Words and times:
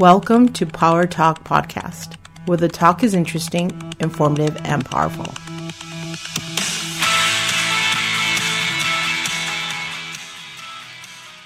Welcome 0.00 0.48
to 0.54 0.64
Power 0.64 1.06
Talk 1.06 1.44
Podcast, 1.44 2.16
where 2.46 2.56
the 2.56 2.68
talk 2.68 3.04
is 3.04 3.12
interesting, 3.12 3.70
informative, 4.00 4.56
and 4.64 4.82
powerful. 4.82 5.26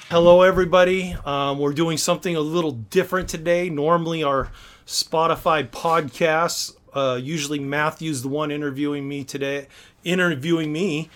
Hello, 0.09 0.43
everybody. 0.43 1.17
Um, 1.25 1.59
we're 1.59 1.73
doing 1.73 1.99
something 1.99 2.37
a 2.37 2.41
little 2.41 2.71
different 2.71 3.29
today. 3.29 3.69
Normally, 3.71 4.23
our 4.23 4.53
Spotify 4.87 5.69
podcasts, 5.69 6.77
uh, 6.93 7.19
usually 7.21 7.59
Matthew's 7.59 8.23
the 8.23 8.29
one 8.29 8.53
interviewing 8.53 9.09
me 9.09 9.25
today, 9.25 9.67
interviewing 10.05 10.73
me. 10.73 11.11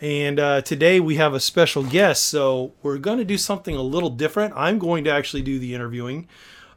And 0.00 0.38
uh, 0.38 0.60
today 0.60 1.00
we 1.00 1.16
have 1.16 1.34
a 1.34 1.40
special 1.40 1.82
guest, 1.82 2.26
so 2.26 2.72
we're 2.84 2.98
going 2.98 3.18
to 3.18 3.24
do 3.24 3.36
something 3.36 3.74
a 3.74 3.82
little 3.82 4.10
different. 4.10 4.54
I'm 4.56 4.78
going 4.78 5.02
to 5.04 5.10
actually 5.10 5.42
do 5.42 5.58
the 5.58 5.74
interviewing. 5.74 6.28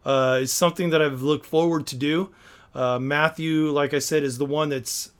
Uh, 0.07 0.39
it's 0.43 0.53
something 0.53 0.91
that 0.91 1.01
I've 1.01 1.21
looked 1.21 1.45
forward 1.45 1.85
to 1.87 1.97
do. 1.97 2.29
Uh, 2.73 2.97
Matthew, 2.97 3.71
like 3.71 3.93
I 3.93 3.99
said, 3.99 4.23
is 4.23 4.37
the 4.37 4.45
one 4.45 4.69
that's 4.69 5.11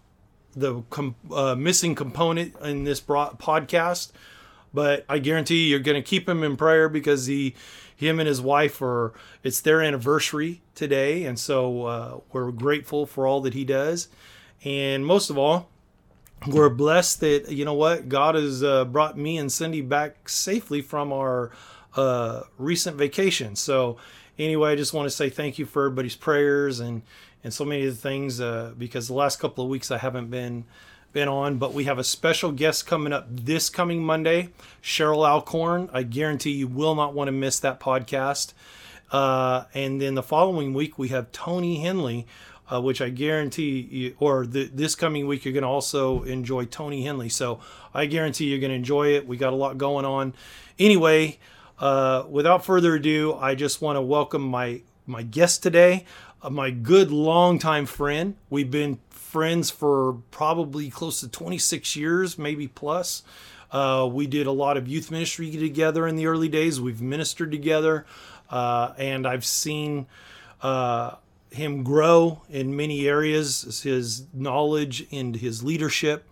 the 0.55 0.81
com- 0.89 1.15
uh, 1.29 1.55
missing 1.55 1.93
component 1.93 2.55
in 2.61 2.85
this 2.85 3.01
bro- 3.01 3.35
podcast. 3.37 4.13
But 4.73 5.03
I 5.09 5.19
guarantee 5.19 5.63
you, 5.63 5.71
you're 5.71 5.79
going 5.79 6.01
to 6.01 6.07
keep 6.07 6.29
him 6.29 6.41
in 6.41 6.55
prayer 6.55 6.87
because 6.87 7.25
he, 7.25 7.53
him 7.97 8.17
and 8.17 8.29
his 8.29 8.39
wife 8.39 8.81
are. 8.81 9.13
It's 9.43 9.59
their 9.59 9.81
anniversary 9.81 10.61
today, 10.73 11.25
and 11.25 11.37
so 11.37 11.85
uh, 11.85 12.19
we're 12.31 12.51
grateful 12.51 13.05
for 13.05 13.27
all 13.27 13.41
that 13.41 13.53
he 13.53 13.65
does. 13.65 14.07
And 14.63 15.05
most 15.05 15.29
of 15.29 15.37
all, 15.37 15.69
we're 16.47 16.69
blessed 16.69 17.19
that 17.19 17.51
you 17.51 17.65
know 17.65 17.73
what 17.73 18.07
God 18.07 18.35
has 18.35 18.63
uh, 18.63 18.85
brought 18.85 19.17
me 19.17 19.37
and 19.37 19.51
Cindy 19.51 19.81
back 19.81 20.29
safely 20.29 20.81
from 20.81 21.11
our 21.11 21.51
uh, 21.97 22.43
recent 22.57 22.95
vacation. 22.95 23.57
So 23.57 23.97
anyway, 24.39 24.71
I 24.71 24.75
just 24.75 24.93
want 24.93 25.05
to 25.05 25.15
say 25.15 25.29
thank 25.29 25.59
you 25.59 25.65
for 25.65 25.85
everybody's 25.85 26.15
prayers 26.15 26.79
and 26.79 27.01
and 27.43 27.53
so 27.53 27.63
many 27.63 27.85
of 27.85 27.95
the 27.95 28.01
things 28.01 28.41
uh, 28.41 28.73
because 28.77 29.07
the 29.07 29.13
last 29.13 29.39
couple 29.39 29.63
of 29.63 29.69
weeks 29.69 29.91
I 29.91 29.97
haven't 29.97 30.29
been 30.29 30.65
been 31.13 31.27
on, 31.27 31.57
but 31.57 31.73
we 31.73 31.85
have 31.85 31.97
a 31.97 32.03
special 32.03 32.51
guest 32.51 32.85
coming 32.85 33.13
up 33.13 33.25
this 33.29 33.69
coming 33.69 34.03
Monday, 34.03 34.49
Cheryl 34.83 35.27
Alcorn. 35.27 35.89
I 35.93 36.03
guarantee 36.03 36.51
you 36.51 36.67
will 36.67 36.95
not 36.95 37.13
want 37.13 37.27
to 37.27 37.31
miss 37.31 37.59
that 37.61 37.79
podcast. 37.79 38.53
Uh, 39.11 39.63
and 39.73 40.01
then 40.01 40.15
the 40.15 40.23
following 40.23 40.73
week 40.73 40.99
we 40.99 41.07
have 41.07 41.31
Tony 41.31 41.79
Henley, 41.81 42.27
uh, 42.71 42.81
which 42.81 43.01
I 43.01 43.09
guarantee 43.09 43.79
you, 43.89 44.15
or 44.19 44.45
the, 44.45 44.65
this 44.65 44.95
coming 44.95 45.27
week 45.27 45.45
you're 45.45 45.53
going 45.53 45.63
to 45.63 45.69
also 45.69 46.23
enjoy 46.23 46.65
Tony 46.65 47.03
Henley. 47.03 47.29
So 47.29 47.61
I 47.93 48.05
guarantee 48.05 48.45
you're 48.45 48.59
going 48.59 48.71
to 48.71 48.75
enjoy 48.75 49.15
it. 49.15 49.25
We 49.25 49.37
got 49.37 49.53
a 49.53 49.55
lot 49.55 49.77
going 49.77 50.05
on. 50.05 50.33
Anyway, 50.77 51.39
uh, 51.79 52.23
without 52.29 52.65
further 52.65 52.95
ado, 52.95 53.35
I 53.35 53.55
just 53.55 53.81
want 53.81 53.97
to 53.97 54.01
welcome 54.01 54.41
my 54.41 54.81
my 55.05 55.23
guest 55.23 55.63
today, 55.63 56.05
uh, 56.41 56.49
my 56.49 56.69
good 56.69 57.11
longtime 57.11 57.85
friend. 57.85 58.35
We've 58.49 58.69
been 58.69 58.99
friends 59.09 59.69
for 59.69 60.13
probably 60.31 60.89
close 60.89 61.21
to 61.21 61.27
26 61.27 61.95
years, 61.95 62.37
maybe 62.37 62.67
plus. 62.67 63.23
Uh, 63.71 64.09
we 64.11 64.27
did 64.27 64.47
a 64.47 64.51
lot 64.51 64.77
of 64.77 64.87
youth 64.87 65.11
ministry 65.11 65.51
together 65.51 66.07
in 66.07 66.15
the 66.15 66.27
early 66.27 66.49
days. 66.49 66.79
We've 66.79 67.01
ministered 67.01 67.51
together, 67.51 68.05
uh, 68.49 68.93
and 68.97 69.27
I've 69.27 69.45
seen 69.45 70.07
uh, 70.61 71.15
him 71.51 71.83
grow 71.83 72.41
in 72.49 72.75
many 72.75 73.07
areas, 73.07 73.81
his 73.83 74.25
knowledge 74.33 75.05
and 75.11 75.35
his 75.35 75.63
leadership. 75.63 76.27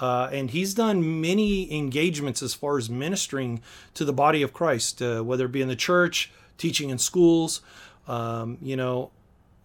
Uh, 0.00 0.28
and 0.32 0.50
he's 0.50 0.74
done 0.74 1.20
many 1.20 1.72
engagements 1.72 2.42
as 2.42 2.54
far 2.54 2.78
as 2.78 2.90
ministering 2.90 3.62
to 3.94 4.04
the 4.04 4.12
body 4.12 4.42
of 4.42 4.52
Christ, 4.52 5.00
uh, 5.00 5.22
whether 5.22 5.46
it 5.46 5.52
be 5.52 5.62
in 5.62 5.68
the 5.68 5.76
church, 5.76 6.32
teaching 6.58 6.90
in 6.90 6.98
schools. 6.98 7.60
Um, 8.08 8.58
you 8.60 8.76
know, 8.76 9.10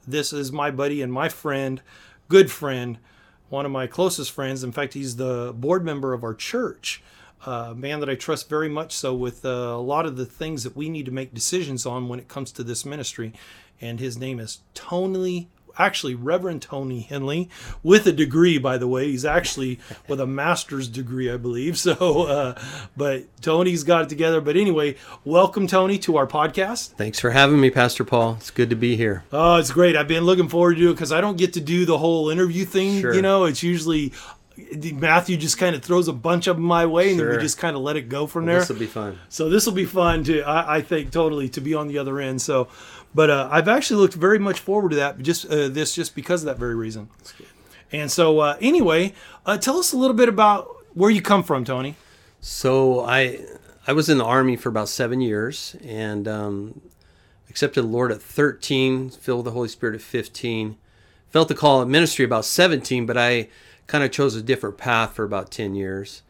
this 0.07 0.31
is 0.31 0.51
my 0.51 0.71
buddy 0.71 1.01
and 1.01 1.11
my 1.11 1.29
friend, 1.29 1.81
good 2.27 2.51
friend, 2.51 2.97
one 3.49 3.65
of 3.65 3.71
my 3.71 3.87
closest 3.87 4.31
friends. 4.31 4.63
In 4.63 4.71
fact, 4.71 4.93
he's 4.93 5.15
the 5.15 5.53
board 5.55 5.83
member 5.83 6.13
of 6.13 6.23
our 6.23 6.35
church. 6.35 7.01
Uh, 7.45 7.73
man 7.75 8.01
that 8.01 8.09
I 8.09 8.15
trust 8.15 8.49
very 8.49 8.67
much 8.67 8.91
so 8.91 9.15
with 9.15 9.45
uh, 9.45 9.49
a 9.49 9.81
lot 9.81 10.05
of 10.05 10.17
the 10.17 10.25
things 10.25 10.63
that 10.63 10.75
we 10.75 10.89
need 10.89 11.05
to 11.05 11.11
make 11.11 11.33
decisions 11.33 11.85
on 11.85 12.09
when 12.09 12.19
it 12.19 12.27
comes 12.27 12.51
to 12.51 12.63
this 12.63 12.85
ministry. 12.85 13.33
And 13.79 13.99
his 13.99 14.17
name 14.17 14.39
is 14.39 14.59
Tony 14.73 15.47
actually 15.79 16.13
Reverend 16.13 16.61
Tony 16.61 16.99
Henley 16.99 17.49
with 17.81 18.05
a 18.05 18.11
degree, 18.11 18.57
by 18.57 18.77
the 18.77 18.87
way. 18.87 19.07
He's 19.09 19.25
actually 19.25 19.79
with 20.07 20.19
a 20.19 20.27
master's 20.27 20.87
degree, 20.87 21.31
I 21.31 21.37
believe. 21.37 21.77
So, 21.79 22.23
uh, 22.27 22.61
but 22.97 23.23
Tony's 23.41 23.83
got 23.83 24.03
it 24.03 24.09
together. 24.09 24.41
But 24.41 24.57
anyway, 24.57 24.95
welcome, 25.23 25.65
Tony, 25.65 25.97
to 25.99 26.17
our 26.17 26.27
podcast. 26.27 26.89
Thanks 26.91 27.19
for 27.19 27.31
having 27.31 27.59
me, 27.61 27.69
Pastor 27.69 28.03
Paul. 28.03 28.33
It's 28.35 28.51
good 28.51 28.69
to 28.69 28.75
be 28.75 28.95
here. 28.97 29.23
Oh, 29.31 29.55
it's 29.55 29.71
great. 29.71 29.95
I've 29.95 30.07
been 30.09 30.25
looking 30.25 30.49
forward 30.49 30.75
to 30.77 30.89
it 30.89 30.93
because 30.93 31.13
I 31.13 31.21
don't 31.21 31.37
get 31.37 31.53
to 31.53 31.61
do 31.61 31.85
the 31.85 31.97
whole 31.97 32.29
interview 32.29 32.65
thing. 32.65 32.99
Sure. 32.99 33.13
You 33.13 33.21
know, 33.21 33.45
it's 33.45 33.63
usually 33.63 34.11
Matthew 34.93 35.37
just 35.37 35.57
kind 35.57 35.73
of 35.75 35.81
throws 35.83 36.09
a 36.09 36.13
bunch 36.13 36.47
of 36.47 36.57
them 36.57 36.65
my 36.65 36.85
way, 36.85 37.11
and 37.11 37.19
then 37.19 37.29
we 37.29 37.37
just 37.37 37.57
kind 37.57 37.77
of 37.77 37.81
let 37.81 37.95
it 37.95 38.09
go 38.09 38.27
from 38.27 38.45
Well, 38.45 38.55
there. 38.55 38.59
this 38.59 38.69
will 38.69 38.75
be 38.75 38.87
fun. 38.87 39.17
So 39.29 39.49
this 39.49 39.65
will 39.65 39.73
be 39.73 39.85
fun 39.85 40.25
to, 40.25 40.41
I, 40.41 40.77
I 40.77 40.81
think, 40.81 41.11
totally 41.11 41.47
to 41.49 41.61
be 41.61 41.73
on 41.75 41.87
the 41.87 41.97
other 41.97 42.19
end. 42.19 42.41
So, 42.41 42.67
but 43.13 43.29
uh, 43.29 43.49
I've 43.51 43.67
actually 43.67 44.01
looked 44.01 44.13
very 44.13 44.39
much 44.39 44.59
forward 44.59 44.89
to 44.89 44.95
that. 44.97 45.19
Just 45.19 45.45
uh, 45.45 45.67
this, 45.67 45.95
just 45.95 46.15
because 46.15 46.43
of 46.43 46.47
that 46.47 46.57
very 46.57 46.75
reason. 46.75 47.09
And 47.91 48.11
so, 48.11 48.39
uh, 48.39 48.57
anyway, 48.61 49.13
uh, 49.45 49.57
tell 49.57 49.77
us 49.77 49.93
a 49.93 49.97
little 49.97 50.15
bit 50.15 50.29
about 50.29 50.67
where 50.93 51.09
you 51.09 51.21
come 51.21 51.43
from, 51.43 51.65
Tony. 51.65 51.95
So 52.39 53.01
I 53.01 53.39
I 53.87 53.93
was 53.93 54.09
in 54.09 54.19
the 54.19 54.25
army 54.25 54.55
for 54.55 54.69
about 54.69 54.89
seven 54.89 55.21
years 55.21 55.75
and 55.83 56.27
um, 56.27 56.81
accepted 57.49 57.81
the 57.83 57.87
Lord 57.87 58.11
at 58.11 58.21
13, 58.21 59.09
filled 59.09 59.39
with 59.39 59.45
the 59.45 59.51
Holy 59.51 59.67
Spirit 59.67 59.95
at 59.95 60.01
15, 60.01 60.77
felt 61.29 61.47
the 61.47 61.55
call 61.55 61.81
of 61.81 61.89
ministry 61.89 62.23
about 62.23 62.45
17, 62.45 63.05
but 63.05 63.17
I 63.17 63.49
kind 63.87 64.03
of 64.03 64.11
chose 64.11 64.35
a 64.35 64.43
different 64.43 64.77
path 64.77 65.13
for 65.13 65.23
about 65.23 65.49
10 65.49 65.73
years 65.73 66.21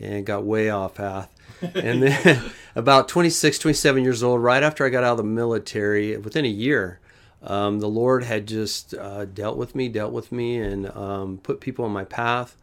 and 0.00 0.26
got 0.26 0.44
way 0.44 0.68
off 0.68 0.94
path. 0.94 1.33
And 1.74 2.02
then 2.02 2.42
about 2.74 3.08
26, 3.08 3.58
27 3.58 4.02
years 4.02 4.22
old, 4.22 4.42
right 4.42 4.62
after 4.62 4.84
I 4.84 4.88
got 4.88 5.04
out 5.04 5.12
of 5.12 5.16
the 5.18 5.24
military, 5.24 6.16
within 6.16 6.44
a 6.44 6.48
year, 6.48 7.00
um, 7.42 7.80
the 7.80 7.88
Lord 7.88 8.24
had 8.24 8.46
just 8.46 8.94
uh, 8.94 9.26
dealt 9.26 9.56
with 9.56 9.74
me, 9.74 9.88
dealt 9.88 10.12
with 10.12 10.32
me, 10.32 10.58
and 10.58 10.90
um, 10.90 11.38
put 11.38 11.60
people 11.60 11.84
on 11.84 11.92
my 11.92 12.04
path. 12.04 12.56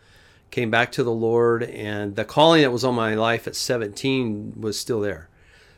Came 0.50 0.70
back 0.70 0.92
to 0.94 1.04
the 1.04 1.12
Lord, 1.12 1.64
and 1.64 2.16
the 2.16 2.26
calling 2.26 2.62
that 2.62 2.72
was 2.72 2.84
on 2.84 2.96
my 2.96 3.16
life 3.16 3.48
at 3.48 3.56
17 3.56 4.56
was 4.60 4.78
still 4.78 5.00
there. 5.00 5.30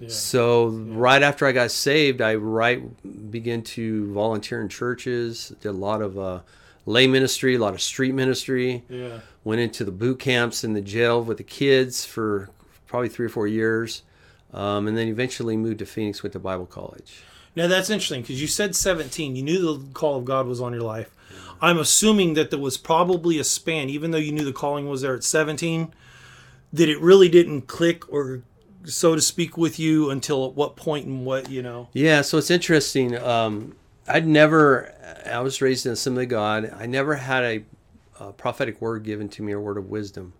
So 0.08 0.68
right 0.68 1.22
after 1.22 1.46
I 1.46 1.52
got 1.52 1.72
saved, 1.72 2.22
I 2.22 2.36
right 2.36 3.32
began 3.32 3.62
to 3.62 4.12
volunteer 4.12 4.62
in 4.62 4.70
churches. 4.70 5.54
Did 5.62 5.70
a 5.70 5.72
lot 5.72 6.02
of 6.02 6.18
uh, 6.18 6.40
lay 6.86 7.08
ministry, 7.08 7.56
a 7.56 7.60
lot 7.60 7.74
of 7.74 7.82
street 7.82 8.14
ministry. 8.14 8.84
Yeah. 8.90 9.20
Went 9.44 9.62
into 9.62 9.84
the 9.84 9.92
boot 9.92 10.20
camps 10.20 10.64
in 10.64 10.74
the 10.74 10.82
jail 10.82 11.24
with 11.24 11.38
the 11.38 11.44
kids 11.44 12.06
for 12.06 12.50
probably 12.94 13.10
three 13.10 13.26
or 13.26 13.30
four 13.30 13.48
years, 13.48 14.04
um, 14.54 14.88
and 14.88 14.96
then 14.96 15.08
eventually 15.08 15.58
moved 15.58 15.80
to 15.80 15.86
Phoenix. 15.86 16.22
Went 16.22 16.34
to 16.34 16.40
Bible 16.40 16.68
college. 16.68 17.24
Now 17.56 17.66
that's 17.66 17.90
interesting 17.90 18.22
because 18.22 18.40
you 18.40 18.46
said 18.46 18.76
17. 18.76 19.36
You 19.36 19.42
knew 19.42 19.60
the 19.60 19.94
call 19.94 20.20
of 20.20 20.26
God 20.26 20.46
was 20.46 20.62
on 20.62 20.74
your 20.74 20.84
life. 20.84 21.10
I'm 21.60 21.80
assuming 21.80 22.36
that 22.36 22.52
there 22.52 22.60
was 22.60 22.78
probably 22.78 23.40
a 23.40 23.44
span, 23.44 23.90
even 23.90 24.12
though 24.12 24.20
you 24.20 24.32
knew 24.32 24.46
the 24.46 24.54
calling 24.54 24.88
was 24.88 25.02
there 25.02 25.16
at 25.16 25.24
17, 25.24 25.92
that 26.72 26.88
it 26.88 27.02
really 27.02 27.30
didn't 27.30 27.64
click 27.64 28.08
or, 28.14 28.44
so 28.84 29.16
to 29.16 29.22
speak, 29.22 29.58
with 29.58 29.80
you 29.80 30.12
until 30.12 30.46
at 30.46 30.54
what 30.54 30.76
point 30.76 31.08
and 31.08 31.26
what, 31.26 31.50
you 31.50 31.64
know. 31.64 31.90
Yeah, 31.94 32.22
so 32.22 32.38
it's 32.38 32.52
interesting. 32.52 33.18
Um, 33.18 33.76
I'd 34.08 34.28
never, 34.28 34.94
I 35.26 35.40
was 35.40 35.64
raised 35.64 35.88
in 35.88 35.94
Assembly 35.94 36.26
of 36.26 36.30
God. 36.30 36.72
I 36.78 36.86
never 36.86 37.16
had 37.16 37.44
a, 37.44 37.64
a 38.20 38.34
prophetic 38.34 38.80
word 38.80 39.04
given 39.04 39.30
to 39.30 39.42
me 39.42 39.52
or 39.54 39.60
word 39.60 39.80
of 39.80 39.90
wisdom. 39.90 40.34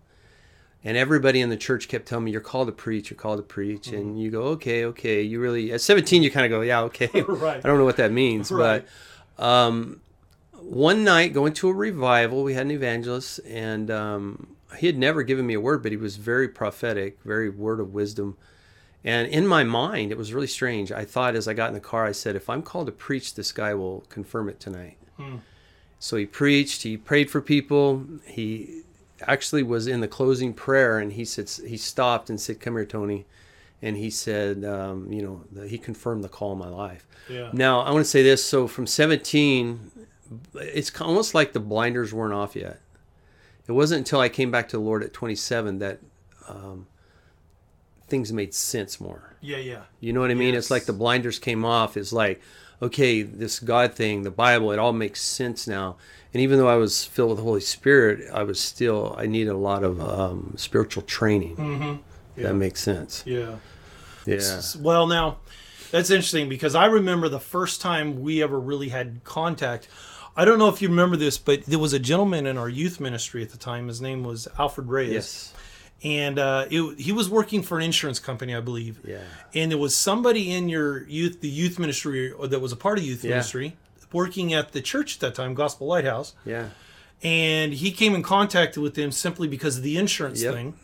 And 0.86 0.96
everybody 0.98 1.40
in 1.40 1.48
the 1.48 1.56
church 1.56 1.88
kept 1.88 2.06
telling 2.06 2.26
me, 2.26 2.30
"You're 2.32 2.42
called 2.42 2.68
to 2.68 2.72
preach. 2.72 3.10
You're 3.10 3.16
called 3.16 3.38
to 3.38 3.42
preach." 3.42 3.88
And 3.88 4.20
you 4.20 4.30
go, 4.30 4.42
"Okay, 4.42 4.84
okay." 4.86 5.22
You 5.22 5.40
really 5.40 5.72
at 5.72 5.80
17, 5.80 6.22
you 6.22 6.30
kind 6.30 6.44
of 6.44 6.50
go, 6.50 6.60
"Yeah, 6.60 6.82
okay." 6.82 7.08
Right. 7.28 7.56
I 7.56 7.66
don't 7.66 7.78
know 7.78 7.84
what 7.86 7.96
that 7.96 8.12
means, 8.12 8.50
Right. 8.52 8.84
but 9.38 9.44
um, 9.44 10.00
one 10.60 11.04
night 11.04 11.32
going 11.32 11.54
to 11.54 11.68
a 11.70 11.72
revival, 11.74 12.42
we 12.42 12.54
had 12.54 12.66
an 12.66 12.70
evangelist, 12.72 13.40
and 13.46 13.90
um, 13.90 14.56
he 14.78 14.86
had 14.86 14.98
never 14.98 15.22
given 15.22 15.46
me 15.46 15.54
a 15.54 15.60
word, 15.60 15.82
but 15.82 15.90
he 15.92 15.96
was 15.96 16.16
very 16.16 16.48
prophetic, 16.48 17.18
very 17.24 17.48
word 17.48 17.80
of 17.80 17.94
wisdom. 17.94 18.36
And 19.06 19.28
in 19.28 19.46
my 19.46 19.64
mind, 19.64 20.12
it 20.12 20.18
was 20.18 20.32
really 20.32 20.46
strange. 20.46 20.90
I 20.90 21.04
thought 21.04 21.34
as 21.36 21.46
I 21.46 21.52
got 21.52 21.68
in 21.68 21.74
the 21.74 21.80
car, 21.80 22.06
I 22.06 22.12
said, 22.12 22.36
if 22.36 22.48
I'm 22.48 22.62
called 22.62 22.86
to 22.86 22.92
preach, 22.92 23.34
this 23.34 23.52
guy 23.52 23.74
will 23.74 24.04
confirm 24.08 24.48
it 24.48 24.60
tonight. 24.60 24.96
So 25.98 26.16
he 26.16 26.24
preached, 26.26 26.82
he 26.82 26.96
prayed 26.96 27.30
for 27.30 27.40
people. 27.42 28.04
He 28.26 28.82
actually 29.26 29.62
was 29.62 29.86
in 29.86 30.00
the 30.00 30.08
closing 30.08 30.52
prayer 30.52 30.98
and 30.98 31.12
he 31.12 31.24
said, 31.24 31.50
he 31.66 31.76
stopped 31.76 32.30
and 32.30 32.40
said, 32.40 32.60
Come 32.60 32.74
here, 32.74 32.84
Tony. 32.84 33.26
And 33.82 33.96
he 33.96 34.08
said, 34.08 34.64
um, 34.64 35.12
you 35.12 35.20
know, 35.20 35.42
that 35.52 35.68
he 35.68 35.76
confirmed 35.76 36.24
the 36.24 36.28
call 36.28 36.52
in 36.52 36.58
my 36.58 36.68
life. 36.68 37.06
Yeah. 37.28 37.50
Now, 37.52 37.80
I 37.80 37.90
want 37.90 38.04
to 38.04 38.10
say 38.10 38.22
this. 38.22 38.42
So 38.42 38.66
from 38.66 38.86
17, 38.86 39.90
it's 40.54 41.00
almost 41.00 41.34
like 41.34 41.52
the 41.52 41.60
blinders 41.60 42.12
weren't 42.12 42.32
off 42.32 42.56
yet. 42.56 42.80
It 43.66 43.72
wasn't 43.72 43.98
until 43.98 44.20
I 44.20 44.28
came 44.28 44.50
back 44.50 44.68
to 44.68 44.76
the 44.76 44.82
Lord 44.82 45.02
at 45.02 45.12
27 45.12 45.80
that 45.80 45.98
um, 46.48 46.86
things 48.08 48.32
made 48.32 48.54
sense 48.54 49.00
more. 49.00 49.36
Yeah, 49.40 49.58
yeah. 49.58 49.82
You 50.00 50.12
know 50.12 50.20
what 50.20 50.30
I 50.30 50.34
mean? 50.34 50.54
It's 50.54 50.70
like 50.70 50.84
the 50.84 50.92
blinders 50.92 51.38
came 51.38 51.64
off. 51.64 51.96
It's 51.96 52.12
like, 52.12 52.40
okay, 52.82 53.22
this 53.22 53.60
God 53.60 53.94
thing, 53.94 54.22
the 54.22 54.30
Bible, 54.30 54.72
it 54.72 54.78
all 54.78 54.92
makes 54.92 55.20
sense 55.22 55.66
now. 55.66 55.96
And 56.32 56.40
even 56.42 56.58
though 56.58 56.68
I 56.68 56.76
was 56.76 57.04
filled 57.04 57.30
with 57.30 57.38
the 57.38 57.44
Holy 57.44 57.60
Spirit, 57.60 58.28
I 58.32 58.42
was 58.42 58.58
still 58.60 59.14
I 59.18 59.26
needed 59.26 59.50
a 59.50 59.56
lot 59.56 59.84
of 59.84 60.00
um, 60.00 60.54
spiritual 60.56 61.02
training. 61.04 61.56
Mm-hmm. 61.56 61.96
Yeah. 62.36 62.48
That 62.48 62.54
makes 62.54 62.80
sense. 62.80 63.22
Yeah. 63.24 63.56
Yeah. 64.26 64.60
Well, 64.80 65.06
now 65.06 65.38
that's 65.90 66.10
interesting 66.10 66.48
because 66.48 66.74
I 66.74 66.86
remember 66.86 67.28
the 67.28 67.38
first 67.38 67.80
time 67.80 68.20
we 68.20 68.42
ever 68.42 68.58
really 68.58 68.88
had 68.88 69.22
contact. 69.22 69.88
I 70.36 70.44
don't 70.44 70.58
know 70.58 70.68
if 70.68 70.82
you 70.82 70.88
remember 70.88 71.16
this, 71.16 71.38
but 71.38 71.64
there 71.66 71.78
was 71.78 71.92
a 71.92 72.00
gentleman 72.00 72.46
in 72.46 72.58
our 72.58 72.68
youth 72.68 72.98
ministry 72.98 73.42
at 73.42 73.50
the 73.50 73.56
time. 73.56 73.86
His 73.86 74.00
name 74.00 74.24
was 74.24 74.48
Alfred 74.58 74.88
Reyes. 74.88 75.12
Yes. 75.12 75.54
And 76.02 76.38
uh, 76.38 76.66
it, 76.70 76.98
he 77.00 77.12
was 77.12 77.30
working 77.30 77.62
for 77.62 77.78
an 77.78 77.84
insurance 77.84 78.18
company, 78.18 78.54
I 78.54 78.60
believe. 78.60 79.00
Yeah. 79.06 79.20
And 79.54 79.70
there 79.70 79.78
was 79.78 79.96
somebody 79.96 80.52
in 80.52 80.68
your 80.68 81.06
youth, 81.06 81.40
the 81.40 81.48
youth 81.48 81.78
ministry, 81.78 82.30
or 82.30 82.46
that 82.46 82.60
was 82.60 82.72
a 82.72 82.76
part 82.76 82.98
of 82.98 83.04
youth 83.04 83.24
Yeah. 83.24 83.30
ministry, 83.30 83.76
working 84.12 84.52
at 84.52 84.72
the 84.72 84.82
church 84.82 85.14
at 85.14 85.20
that 85.20 85.34
time, 85.34 85.54
Gospel 85.54 85.86
Lighthouse. 85.86 86.34
Yeah. 86.44 86.68
And 87.22 87.72
he 87.72 87.90
came 87.90 88.14
in 88.14 88.22
contact 88.22 88.76
with 88.76 88.94
them 88.96 89.12
simply 89.12 89.48
because 89.48 89.78
of 89.78 89.82
the 89.82 89.96
insurance 89.96 90.42
Yep. 90.42 90.54
thing. 90.54 90.74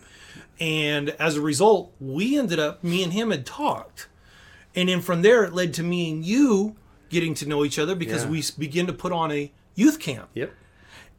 And 0.59 1.11
as 1.11 1.37
a 1.37 1.41
result, 1.43 1.93
we 2.01 2.39
ended 2.39 2.59
up, 2.59 2.83
me 2.83 3.03
and 3.03 3.12
him 3.12 3.31
had 3.31 3.45
talked. 3.45 4.09
And 4.75 4.89
then 4.89 5.01
from 5.03 5.21
there, 5.23 5.45
it 5.45 5.53
led 5.53 5.75
to 5.75 5.83
me 5.83 6.11
and 6.11 6.25
you 6.25 6.77
getting 7.11 7.35
to 7.35 7.47
know 7.47 7.65
each 7.65 7.79
other 7.79 7.95
because 7.95 8.25
Yeah. 8.25 8.31
we 8.31 8.45
began 8.59 8.87
to 8.87 8.93
put 8.93 9.12
on 9.12 9.33
a 9.33 9.53
youth 9.75 9.99
camp. 9.99 10.29
Yep. 10.35 10.53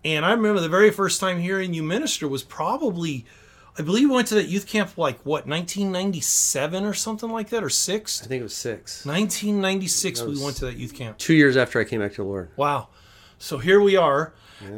And 0.03 0.25
I 0.25 0.31
remember 0.31 0.59
the 0.59 0.69
very 0.69 0.89
first 0.89 1.19
time 1.19 1.39
hearing 1.39 1.73
you 1.75 1.83
minister 1.83 2.27
was 2.27 2.41
probably, 2.43 3.25
I 3.79 3.83
believe 3.83 4.09
we 4.09 4.15
went 4.15 4.27
to 4.29 4.35
that 4.35 4.47
youth 4.47 4.67
camp 4.67 4.97
like 4.97 5.19
what, 5.19 5.47
1997 5.47 6.83
or 6.83 6.93
something 6.93 7.29
like 7.31 7.49
that, 7.49 7.63
or 7.63 7.69
six? 7.69 8.21
I 8.23 8.27
think 8.27 8.41
it 8.41 8.43
was 8.43 8.55
six. 8.55 9.05
1996 9.05 10.19
That 10.19 10.29
we 10.29 10.43
went 10.43 10.57
to 10.57 10.65
that 10.65 10.77
youth 10.77 10.93
camp. 10.93 11.17
Two 11.17 11.33
years 11.33 11.55
after 11.57 11.79
I 11.79 11.83
came 11.85 12.01
back 12.01 12.11
to 12.11 12.17
the 12.17 12.27
Lord. 12.27 12.49
Wow. 12.57 12.89
So 13.37 13.57
here 13.57 13.79
we 13.81 13.95
are. 13.95 14.33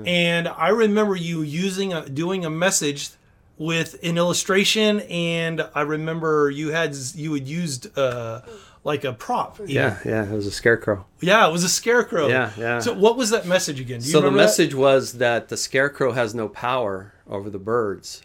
And 0.05 0.47
I 0.47 0.69
remember 0.69 1.15
you 1.17 1.41
using 1.41 1.91
a, 1.91 2.07
doing 2.07 2.45
a 2.45 2.49
message 2.49 3.09
with 3.57 4.01
an 4.01 4.17
illustration 4.17 5.01
and 5.01 5.67
I 5.75 5.81
remember 5.81 6.49
you 6.49 6.69
had 6.71 6.95
you 7.15 7.33
had 7.33 7.45
used 7.47 7.97
uh 7.97 8.41
like 8.85 9.03
a 9.03 9.11
prop. 9.13 9.55
even. 9.59 9.69
Yeah. 9.69 9.97
Yeah. 10.05 10.23
It 10.23 10.31
was 10.31 10.45
a 10.47 10.51
scarecrow. 10.51 11.05
Yeah, 11.19 11.47
it 11.47 11.51
was 11.51 11.63
a 11.65 11.69
scarecrow. 11.69 12.27
Yeah, 12.27 12.51
yeah. 12.57 12.79
So 12.79 12.93
what 12.93 13.17
was 13.17 13.29
that 13.31 13.45
message 13.45 13.79
again? 13.81 13.99
Do 13.99 14.05
you 14.05 14.11
So 14.11 14.19
the 14.19 14.25
remember 14.27 14.39
that? 14.39 14.45
message 14.45 14.73
was 14.73 15.13
that 15.13 15.49
the 15.49 15.57
scarecrow 15.57 16.13
has 16.13 16.33
no 16.33 16.47
power 16.47 17.13
over 17.27 17.49
the 17.49 17.59
birds, 17.59 18.21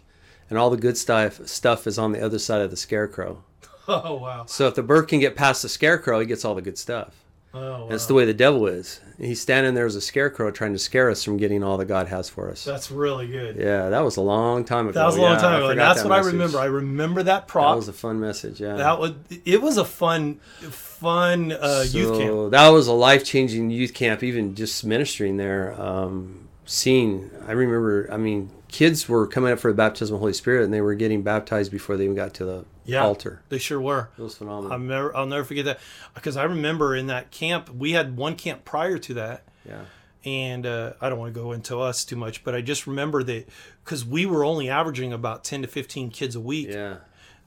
and 0.50 0.58
all 0.58 0.70
the 0.70 0.76
good 0.76 0.96
stuff 0.96 1.46
stuff 1.46 1.86
is 1.86 1.98
on 1.98 2.12
the 2.12 2.20
other 2.24 2.38
side 2.38 2.60
of 2.60 2.70
the 2.70 2.76
scarecrow. 2.76 3.42
Oh 3.90 4.16
wow. 4.16 4.44
So 4.44 4.66
if 4.68 4.74
the 4.74 4.82
bird 4.82 5.08
can 5.08 5.18
get 5.18 5.34
past 5.34 5.62
the 5.62 5.68
scarecrow, 5.70 6.20
he 6.20 6.26
gets 6.26 6.44
all 6.44 6.54
the 6.54 6.60
good 6.60 6.76
stuff. 6.76 7.14
Oh 7.54 7.84
wow. 7.84 7.88
That's 7.88 8.04
the 8.04 8.12
way 8.12 8.26
the 8.26 8.34
devil 8.34 8.66
is. 8.66 9.00
He's 9.16 9.40
standing 9.40 9.72
there 9.72 9.86
as 9.86 9.96
a 9.96 10.02
scarecrow 10.02 10.50
trying 10.50 10.74
to 10.74 10.78
scare 10.78 11.08
us 11.08 11.24
from 11.24 11.38
getting 11.38 11.62
all 11.64 11.78
that 11.78 11.86
God 11.86 12.06
has 12.08 12.28
for 12.28 12.50
us. 12.50 12.62
That's 12.64 12.90
really 12.90 13.26
good. 13.26 13.56
Yeah, 13.56 13.88
that 13.88 14.00
was 14.00 14.18
a 14.18 14.20
long 14.20 14.66
time 14.66 14.88
ago. 14.88 15.00
That 15.00 15.06
was 15.06 15.16
a 15.16 15.22
long 15.22 15.36
Yeah, 15.36 15.40
time 15.40 15.62
ago. 15.62 15.74
That's 15.74 16.02
that 16.02 16.08
what 16.10 16.16
message. 16.18 16.28
I 16.28 16.32
remember. 16.34 16.58
I 16.58 16.64
remember 16.66 17.22
that 17.22 17.48
prop. 17.48 17.72
That 17.72 17.76
was 17.78 17.88
a 17.88 17.94
fun 17.94 18.20
message. 18.20 18.60
Yeah. 18.60 18.74
that 18.76 18.98
was 18.98 19.12
it 19.46 19.62
was 19.62 19.78
a 19.78 19.86
fun 19.86 20.34
fun 20.68 21.52
uh, 21.52 21.84
youth 21.88 22.18
camp. 22.18 22.28
So 22.28 22.48
That 22.50 22.68
was 22.68 22.88
a 22.88 22.92
life 22.92 23.24
changing 23.24 23.70
youth 23.70 23.94
camp. 23.94 24.22
Even 24.22 24.54
just 24.54 24.84
ministering 24.84 25.38
there, 25.38 25.80
um, 25.80 26.46
seeing. 26.66 27.30
I 27.46 27.52
remember. 27.52 28.06
I 28.12 28.18
mean, 28.18 28.50
kids 28.68 29.08
were 29.08 29.26
coming 29.26 29.52
up 29.52 29.58
for 29.58 29.70
the 29.70 29.76
baptism 29.76 30.14
of 30.14 30.18
the 30.18 30.20
Holy 30.20 30.32
Spirit, 30.32 30.64
and 30.64 30.72
they 30.72 30.80
were 30.80 30.94
getting 30.94 31.22
baptized 31.22 31.72
before 31.72 31.96
they 31.96 32.04
even 32.04 32.14
got 32.16 32.34
to 32.34 32.44
the 32.44 32.64
Yeah. 32.84 33.02
altar. 33.04 33.42
They 33.48 33.58
sure 33.58 33.80
were. 33.80 34.10
It 34.18 34.22
was 34.22 34.36
phenomenal. 34.36 34.72
I'll 34.72 34.78
never, 34.78 35.16
I'll 35.16 35.26
never 35.26 35.44
forget 35.44 35.64
that 35.66 35.80
because 36.14 36.36
I 36.36 36.44
remember 36.44 36.94
in 36.94 37.06
that 37.08 37.30
camp 37.30 37.70
we 37.74 37.92
had 37.92 38.16
one 38.16 38.36
camp 38.36 38.64
prior 38.64 38.98
to 38.98 39.14
that, 39.14 39.42
yeah. 39.66 39.82
and 40.24 40.66
uh, 40.66 40.92
I 41.00 41.08
don't 41.08 41.18
want 41.18 41.32
to 41.34 41.40
go 41.40 41.52
into 41.52 41.78
us 41.80 42.04
too 42.04 42.16
much, 42.16 42.44
but 42.44 42.54
I 42.54 42.60
just 42.60 42.86
remember 42.86 43.22
that 43.24 43.48
because 43.84 44.04
we 44.04 44.26
were 44.26 44.44
only 44.44 44.68
averaging 44.68 45.12
about 45.12 45.44
ten 45.44 45.62
to 45.62 45.68
fifteen 45.68 46.10
kids 46.10 46.36
a 46.36 46.40
week. 46.40 46.68
Yeah. 46.70 46.96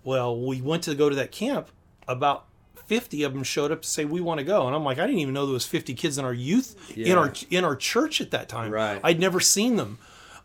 Well, 0.04 0.40
we 0.40 0.62
went 0.62 0.84
to 0.84 0.96
go 0.96 1.10
to 1.10 1.16
that 1.16 1.32
camp. 1.32 1.70
About 2.08 2.46
fifty 2.88 3.24
of 3.24 3.34
them 3.34 3.44
showed 3.44 3.72
up 3.72 3.84
to 3.84 3.88
say 3.88 4.04
we 4.04 4.20
want 4.22 4.40
to 4.40 4.44
go, 4.44 4.66
and 4.66 4.76
I'm 4.76 4.84
like, 4.84 4.98
I 4.98 5.06
didn't 5.06 5.20
even 5.22 5.34
know 5.36 5.46
there 5.46 5.54
was 5.54 5.66
fifty 5.68 5.94
kids 5.94 6.18
in 6.18 6.26
our 6.26 6.34
youth 6.34 6.76
in 6.98 7.18
our 7.18 7.32
in 7.52 7.64
our 7.64 7.76
church 7.76 8.20
at 8.22 8.32
that 8.32 8.50
time. 8.50 8.72
Right. 8.72 9.00
I'd 9.04 9.20
never 9.20 9.40
seen 9.40 9.76
them. 9.76 10.00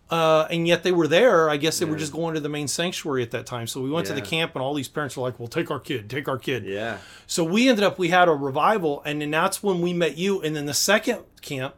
Uh, 0.08 0.47
and 0.50 0.69
yet 0.69 0.85
they 0.85 0.93
were 0.93 1.08
there. 1.08 1.50
I 1.50 1.56
guess 1.56 1.81
they 1.81 1.85
were 1.85 1.97
just 1.97 2.12
going 2.12 2.35
to 2.35 2.41
the 2.41 2.49
main 2.49 2.69
sanctuary 2.69 3.23
at 3.25 3.32
that 3.32 3.44
time. 3.44 3.67
So 3.67 3.81
we 3.82 3.91
went 3.91 4.06
to 4.06 4.12
the 4.12 4.20
camp, 4.23 4.55
and 4.55 4.62
all 4.62 4.73
these 4.73 4.87
parents 4.88 5.17
were 5.17 5.23
like, 5.25 5.41
"Well, 5.41 5.49
take 5.49 5.69
our 5.69 5.81
kid, 5.81 6.08
take 6.08 6.29
our 6.29 6.38
kid." 6.38 6.64
Yeah. 6.64 6.99
So 7.26 7.43
we 7.43 7.69
ended 7.69 7.82
up 7.85 7.99
we 7.99 8.08
had 8.08 8.29
a 8.29 8.32
revival, 8.32 9.03
and 9.05 9.20
then 9.20 9.32
that's 9.32 9.64
when 9.64 9.81
we 9.81 9.93
met 9.93 10.17
you. 10.17 10.41
And 10.41 10.55
then 10.55 10.67
the 10.67 10.75
second 10.75 11.23
camp, 11.43 11.75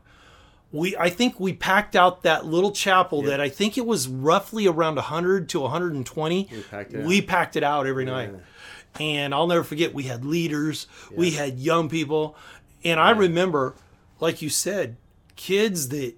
we 0.72 0.94
I 0.98 1.08
think 1.08 1.40
we 1.40 1.54
packed 1.54 1.96
out 1.96 2.22
that 2.24 2.44
little 2.44 2.70
chapel 2.72 3.22
that 3.22 3.40
I 3.40 3.48
think 3.48 3.78
it 3.78 3.86
was 3.86 4.06
roughly 4.08 4.66
around 4.66 4.96
100 4.96 5.48
to 5.48 5.60
120. 5.60 6.48
We 6.50 6.62
packed 6.64 6.92
it 6.92 7.00
out. 7.00 7.06
We 7.06 7.22
packed 7.22 7.56
it 7.56 7.62
out 7.62 7.86
every 7.86 8.04
night, 8.04 8.34
and 9.00 9.32
I'll 9.34 9.46
never 9.46 9.64
forget. 9.64 9.94
We 9.94 10.02
had 10.02 10.26
leaders, 10.26 10.86
we 11.10 11.30
had 11.30 11.58
young 11.58 11.88
people, 11.88 12.36
and 12.84 13.00
I 13.00 13.10
remember, 13.12 13.74
like 14.20 14.42
you 14.42 14.50
said, 14.50 14.96
kids 15.36 15.88
that 15.88 16.14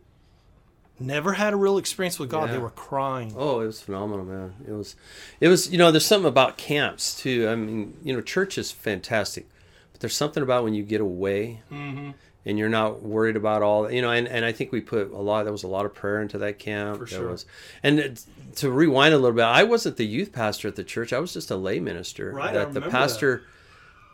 never 1.01 1.33
had 1.33 1.53
a 1.53 1.57
real 1.57 1.79
experience 1.79 2.19
with 2.19 2.31
God. 2.31 2.51
They 2.51 2.59
were 2.59 2.71
crying. 2.71 3.35
Oh, 3.37 3.61
it 3.61 3.67
was 3.67 3.81
phenomenal, 3.81 4.25
man. 4.25 4.55
It 4.67 4.73
was, 4.73 4.97
it 5.41 5.49
was. 5.49 5.71
You 5.73 5.79
know, 5.79 5.91
there's 5.91 6.05
something 6.07 6.29
about 6.29 6.57
camps 6.59 7.19
too. 7.19 7.49
I 7.49 7.57
mean, 7.57 7.97
you 8.05 8.13
know, 8.15 8.21
church 8.21 8.59
is 8.59 8.71
fantastic, 8.71 9.49
but 9.93 10.01
there's 10.01 10.15
something 10.15 10.43
about 10.43 10.65
when 10.65 10.75
you 10.75 10.83
get 10.83 11.01
away 11.01 11.63
Mm-hmm. 11.73 12.11
and 12.47 12.59
you're 12.59 12.69
not 12.69 13.03
worried 13.03 13.37
about 13.37 13.63
all. 13.63 13.91
You 13.91 14.03
know, 14.03 14.11
and, 14.11 14.29
and 14.29 14.45
I 14.45 14.53
think 14.53 14.73
we 14.73 14.81
put 14.81 15.11
a 15.11 15.17
lot. 15.19 15.45
There 15.45 15.53
was 15.53 15.63
a 15.65 15.69
lot 15.69 15.87
of 15.87 15.95
prayer 15.95 16.21
into 16.23 16.39
that 16.39 16.59
camp. 16.59 16.99
For 16.99 17.07
sure. 17.07 17.29
was, 17.31 17.47
and 17.83 17.99
it- 17.99 18.25
to 18.57 18.69
rewind 18.71 19.15
a 19.15 19.17
little 19.17 19.37
bit, 19.37 19.45
I 19.45 19.63
wasn't 19.63 19.97
the 19.97 20.05
youth 20.07 20.33
pastor 20.33 20.67
at 20.67 20.75
the 20.75 20.83
church. 20.83 21.13
I 21.13 21.21
was 21.21 21.33
just 21.33 21.51
a 21.53 21.57
lay 21.57 21.79
minister. 21.79 22.33
Right, 22.33 22.51
I 22.51 22.53
That 22.53 22.73
the 22.75 22.81
remember 22.81 22.91
pastor 22.91 23.43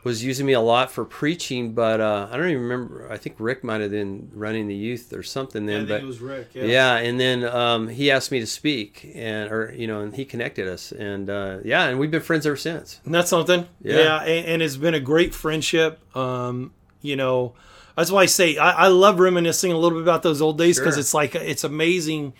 was 0.07 0.23
using 0.23 0.47
me 0.47 0.53
a 0.53 0.61
lot 0.61 0.89
for 0.93 1.05
preaching, 1.05 1.73
but 1.73 2.01
uh, 2.01 2.29
I 2.31 2.37
don't 2.37 2.49
even 2.49 2.63
remember. 2.63 3.09
I 3.11 3.17
think 3.17 3.35
Rick 3.41 3.65
might 3.65 3.81
have 3.81 3.91
been 3.91 4.31
running 4.33 4.69
the 4.69 4.75
youth 4.75 5.13
or 5.13 5.25
something 5.25 5.67
then. 5.67 5.87
but 5.89 6.01
Rick. 6.21 6.51
yeah. 6.55 6.65
yeah 6.65 6.95
and 6.99 7.19
then 7.19 7.43
um, 7.45 7.89
he 7.89 8.09
asked 8.13 8.31
me 8.31 8.39
to 8.39 8.47
speak, 8.47 9.11
and 9.17 9.51
or 9.51 9.75
you 9.77 9.89
know, 9.89 10.03
and 10.03 10.15
he 10.15 10.25
connected 10.25 10.69
us, 10.69 10.93
and 10.93 11.29
uh, 11.29 11.59
yeah, 11.65 11.87
and 11.89 11.99
we've 11.99 12.13
been 12.13 12.23
friends 12.23 12.47
ever 12.47 12.57
since. 12.57 13.01
And 13.05 13.13
that's 13.13 13.29
something. 13.29 13.67
Yeah. 13.83 13.97
Yeah, 13.99 14.21
and, 14.23 14.47
and 14.47 14.63
it's 14.63 14.77
been 14.77 14.95
a 14.95 15.01
great 15.01 15.35
friendship. 15.35 15.99
Um, 16.17 16.73
you 17.03 17.17
know, 17.17 17.55
that's 17.97 18.13
why 18.13 18.23
I 18.23 18.27
say 18.27 18.57
I, 18.59 18.85
I 18.85 18.87
love 18.87 19.19
reminiscing 19.19 19.73
a 19.73 19.77
little 19.77 19.99
bit 19.99 20.03
about 20.05 20.23
those 20.23 20.41
old 20.41 20.57
days 20.57 20.79
because 20.79 20.95
Sure. 20.95 21.01
it's 21.01 21.15
like 21.15 21.35
it's 21.35 21.65
amazing 21.65 22.33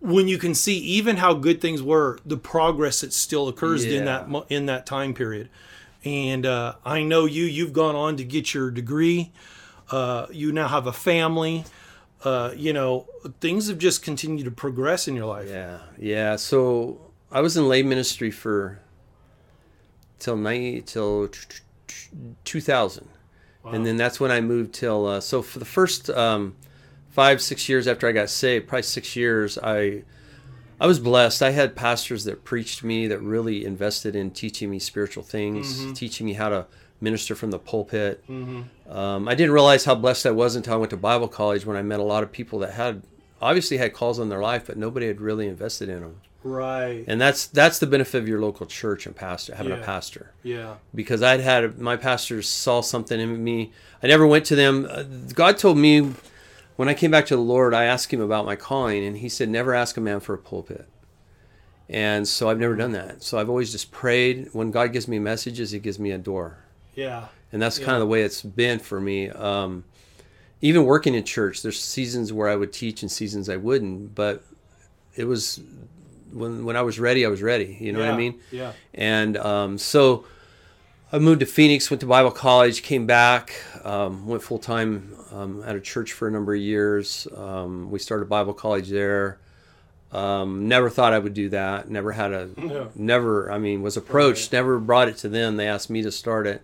when 0.00 0.28
you 0.28 0.36
can 0.36 0.54
see 0.54 0.76
even 0.78 1.16
how 1.16 1.32
good 1.32 1.62
things 1.62 1.82
were, 1.82 2.18
the 2.26 2.36
progress 2.36 3.00
that 3.00 3.14
still 3.14 3.48
occurs 3.48 3.82
in 3.84 4.04
that 4.04 4.28
in 4.50 4.66
that 4.66 4.84
time 4.84 5.14
period. 5.14 5.48
And 6.08 6.46
uh, 6.46 6.76
I 6.84 7.02
know 7.02 7.26
you. 7.26 7.44
You've 7.44 7.74
gone 7.74 7.94
on 7.94 8.16
to 8.16 8.24
get 8.24 8.54
your 8.54 8.70
degree. 8.70 9.30
Uh, 9.90 10.26
you 10.30 10.52
now 10.52 10.68
have 10.68 10.86
a 10.86 10.92
family. 10.92 11.64
Uh, 12.24 12.52
you 12.56 12.72
know, 12.72 13.06
things 13.40 13.68
have 13.68 13.78
just 13.78 14.02
continued 14.02 14.44
to 14.44 14.50
progress 14.50 15.06
in 15.06 15.14
your 15.14 15.26
life. 15.26 15.48
Yeah, 15.48 15.80
yeah. 15.98 16.36
So 16.36 16.98
I 17.30 17.40
was 17.40 17.56
in 17.56 17.68
lay 17.68 17.82
ministry 17.82 18.30
for 18.30 18.80
till 20.18 20.36
ninety 20.36 20.80
till 20.80 21.28
two 22.44 22.60
thousand, 22.60 23.08
and 23.64 23.86
then 23.86 23.96
that's 23.96 24.18
when 24.18 24.30
I 24.30 24.40
moved 24.40 24.74
till. 24.74 25.06
Uh, 25.06 25.20
so 25.20 25.42
for 25.42 25.58
the 25.58 25.64
first 25.64 26.10
um, 26.10 26.56
five 27.10 27.40
six 27.40 27.68
years 27.68 27.86
after 27.86 28.08
I 28.08 28.12
got 28.12 28.30
saved, 28.30 28.66
probably 28.66 28.82
six 28.82 29.14
years, 29.14 29.58
I 29.58 30.04
I 30.80 30.86
was 30.86 30.98
blessed. 31.00 31.42
I 31.42 31.50
had 31.50 31.74
pastors 31.74 32.24
that 32.24 32.44
preached 32.44 32.84
me 32.84 33.06
that 33.08 33.18
really 33.20 33.64
invested 33.64 34.14
in 34.14 34.30
teaching 34.30 34.70
me 34.70 34.78
spiritual 34.78 35.22
things, 35.24 35.92
teaching 35.98 36.26
me 36.26 36.34
how 36.34 36.48
to 36.48 36.66
minister 37.00 37.34
from 37.34 37.50
the 37.50 37.58
pulpit. 37.58 38.22
Um, 38.28 39.28
I 39.28 39.34
didn't 39.34 39.52
realize 39.52 39.84
how 39.84 39.94
blessed 39.94 40.26
I 40.26 40.30
was 40.30 40.56
until 40.56 40.74
I 40.74 40.76
went 40.76 40.90
to 40.90 40.96
Bible 40.96 41.28
college 41.28 41.66
when 41.66 41.76
I 41.76 41.82
met 41.82 42.00
a 42.00 42.04
lot 42.04 42.22
of 42.22 42.30
people 42.32 42.58
that 42.60 42.72
had 42.72 43.02
obviously 43.40 43.76
had 43.78 43.92
calls 43.92 44.18
on 44.18 44.28
their 44.28 44.40
life, 44.40 44.66
but 44.66 44.76
nobody 44.76 45.06
had 45.06 45.20
really 45.20 45.46
invested 45.48 45.88
in 45.88 46.00
them. 46.00 46.20
Right. 46.44 47.04
And 47.08 47.20
that's 47.20 47.46
that's 47.46 47.78
the 47.80 47.86
benefit 47.86 48.18
of 48.18 48.28
your 48.28 48.40
local 48.40 48.64
church 48.64 49.06
and 49.06 49.14
pastor 49.14 49.56
having 49.56 49.72
Yeah. 49.72 49.80
a 49.80 49.84
pastor 49.84 50.32
Yeah. 50.44 50.74
because 50.94 51.20
I'd 51.22 51.40
had 51.40 51.78
my 51.80 51.96
pastors 51.96 52.48
saw 52.48 52.80
something 52.80 53.18
in 53.20 53.42
me. 53.42 53.72
I 54.02 54.06
never 54.06 54.24
went 54.26 54.44
to 54.46 54.56
them. 54.56 54.86
Uh, 54.88 55.02
God 55.34 55.58
told 55.58 55.76
me 55.78 56.12
when 56.78 56.88
I 56.88 56.94
came 56.94 57.10
back 57.10 57.26
to 57.26 57.34
the 57.36 57.42
Lord, 57.42 57.74
I 57.74 57.84
asked 57.84 58.12
him 58.14 58.20
about 58.20 58.46
my 58.46 58.54
calling, 58.56 59.04
and 59.04 59.18
he 59.18 59.28
said, 59.28 59.48
"Never 59.48 59.74
ask 59.74 59.96
a 59.96 60.00
man 60.00 60.20
for 60.20 60.32
a 60.34 60.38
pulpit." 60.38 60.86
And 61.88 62.28
so 62.28 62.48
I've 62.48 62.58
never 62.60 62.76
done 62.76 62.92
that. 62.92 63.22
So 63.22 63.38
I've 63.38 63.48
always 63.48 63.72
just 63.72 63.90
prayed. 63.90 64.48
When 64.52 64.70
God 64.70 64.92
gives 64.92 65.08
me 65.08 65.18
messages, 65.18 65.70
He 65.72 65.78
gives 65.78 65.98
me 65.98 66.10
a 66.12 66.18
door, 66.18 66.58
Yeah. 66.94 67.26
and 67.52 67.60
that's 67.60 67.78
Yeah. 67.78 67.84
kind 67.86 67.96
of 67.96 68.00
the 68.00 68.06
way 68.06 68.22
it's 68.22 68.42
been 68.42 68.78
for 68.78 69.00
me. 69.00 69.28
Um, 69.30 69.84
even 70.60 70.84
working 70.84 71.14
in 71.14 71.24
church, 71.24 71.62
there's 71.62 71.80
seasons 71.80 72.32
where 72.32 72.48
I 72.48 72.56
would 72.56 72.72
teach 72.72 73.02
and 73.02 73.10
seasons 73.10 73.48
I 73.48 73.56
wouldn't, 73.56 74.14
but 74.14 74.44
it 75.16 75.24
was 75.24 75.60
when 76.32 76.64
when 76.64 76.76
I 76.76 76.82
was 76.82 76.98
ready, 77.00 77.24
I 77.24 77.28
was 77.28 77.42
ready. 77.42 77.76
You 77.80 77.92
know 77.92 78.00
what 78.00 78.08
I 78.10 78.16
mean? 78.16 78.38
yeah. 78.52 78.72
And 78.94 79.36
um, 79.38 79.78
so 79.78 80.24
I 81.10 81.18
moved 81.18 81.40
to 81.40 81.46
Phoenix, 81.46 81.90
went 81.90 82.00
to 82.00 82.06
Bible 82.06 82.30
college, 82.30 82.82
came 82.82 83.06
back, 83.06 83.54
um, 83.84 84.26
went 84.26 84.42
full 84.42 84.58
time 84.58 85.14
um, 85.32 85.62
at 85.64 85.74
a 85.74 85.80
church 85.80 86.12
for 86.12 86.28
a 86.28 86.30
number 86.30 86.54
of 86.54 86.60
years. 86.60 87.26
Um, 87.34 87.90
we 87.90 87.98
started 87.98 88.28
Bible 88.28 88.52
college 88.52 88.90
there. 88.90 89.38
Um, 90.12 90.68
never 90.68 90.90
thought 90.90 91.12
I 91.14 91.18
would 91.18 91.34
do 91.34 91.48
that. 91.50 91.90
Never 91.90 92.12
had 92.12 92.32
a, 92.32 92.50
Yeah. 92.58 92.86
never. 92.94 93.50
I 93.50 93.58
mean, 93.58 93.80
was 93.82 93.96
approached. 93.96 94.52
Never 94.52 94.78
brought 94.78 95.08
it 95.08 95.16
to 95.18 95.28
them. 95.28 95.56
They 95.56 95.66
asked 95.66 95.90
me 95.90 96.02
to 96.02 96.12
start 96.12 96.46
it, 96.46 96.62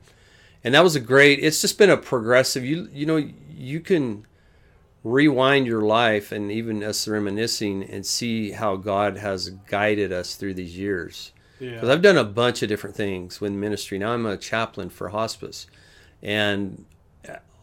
and 0.63 0.75
that 0.75 0.83
was 0.83 0.95
a 0.97 1.01
great. 1.01 1.39
It's 1.41 1.61
just 1.61 1.79
been 1.79 1.91
a 1.91 1.97
progressive. 1.97 2.65
You 2.65 2.89
you 2.93 3.05
know 3.07 3.17
you 3.51 3.81
can 3.81 4.27
rewind 5.03 5.67
your 5.67 5.83
life 5.83 6.33
and 6.33 6.51
even 6.51 6.83
us 6.83 7.07
reminiscing 7.07 7.83
and 7.85 8.07
see 8.07 8.53
how 8.53 8.77
God 8.77 9.19
has 9.19 9.51
guided 9.51 10.11
us 10.13 10.35
through 10.37 10.55
these 10.55 10.79
years 10.79 11.31
because 11.59 11.83
Yeah. 11.83 11.93
I've 11.93 12.03
done 12.03 12.17
a 12.17 12.25
bunch 12.25 12.63
of 12.63 12.69
different 12.69 12.97
things 12.97 13.41
with 13.41 13.53
ministry. 13.53 13.99
Now 13.99 14.13
I'm 14.13 14.27
a 14.27 14.37
chaplain 14.37 14.91
for 14.91 15.11
hospice, 15.11 15.67
and 16.23 16.85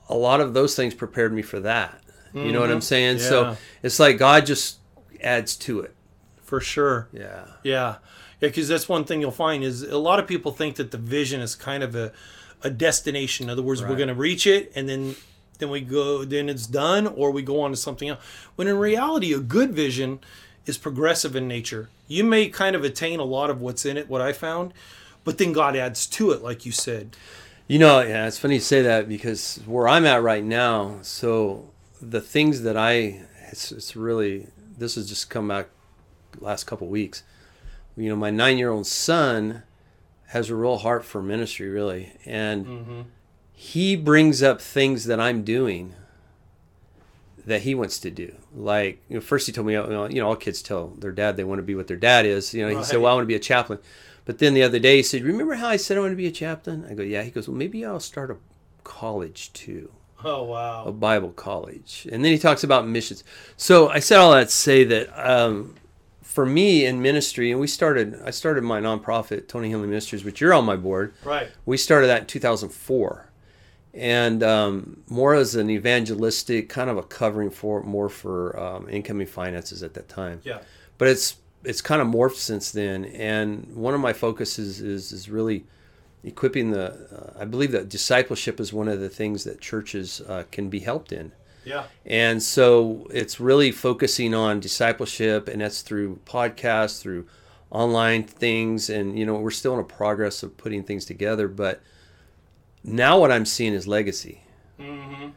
a 0.10 0.15
lot 0.15 0.41
of 0.41 0.53
those 0.53 0.75
things 0.75 0.93
prepared 0.93 1.33
me 1.33 1.41
for 1.41 1.60
that. 1.62 2.01
You 2.33 2.51
know 2.51 2.62
what 2.62 2.69
I'm 2.69 2.77
mm-hmm. 2.77 2.81
saying? 2.81 3.17
Yeah. 3.17 3.29
So 3.29 3.57
it's 3.83 4.00
like 4.00 4.17
God 4.17 4.45
just 4.45 4.79
adds 5.21 5.55
to 5.57 5.81
it. 5.81 5.93
For 6.41 6.62
sure. 6.62 7.07
Yeah. 7.12 7.45
Yeah, 7.63 7.95
yeah, 8.39 8.50
because 8.50 8.67
that's 8.67 8.88
one 8.88 9.03
thing 9.03 9.21
you'll 9.21 9.31
find 9.31 9.63
is 9.63 9.83
a 9.83 9.98
lot 9.98 10.19
of 10.19 10.27
people 10.27 10.51
think 10.51 10.75
that 10.77 10.91
the 10.91 10.98
vision 10.98 11.41
is 11.41 11.55
kind 11.55 11.83
of 11.83 11.95
a, 11.95 12.12
a 12.63 12.69
destination. 12.69 13.45
In 13.45 13.50
other 13.50 13.62
words, 13.62 13.81
we're 13.81 13.95
going 13.95 14.07
to 14.07 14.13
reach 14.13 14.48
it 14.48 14.71
and 14.75 14.88
then 14.88 15.15
then 15.60 15.69
we 15.69 15.81
go 15.81 16.25
then 16.25 16.50
it's 16.50 16.65
done 16.65 17.05
or 17.07 17.31
we 17.31 17.41
go 17.41 17.62
on 17.62 17.71
to 17.71 17.77
something 17.77 18.10
else. 18.10 18.19
When 18.55 18.67
in 18.67 18.77
reality, 18.77 19.33
a 19.33 19.39
good 19.39 19.74
vision 19.74 20.19
is 20.65 20.77
progressive 20.77 21.36
in 21.36 21.48
nature. 21.48 21.89
You 22.08 22.24
may 22.24 22.50
kind 22.50 22.75
of 22.75 22.84
attain 22.84 23.20
a 23.20 23.24
lot 23.24 23.50
of 23.50 23.62
what's 23.62 23.86
in 23.86 23.98
it, 23.98 24.10
what 24.10 24.22
I 24.22 24.34
found, 24.34 24.74
but 25.24 25.38
then 25.38 25.53
God 25.53 25.75
adds 25.75 26.06
to 26.08 26.32
it, 26.32 26.41
like 26.41 26.65
you 26.65 26.72
said. 26.72 27.15
You 27.68 27.80
know, 27.80 28.01
yeah, 28.01 28.27
it's 28.27 28.38
funny 28.38 28.56
you 28.56 28.60
say 28.60 28.82
that 28.82 29.08
because 29.08 29.62
where 29.65 29.88
I'm 29.88 30.06
at 30.06 30.22
right 30.22 30.44
now, 30.44 31.00
so 31.01 31.70
the 32.01 32.22
things 32.22 32.63
that 32.63 32.75
I, 32.75 33.22
it's, 33.50 33.72
it's 33.72 33.96
really, 33.96 34.48
this 34.77 34.96
has 34.96 35.08
just 35.08 35.30
come 35.30 35.48
back 35.48 35.68
last 36.39 36.65
couple 36.65 36.88
weeks. 36.88 37.24
You 37.96 38.10
know, 38.10 38.15
my 38.15 38.30
nine 38.30 38.58
year 38.58 38.72
old 38.72 38.88
son 38.88 39.63
has 40.27 40.50
a 40.50 40.56
real 40.56 40.77
heart 40.77 41.03
for 41.03 41.22
ministry, 41.22 41.68
really. 41.70 42.13
And 42.25 42.65
mm-hmm. 42.65 43.01
he 43.53 43.96
brings 43.96 44.41
up 44.41 44.62
things 44.62 45.06
that 45.06 45.20
I'm 45.20 45.44
doing 45.44 45.94
that 47.46 47.62
he 47.62 47.75
wants 47.75 48.00
to 48.00 48.10
do. 48.10 48.36
Like, 48.53 49.01
you 49.08 49.15
know, 49.15 49.22
first 49.22 49.48
he 49.48 49.53
told 49.53 49.67
me, 49.67 49.74
you 49.74 49.88
know, 49.88 50.08
you 50.10 50.22
know, 50.22 50.27
all 50.27 50.36
kids 50.36 50.62
tell 50.62 50.88
their 50.89 51.12
dad 51.12 51.38
they 51.38 51.43
want 51.43 51.60
to 51.60 51.63
be 51.63 51.75
what 51.75 51.88
their 51.88 51.98
dad 51.98 52.25
is. 52.25 52.53
You 52.53 52.67
know, 52.67 52.77
he 52.77 52.84
said, 52.84 53.00
well, 53.00 53.12
I 53.12 53.15
want 53.15 53.24
to 53.24 53.27
be 53.27 53.36
a 53.36 53.39
chaplain. 53.39 53.79
But 54.25 54.39
then 54.39 54.53
the 54.53 54.63
other 54.63 54.79
day 54.79 54.98
he 54.98 55.03
said, 55.03 55.24
remember 55.24 55.55
how 55.55 55.67
I 55.67 55.77
said 55.77 55.98
I 55.98 56.01
want 56.01 56.12
to 56.12 56.17
be 56.17 56.27
a 56.27 56.31
chaplain? 56.31 56.86
I 56.89 56.93
go, 56.93 57.03
yeah. 57.03 57.24
He 57.24 57.31
goes, 57.31 57.48
well, 57.48 57.58
maybe 57.58 57.86
I'll 57.86 58.00
start 58.00 58.29
a 58.29 58.38
college 58.84 59.53
too 59.53 59.91
Oh 60.24 60.43
wow. 60.43 60.86
a. 60.86 60.91
Bible 60.91 61.31
college. 61.31 62.08
And 62.12 62.24
then 62.24 62.31
he 62.31 62.38
talks 62.38 62.63
about 62.63 62.88
missions. 62.88 63.24
So 63.58 63.89
I 63.89 64.00
said 64.00 64.20
all 64.20 64.31
that 64.31 64.50
to 64.50 64.53
say 64.53 64.84
that 64.84 65.10
um, 65.17 65.75
for 66.22 66.46
me 66.46 66.86
in 66.86 67.01
ministry, 67.01 67.51
and 67.51 67.60
we 67.60 67.67
started, 67.67 68.20
I 68.24 68.31
started 68.31 68.63
my 68.63 68.79
nonprofit, 68.79 69.48
Tony 69.48 69.70
Henley 69.70 69.88
Ministries, 69.88 70.24
which 70.24 70.41
you're 70.41 70.53
on 70.53 70.65
my 70.65 70.75
board. 70.75 71.13
Right. 71.24 71.50
We 71.65 71.77
started 71.77 72.08
that 72.08 72.22
in 72.22 72.27
2004. 72.27 73.30
And 73.93 74.41
um, 74.41 75.03
more 75.10 75.33
as 75.36 75.55
an 75.55 75.69
evangelistic, 75.69 76.69
kind 76.69 76.89
of 76.89 76.98
a 76.98 77.03
covering 77.03 77.50
for 77.50 77.83
more 77.83 78.07
for 78.10 78.57
um, 78.60 78.88
incoming 78.89 79.27
finances 79.27 79.83
at 79.83 79.93
that 79.95 80.07
time 80.07 80.39
Yeah. 80.43 80.60
but 80.98 81.07
it's 81.10 81.38
it's 81.63 81.81
kind 81.81 82.01
of 82.01 82.07
morphed 82.07 82.38
since 82.38 82.71
then 82.71 83.05
and 83.05 83.75
one 83.75 83.93
of 83.93 84.00
my 84.00 84.13
focuses 84.13 84.81
is 84.81 85.12
is 85.12 85.29
really 85.29 85.65
equipping 86.24 86.71
the 86.71 86.86
uh, 87.36 87.39
i 87.41 87.45
believe 87.45 87.71
that 87.71 87.89
discipleship 87.89 88.60
is 88.60 88.71
one 88.74 88.88
of 88.88 89.00
the 89.00 89.10
things 89.10 89.43
that 89.43 89.60
churches 89.62 90.21
uh, 90.27 90.43
can 90.51 90.69
be 90.69 90.79
helped 90.79 91.12
in 91.12 91.31
Yeah. 91.65 91.83
and 92.05 92.41
so 92.41 93.07
it's 93.12 93.39
really 93.39 93.71
focusing 93.71 94.33
on 94.33 94.60
discipleship 94.60 95.48
and 95.48 95.62
that's 95.62 95.81
through 95.81 96.19
podcasts 96.25 97.00
through 97.01 97.27
online 97.69 98.24
things 98.24 98.89
and 98.89 99.17
you 99.19 99.25
know 99.25 99.36
we're 99.36 99.51
still 99.51 99.74
in 99.75 99.79
a 99.79 99.83
progress 99.83 100.41
of 100.43 100.57
putting 100.57 100.83
things 100.83 101.05
together 101.05 101.48
but 101.48 101.81
now 102.83 103.19
what 103.19 103.31
i'm 103.31 103.45
seeing 103.45 103.73
is 103.73 103.88
legacy 103.88 104.43
mm-hmm. 104.79 105.29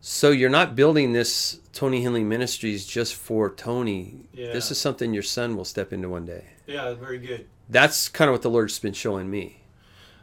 so 0.00 0.30
you're 0.30 0.50
not 0.50 0.74
building 0.76 1.12
this 1.12 1.60
Tony 1.78 2.02
Henley 2.02 2.24
Ministries 2.24 2.84
just 2.84 3.14
for 3.14 3.50
Tony. 3.54 4.26
Yeah. 4.32 4.52
This 4.52 4.72
is 4.72 4.78
something 4.78 5.14
your 5.14 5.22
son 5.22 5.56
will 5.56 5.64
step 5.64 5.92
into 5.92 6.08
one 6.08 6.26
day. 6.26 6.42
Yeah. 6.66 6.92
Very 6.94 7.18
good. 7.18 7.46
That's 7.68 8.08
kind 8.08 8.28
of 8.28 8.34
what 8.34 8.42
the 8.42 8.50
Lord's 8.50 8.80
been 8.80 8.94
showing 8.94 9.30
me. 9.30 9.62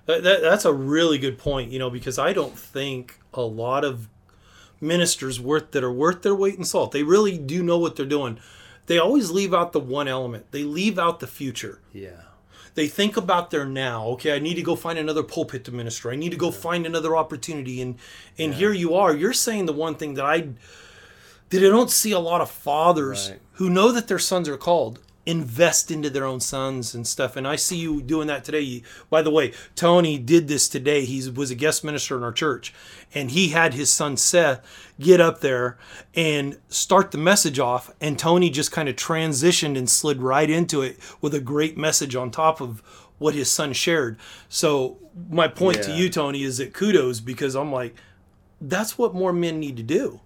That, 0.05 0.22
that, 0.24 0.41
that's 0.41 0.65
a 0.65 0.74
really 0.74 1.17
good 1.17 1.38
point, 1.38 1.72
you 1.72 1.79
know, 1.79 1.89
because 1.89 2.20
I 2.20 2.34
don't 2.34 2.60
think 2.60 3.22
a 3.34 3.44
lot 3.44 3.86
of 3.86 4.10
ministers 4.82 5.39
worth 5.39 5.72
that 5.72 5.82
are 5.82 5.94
worth 5.94 6.24
their 6.24 6.36
weight 6.36 6.55
in 6.55 6.65
salt. 6.65 6.91
They 6.91 7.03
really 7.03 7.38
do 7.38 7.63
know 7.63 7.77
what 7.77 7.96
they're 7.96 8.05
doing. 8.05 8.38
They 8.88 8.98
always 8.98 9.32
leave 9.32 9.53
out 9.53 9.72
the 9.72 9.79
one 9.79 10.10
element. 10.10 10.51
They 10.51 10.63
leave 10.63 11.00
out 11.00 11.22
the 11.22 11.27
future. 11.27 11.79
Yeah. 11.94 12.24
They 12.75 12.88
think 12.88 13.17
about 13.17 13.51
their 13.51 13.65
now. 13.65 14.05
Okay, 14.10 14.36
I 14.36 14.39
need 14.39 14.55
to 14.55 14.62
go 14.62 14.75
find 14.75 15.00
another 15.00 15.24
pulpit 15.24 15.63
to 15.65 15.72
minister. 15.72 16.12
I 16.12 16.15
need 16.15 16.32
to 16.32 16.38
go 16.38 16.51
find 16.51 16.86
another 16.86 17.15
opportunity. 17.15 17.82
And 17.82 17.96
and 18.38 18.53
here 18.53 18.74
you 18.74 18.94
are. 18.96 19.15
You're 19.15 19.34
saying 19.34 19.65
the 19.65 19.74
one 19.74 19.96
thing 19.96 20.13
that 20.15 20.25
I 20.25 20.50
that 21.50 21.58
I 21.63 21.70
don't 21.70 21.89
see 21.91 22.12
a 22.12 22.20
lot 22.20 22.41
of 22.41 22.51
fathers 22.51 23.29
Right. 23.29 23.39
who 23.53 23.70
know 23.70 23.91
that 23.91 24.08
their 24.08 24.20
sons 24.20 24.50
are 24.50 24.58
called 24.58 25.00
invest 25.25 25.89
into 25.89 26.10
their 26.10 26.25
own 26.25 26.39
sons 26.39 26.94
and 26.94 27.08
stuff. 27.08 27.36
And 27.36 27.48
I 27.48 27.55
see 27.55 27.77
you 27.77 28.01
doing 28.01 28.27
that 28.27 28.44
today. 28.44 28.84
By 29.10 29.22
the 29.22 29.32
way, 29.32 29.53
Tony 29.75 30.17
did 30.17 30.48
this 30.48 30.70
today. 30.70 31.05
He 31.05 31.29
was 31.29 31.51
a 31.51 31.55
guest 31.55 31.84
minister 31.84 32.15
in 32.15 32.24
our 32.24 32.32
church, 32.32 32.74
and 33.13 33.32
he 33.32 33.50
had 33.50 33.74
his 33.74 33.91
son 33.91 34.17
Seth 34.17 34.62
get 35.00 35.20
up 35.20 35.41
there 35.41 35.77
and 36.13 36.58
start 36.70 37.12
the 37.12 37.17
message 37.17 37.60
off. 37.60 37.91
And 38.00 38.20
Tony 38.20 38.50
just 38.50 38.72
kind 38.72 38.88
of 38.88 38.96
transitioned 38.96 39.77
and 39.77 39.89
slid 39.89 40.22
right 40.22 40.50
into 40.50 40.82
it 40.82 41.00
with 41.22 41.34
a 41.34 41.41
great 41.41 41.77
message 41.77 42.15
on 42.15 42.32
top 42.32 42.62
of 42.62 42.82
what 43.17 43.34
his 43.34 43.50
son 43.50 43.74
shared. 43.74 44.17
So 44.50 44.98
my 45.29 45.48
point 45.48 45.84
to 45.84 45.91
you, 45.91 46.10
Tony, 46.10 46.44
is 46.44 46.58
that 46.58 46.74
kudos 46.74 47.20
because 47.20 47.55
I'm 47.55 47.72
like, 47.72 47.96
that's 48.62 48.98
what 48.98 49.13
more 49.13 49.34
men 49.34 49.60
need 49.60 49.77
to 49.77 49.84
do. 49.84 50.22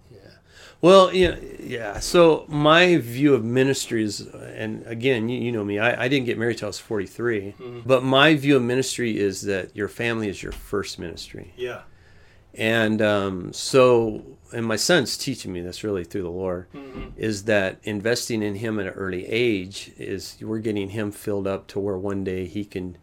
Well, 0.81 1.13
yeah, 1.13 1.35
yeah. 1.59 1.99
So 1.99 2.45
my 2.47 2.97
view 2.97 3.33
of 3.33 3.43
ministry 3.43 4.03
is, 4.03 4.21
and 4.21 4.85
again, 4.87 5.27
you, 5.27 5.37
you 5.39 5.51
know 5.51 5.63
me, 5.65 5.77
I, 5.77 6.05
I 6.05 6.07
didn't 6.07 6.25
get 6.25 6.37
married 6.37 6.57
till 6.57 6.67
I 6.67 6.69
was 6.69 6.79
43. 6.79 7.55
But 7.85 8.03
my 8.03 8.35
view 8.35 8.55
of 8.55 8.63
ministry 8.63 9.17
is 9.19 9.41
that 9.43 9.75
your 9.75 9.89
family 9.89 10.29
is 10.29 10.41
your 10.41 10.53
first 10.53 10.97
ministry. 10.97 11.53
Yeah. 11.57 11.81
And 12.55 13.01
um, 13.01 13.53
so, 13.53 14.23
and 14.51 14.65
my 14.65 14.75
son's 14.77 15.17
teaching 15.17 15.53
me 15.53 15.61
this 15.61 15.83
really 15.83 16.03
through 16.03 16.23
the 16.23 16.29
Lord, 16.31 16.67
is 17.17 17.43
that 17.43 17.79
investing 17.83 18.41
in 18.41 18.55
him 18.55 18.79
at 18.79 18.87
an 18.87 18.93
early 18.93 19.25
age 19.27 19.91
is 19.97 20.37
we're 20.41 20.59
getting 20.59 20.89
him 20.89 21.11
filled 21.11 21.45
up 21.45 21.67
to 21.67 21.79
where 21.79 21.97
one 21.97 22.23
day 22.23 22.45
he 22.47 22.65
can, 22.65 22.97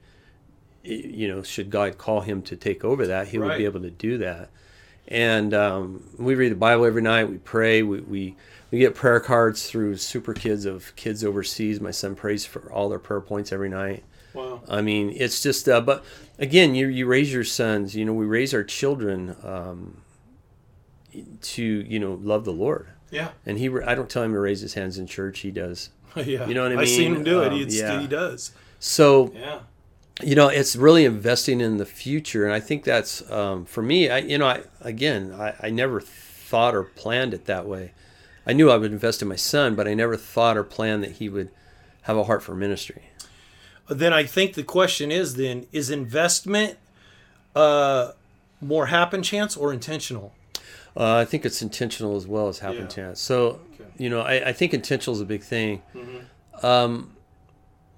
you 0.83 1.28
know, 1.28 1.42
should 1.42 1.71
God 1.71 1.97
call 1.99 2.23
him 2.23 2.42
to 2.42 2.56
take 2.56 2.85
over 2.85 3.06
that, 3.06 3.28
he 3.28 3.38
would 3.38 3.56
be 3.59 3.64
able 3.66 3.80
to 3.83 3.90
do 3.90 4.18
that. 4.18 4.50
And 5.08 5.54
um, 5.54 6.08
we 6.18 6.34
read 6.34 6.50
the 6.52 6.56
Bible 6.56 6.84
every 6.84 7.02
night. 7.02 7.30
We 7.30 7.38
pray. 7.38 7.82
We, 7.82 8.00
we 8.00 8.36
we 8.70 8.78
get 8.78 8.94
prayer 8.94 9.20
cards 9.20 9.68
through 9.70 9.96
Super 9.96 10.34
Kids 10.34 10.64
of 10.66 10.94
kids 10.96 11.25
overseas. 11.25 11.80
My 11.80 11.92
son 11.92 12.16
prays 12.16 12.44
for 12.44 12.70
all 12.72 12.88
their 12.88 12.98
prayer 12.98 13.20
points 13.20 13.52
every 13.52 13.68
night. 13.68 14.02
Wow. 14.34 14.60
I 14.68 14.82
mean, 14.82 15.12
it's 15.14 15.42
just, 15.42 15.68
uh, 15.68 15.80
but 15.80 16.04
again, 16.38 16.75
you, 16.75 16.88
you 16.88 17.06
raise 17.06 17.32
your 17.32 17.44
sons, 17.44 17.96
you 17.96 18.04
know, 18.04 18.12
we 18.12 18.26
raise 18.26 18.52
our 18.52 18.64
children 18.64 19.34
um, 19.42 20.02
to, 21.40 21.62
you 21.62 21.98
know, 21.98 22.18
love 22.22 22.44
the 22.44 22.52
Lord. 22.52 22.88
Yeah. 23.10 23.30
And 23.46 23.58
he, 23.58 23.70
I 23.86 23.94
don't 23.94 24.10
tell 24.10 24.25
him 24.25 24.32
to 24.32 24.40
raise 24.40 24.60
his 24.60 24.75
hands 24.75 24.98
in 24.98 25.06
church. 25.06 25.40
He 25.40 25.50
does. 25.50 25.90
yeah. 26.16 26.46
You 26.46 26.54
know 26.54 26.64
what 26.64 26.72
I 26.72 26.75
mean? 26.75 26.80
I 26.80 26.84
seen 26.84 27.16
him 27.16 27.25
do 27.25 27.42
it. 27.42 27.52
Um, 27.52 27.54
He, 27.54 27.64
yeah. 27.78 28.00
he 28.00 28.06
does. 28.06 28.52
So, 28.78 29.32
Yeah. 29.34 29.60
You 30.23 30.35
know, 30.35 30.49
it's 30.49 30.76
really 30.76 31.04
investing 31.04 31.61
in 31.61 31.76
the 31.76 31.87
future. 31.87 32.44
And 32.44 32.54
I 32.54 32.61
think 32.61 32.85
that's, 32.85 33.28
um, 33.30 33.64
for 33.64 33.82
me, 33.82 34.08
I, 34.08 34.18
you 34.18 34.38
know, 34.38 34.46
I, 34.46 34.62
again, 34.80 35.32
I, 35.32 35.54
I 35.61 35.70
never 35.70 36.00
thought 36.00 36.75
or 36.75 36.82
planned 36.82 37.35
it 37.35 37.44
that 37.46 37.66
way. 37.66 37.92
I 38.46 38.52
knew 38.52 38.70
I 38.70 38.76
would 38.76 38.92
invest 38.92 39.23
in 39.23 39.28
my 39.28 39.37
son, 39.37 39.75
but 39.75 39.88
I 39.88 39.94
never 39.94 40.16
thought 40.16 40.56
or 40.56 40.62
planned 40.62 41.02
that 41.02 41.12
he 41.12 41.28
would 41.28 41.50
have 42.02 42.16
a 42.16 42.25
heart 42.25 42.42
for 42.42 42.54
ministry. 42.54 43.11
then 43.88 44.12
I 44.12 44.25
think 44.25 44.54
the 44.54 44.62
question 44.62 45.11
is 45.11 45.35
then 45.35 45.66
is 45.73 45.90
investment 45.90 46.78
uh, 47.54 48.12
more 48.61 48.87
happen 48.87 49.23
chance 49.23 49.56
or 49.56 49.73
intentional? 49.73 50.32
Uh, 50.96 51.16
I 51.16 51.25
think 51.25 51.44
it's 51.44 51.61
intentional 51.61 52.16
as 52.16 52.26
well 52.26 52.49
as 52.49 52.61
happen 52.61 52.82
Yeah. 52.82 52.87
chance. 52.87 53.20
So, 53.20 53.61
you 53.99 54.08
know, 54.08 54.20
I, 54.20 54.49
I 54.49 54.52
think 54.52 54.73
intentional 54.73 55.14
is 55.14 55.20
a 55.20 55.26
big 55.26 55.42
thing. 55.42 55.82
Mm-hmm. 55.94 56.66
Um, 56.66 57.15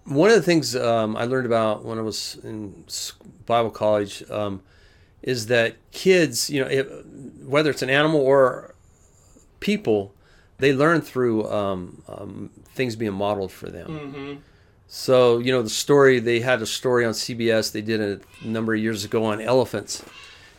one 0.08 0.30
of 0.30 0.36
the 0.36 0.42
things 0.42 0.74
um, 0.74 1.16
I 1.16 1.24
learned 1.24 1.46
about 1.46 1.84
when 1.84 1.98
I 1.98 2.02
was 2.02 2.38
in 2.42 2.84
Bible 3.46 3.70
college 3.70 4.22
um, 4.30 4.62
is 5.22 5.46
that 5.46 5.76
kids, 5.92 6.48
you 6.48 6.62
know, 6.62 6.68
if, 6.70 6.86
whether 7.44 7.70
it's 7.70 7.82
an 7.82 7.90
animal 7.90 8.20
or 8.20 8.74
people, 9.60 10.14
they 10.58 10.72
learn 10.72 11.00
through 11.00 11.48
um, 11.50 12.02
um, 12.08 12.50
things 12.74 12.96
being 12.96 13.12
modeled 13.12 13.52
for 13.52 13.68
them. 13.68 14.42
So 14.90 15.38
you 15.38 15.52
know 15.52 15.62
the 15.62 15.68
story. 15.68 16.18
They 16.18 16.40
had 16.40 16.62
a 16.62 16.66
story 16.66 17.04
on 17.04 17.12
CBS. 17.12 17.72
They 17.72 17.82
did 17.82 18.00
a 18.00 18.20
number 18.46 18.74
of 18.74 18.80
years 18.80 19.04
ago 19.04 19.24
on 19.26 19.38
elephants, 19.40 20.02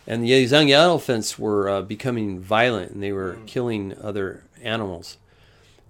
and 0.05 0.23
these 0.23 0.51
young 0.51 0.69
elephants 0.71 1.39
were 1.39 1.67
uh, 1.67 1.81
becoming 1.81 2.39
violent 2.39 2.91
and 2.91 3.01
they 3.01 3.11
were 3.11 3.37
killing 3.47 3.95
other 4.01 4.43
animals, 4.61 5.17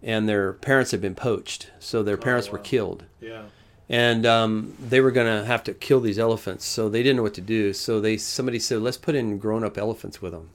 and 0.01 0.27
their 0.27 0.53
parents 0.53 0.91
had 0.91 1.01
been 1.01 1.15
poached. 1.15 1.71
So 1.79 2.03
their 2.03 2.17
parents 2.17 2.49
were 2.51 2.57
wow. 2.57 2.63
killed, 2.63 3.03
Yeah. 3.21 3.43
and 3.89 4.25
um, 4.25 4.75
they 4.79 5.01
were 5.01 5.11
going 5.11 5.27
to 5.27 5.45
have 5.45 5.63
to 5.65 5.73
kill 5.73 5.99
these 5.99 6.19
elephants. 6.19 6.65
So 6.65 6.89
they 6.89 7.03
didn't 7.03 7.17
know 7.17 7.23
what 7.23 7.33
to 7.35 7.41
do. 7.41 7.73
So 7.73 7.99
they 7.99 8.17
somebody 8.17 8.59
said, 8.59 8.81
"Let's 8.81 8.97
put 8.97 9.15
in 9.15 9.37
grown-up 9.37 9.77
elephants 9.77 10.21
with 10.21 10.33
them." 10.33 10.49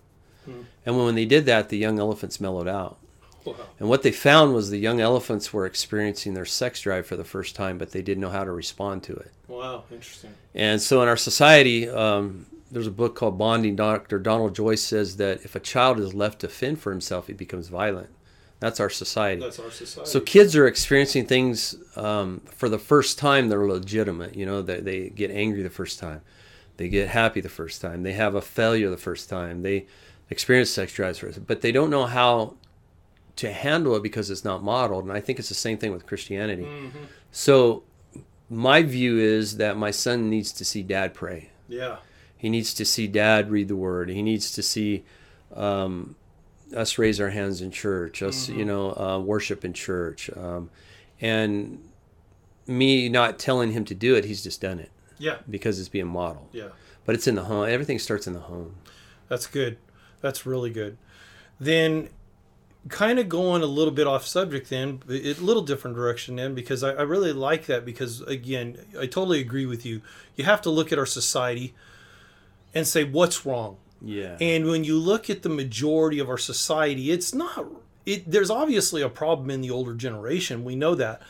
And 0.87 0.99
when 0.99 1.15
they 1.15 1.25
did 1.25 1.47
that, 1.47 1.71
the 1.71 1.79
young 1.79 1.99
elephants 1.99 2.39
mellowed 2.39 2.69
out. 2.69 2.99
Wow. 3.47 3.55
And 3.79 3.89
what 3.89 4.03
they 4.03 4.13
found 4.13 4.55
was 4.55 4.69
the 4.71 4.79
young 4.79 5.01
elephants 5.01 5.53
were 5.53 5.67
experiencing 5.67 6.35
their 6.35 6.45
sex 6.45 6.81
drive 6.83 7.07
for 7.07 7.17
the 7.17 7.25
first 7.25 7.55
time, 7.57 7.79
but 7.79 7.93
they 7.93 8.03
didn't 8.03 8.21
know 8.21 8.31
how 8.31 8.45
to 8.45 8.53
respond 8.53 9.03
to 9.05 9.15
it. 9.15 9.33
Wow. 9.49 9.85
Interesting. 9.91 10.35
And 10.55 10.81
so 10.81 11.03
in 11.03 11.09
our 11.09 11.17
society, 11.17 11.89
um, 11.89 12.47
there's 12.71 12.87
a 12.87 12.91
book 12.91 13.15
called 13.15 13.39
Bonding. 13.39 13.77
Dr. 13.77 14.19
Donald 14.19 14.55
Joyce 14.55 14.83
says 14.83 15.17
that 15.17 15.45
if 15.45 15.55
a 15.55 15.61
child 15.61 16.01
is 16.01 16.15
left 16.15 16.41
to 16.41 16.49
fend 16.49 16.81
for 16.81 16.91
himself, 16.91 17.27
he 17.27 17.33
becomes 17.33 17.69
violent. 17.69 18.09
That's 18.65 18.81
our 18.81 18.89
society. 18.89 19.43
That's 19.43 19.59
our 19.59 19.71
society. 19.71 20.11
So 20.11 20.21
kids 20.21 20.57
are 20.57 20.67
experiencing 20.67 21.27
things 21.27 21.77
um, 21.97 22.41
for 22.47 22.69
the 22.71 22.79
first 22.79 23.19
time 23.19 23.49
that 23.51 23.57
are 23.57 23.69
legitimate. 23.69 24.35
You 24.37 24.47
know, 24.47 24.63
they, 24.63 24.81
they 24.81 25.01
get 25.11 25.31
angry 25.31 25.63
the 25.63 25.69
first 25.81 25.99
time, 25.99 26.23
they 26.79 26.89
get 26.89 27.09
happy 27.09 27.41
the 27.43 27.51
first 27.61 27.83
time, 27.83 28.05
they 28.05 28.15
have 28.15 28.35
a 28.35 28.41
failure 28.41 28.89
the 28.89 28.97
first 28.97 29.29
time, 29.29 29.63
they 29.63 29.87
experience 30.31 30.71
sex 30.71 30.95
drives 30.95 31.19
first, 31.19 31.47
but 31.47 31.61
they 31.61 31.73
don't 31.73 31.91
know 31.91 32.07
how 32.07 32.55
to 33.37 33.53
handle 33.53 33.95
it 33.97 34.03
because 34.03 34.31
it's 34.31 34.45
not 34.45 34.63
modeled. 34.63 35.05
And 35.05 35.13
I 35.13 35.21
think 35.21 35.39
it's 35.39 35.51
the 35.51 35.55
same 35.55 35.77
thing 35.77 35.93
with 35.93 36.07
Christianity. 36.07 36.67
So 37.33 37.83
my 38.49 38.83
view 38.83 39.19
is 39.19 39.57
that 39.59 39.77
my 39.77 39.91
son 39.91 40.31
needs 40.31 40.53
to 40.53 40.65
see 40.65 40.83
dad 40.83 41.13
pray. 41.13 41.51
yeah. 41.69 41.97
He 42.37 42.51
needs 42.51 42.75
to 42.75 42.85
see 42.85 43.07
dad 43.09 43.51
read 43.51 43.69
the 43.69 43.77
word. 43.77 44.11
He 44.11 44.23
needs 44.23 44.53
to 44.53 44.63
see 44.63 45.03
um, 45.55 46.15
us 46.75 46.99
raise 46.99 47.21
our 47.21 47.31
hands 47.31 47.61
in 47.61 47.71
church, 47.71 48.23
us, 48.23 48.49
you 48.49 48.65
know, 48.65 48.93
uh, 48.97 49.19
worship 49.19 49.65
in 49.65 49.73
church. 49.73 50.31
Um, 50.37 50.71
and 51.21 51.83
me 52.67 53.09
not 53.09 53.39
telling 53.39 53.73
him 53.73 53.85
to 53.87 53.95
do 53.95 54.15
it, 54.17 54.25
he's 54.25 54.43
just 54.43 54.61
done 54.61 54.79
it 54.79 54.91
Yeah. 55.19 55.39
because 55.49 55.79
it's 55.79 55.89
being 55.89 56.09
modeled. 56.09 56.49
Yeah. 56.53 56.69
But 57.05 57.15
it's 57.15 57.27
in 57.27 57.35
the 57.35 57.45
home. 57.45 57.69
Everything 57.69 57.99
starts 57.99 58.27
in 58.27 58.33
the 58.33 58.41
home. 58.41 58.75
That's 59.29 59.47
good. 59.47 59.77
That's 60.21 60.47
really 60.47 60.71
good. 60.71 60.97
Then, 61.61 62.09
kind 62.89 63.19
of 63.19 63.29
going 63.31 63.63
a 63.63 63.67
little 63.67 63.93
bit 63.95 64.07
off 64.07 64.27
subject, 64.27 64.69
then 64.69 65.01
a 65.09 65.33
little 65.35 65.63
different 65.63 65.97
direction, 65.97 66.37
then 66.37 66.55
because 66.55 66.83
I, 66.83 66.91
I 66.93 67.03
really 67.03 67.33
like 67.33 67.65
that 67.67 67.85
because 67.87 68.21
again, 68.23 68.77
I 68.99 69.07
totally 69.07 69.41
agree 69.41 69.65
with 69.65 69.87
you. 69.87 70.03
You 70.37 70.45
have 70.45 70.61
to 70.63 70.71
look 70.71 70.93
at 70.93 70.99
our 70.99 71.07
society 71.07 71.75
and 72.75 72.87
say 72.87 73.03
what's 73.05 73.47
wrong. 73.47 73.79
Yeah. 74.05 74.37
And 74.41 74.67
when 74.67 74.85
you 74.85 74.99
look 74.99 75.31
at 75.31 75.43
the 75.43 75.49
majority 75.49 76.19
of 76.19 76.29
our 76.29 76.39
society, 76.39 77.11
it's 77.11 77.35
not. 77.35 77.67
It, 78.07 78.31
there's 78.31 78.51
obviously 78.51 79.03
a 79.03 79.09
problem 79.09 79.51
in 79.51 79.61
the 79.61 79.71
older 79.71 79.95
generation. 79.95 80.65
We 80.65 80.77
know 80.77 80.95
that, 80.95 81.23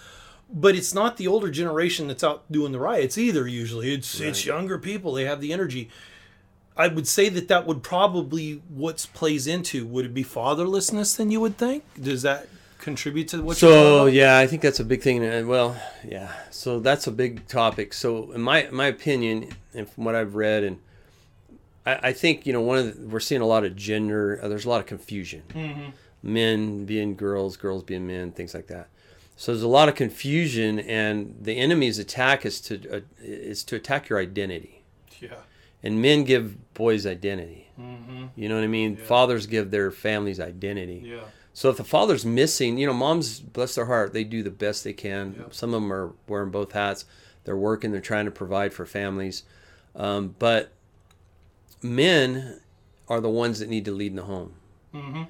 but 0.50 0.74
it's 0.74 0.92
not 0.92 1.16
the 1.16 1.28
older 1.28 1.50
generation 1.50 2.08
that's 2.08 2.24
out 2.24 2.50
doing 2.50 2.72
the 2.72 2.80
riots 2.80 3.16
either. 3.16 3.46
Usually, 3.46 3.94
it's 3.94 4.20
it's 4.20 4.44
younger 4.44 4.78
people. 4.78 5.14
They 5.14 5.24
have 5.24 5.40
the 5.40 5.52
energy. 5.52 5.88
I 6.76 6.88
would 6.88 7.06
say 7.06 7.28
that 7.28 7.46
that 7.48 7.66
would 7.66 7.84
probably 7.84 8.62
what 8.68 9.06
plays 9.14 9.46
into. 9.46 9.86
Would 9.86 10.06
it 10.06 10.14
be 10.14 10.24
fatherlessness? 10.24 11.16
Then 11.16 11.30
you 11.30 11.40
would 11.40 11.56
think. 11.56 11.84
Does 12.00 12.22
that 12.22 12.48
contribute 12.78 13.28
to 13.28 13.42
what? 13.42 13.60
you're 13.62 13.70
So 13.70 14.06
yeah, 14.06 14.38
I 14.38 14.46
think 14.48 14.62
that's 14.62 14.80
a 14.80 14.84
big 14.84 15.00
thing. 15.00 15.24
And 15.24 15.48
well, 15.48 15.80
yeah. 16.04 16.32
So 16.50 16.80
that's 16.80 17.06
a 17.06 17.12
big 17.12 17.46
topic. 17.46 17.92
So 17.94 18.32
in 18.32 18.40
my 18.40 18.68
my 18.72 18.86
opinion, 18.86 19.50
and 19.72 19.88
from 19.88 20.04
what 20.04 20.16
I've 20.16 20.34
read, 20.34 20.64
and 20.64 20.80
I, 21.86 22.08
I 22.08 22.12
think 22.12 22.46
you 22.46 22.52
know 22.52 22.60
one 22.60 22.78
of 22.78 22.96
the, 23.00 23.06
we're 23.08 23.20
seeing 23.20 23.40
a 23.40 23.46
lot 23.46 23.64
of 23.64 23.76
gender. 23.76 24.40
Uh, 24.42 24.48
there's 24.48 24.64
a 24.64 24.68
lot 24.68 24.80
of 24.80 24.86
confusion. 24.86 25.42
Men 26.22 26.86
being 26.86 27.16
girls, 27.16 27.56
girls 27.56 27.82
being 27.82 28.06
men, 28.06 28.32
things 28.32 28.54
like 28.54 28.68
that. 28.68 28.88
So 29.36 29.52
there's 29.52 29.62
a 29.62 29.68
lot 29.68 29.88
of 29.88 29.94
confusion, 29.94 30.78
and 30.78 31.36
the 31.40 31.56
enemy's 31.58 31.98
attack 31.98 32.46
is 32.46 32.60
to 32.62 32.96
uh, 32.96 33.00
is 33.20 33.62
to 33.64 33.76
attack 33.76 34.08
your 34.08 34.18
identity. 34.18 34.84
yeah, 35.20 35.34
And 35.82 36.00
men 36.00 36.24
give 36.24 36.72
boys 36.74 37.04
identity. 37.06 37.68
mm-hmm. 37.78 38.26
You 38.36 38.48
know 38.48 38.54
what 38.54 38.64
I 38.64 38.68
mean? 38.68 38.96
Fathers 38.96 39.46
give 39.46 39.70
their 39.70 39.90
families 39.90 40.38
identity. 40.40 41.02
yeah, 41.04 41.20
So 41.52 41.68
if 41.68 41.76
the 41.76 41.84
father's 41.84 42.24
missing, 42.24 42.78
you 42.78 42.86
know, 42.86 42.92
moms, 42.94 43.40
bless 43.40 43.74
their 43.74 43.86
heart, 43.86 44.12
they 44.12 44.24
do 44.24 44.42
the 44.42 44.50
best 44.50 44.84
they 44.84 44.92
can. 44.92 45.34
Yep. 45.38 45.52
Some 45.54 45.74
of 45.74 45.82
them 45.82 45.92
are 45.92 46.12
wearing 46.28 46.50
both 46.50 46.72
hats. 46.72 47.04
They're 47.44 47.56
working. 47.56 47.90
They're 47.92 48.00
trying 48.00 48.24
to 48.26 48.30
provide 48.30 48.72
for 48.72 48.86
families. 48.86 49.42
Um, 49.96 50.34
but 50.38 50.72
men 51.84 52.60
are 53.08 53.20
the 53.20 53.28
ones 53.30 53.58
that 53.60 53.68
need 53.68 53.84
to 53.84 53.92
lead 53.92 54.12
in 54.12 54.16
the 54.16 54.22
home. 54.24 54.54
mm-hmm. 54.94 55.22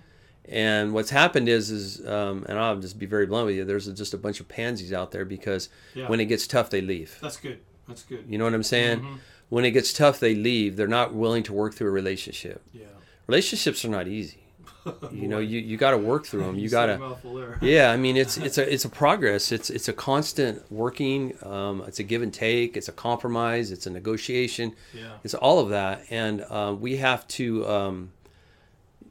And 0.46 0.92
what's 0.92 1.08
happened 1.08 1.48
is, 1.48 1.70
is 1.70 2.06
um, 2.06 2.44
and 2.50 2.58
I'll 2.58 2.76
just 2.76 2.98
be 2.98 3.06
very 3.06 3.24
blunt 3.24 3.46
with 3.46 3.56
you. 3.56 3.64
There's 3.64 3.86
just 3.94 4.12
a 4.12 4.18
bunch 4.18 4.40
of 4.40 4.48
pansies 4.48 4.92
out 4.92 5.10
there 5.10 5.24
because 5.24 5.70
Yeah. 5.94 6.06
when 6.06 6.20
it 6.20 6.26
gets 6.26 6.46
tough, 6.46 6.68
they 6.68 6.82
leave. 6.82 7.16
That's 7.22 7.38
good. 7.38 7.60
That's 7.88 8.02
good. 8.02 8.24
You 8.28 8.36
know 8.36 8.44
what 8.44 8.52
I'm 8.52 8.62
saying? 8.62 9.00
Mhm. 9.00 9.18
When 9.48 9.64
it 9.64 9.70
gets 9.70 9.92
tough, 9.94 10.20
they 10.20 10.34
leave. 10.34 10.76
They're 10.76 10.86
not 10.86 11.14
willing 11.14 11.44
to 11.44 11.54
work 11.54 11.72
through 11.74 11.88
a 11.88 11.92
relationship. 11.92 12.60
Yeah. 12.74 12.84
Relationships 13.26 13.84
are 13.86 13.88
not 13.88 14.06
easy. 14.06 14.43
You 15.12 15.28
know, 15.28 15.38
you, 15.38 15.60
you 15.60 15.76
got 15.76 15.92
to 15.92 15.98
work 15.98 16.26
through 16.26 16.42
them. 16.44 16.58
You 16.58 16.68
got 16.78 16.86
to. 16.86 17.16
Yeah, 17.62 17.90
I 17.90 17.96
mean 17.96 18.16
it's 18.16 18.36
it's 18.36 18.58
a 18.58 18.70
it's 18.72 18.84
a 18.84 18.88
progress. 18.88 19.50
It's 19.52 19.70
it's 19.70 19.88
a 19.88 19.92
constant 19.92 20.70
working. 20.70 21.36
Um, 21.42 21.82
it's 21.86 21.98
a 22.00 22.02
give 22.02 22.20
and 22.22 22.32
take. 22.34 22.76
It's 22.76 22.88
a 22.88 22.92
compromise. 22.92 23.70
It's 23.70 23.86
a 23.86 23.90
negotiation. 23.90 24.74
Yeah. 24.92 25.12
It's 25.24 25.34
all 25.34 25.58
of 25.60 25.70
that, 25.70 26.04
and 26.10 26.42
uh, 26.50 26.74
we 26.78 26.96
have 26.98 27.26
to. 27.28 27.66
Um, 27.68 28.12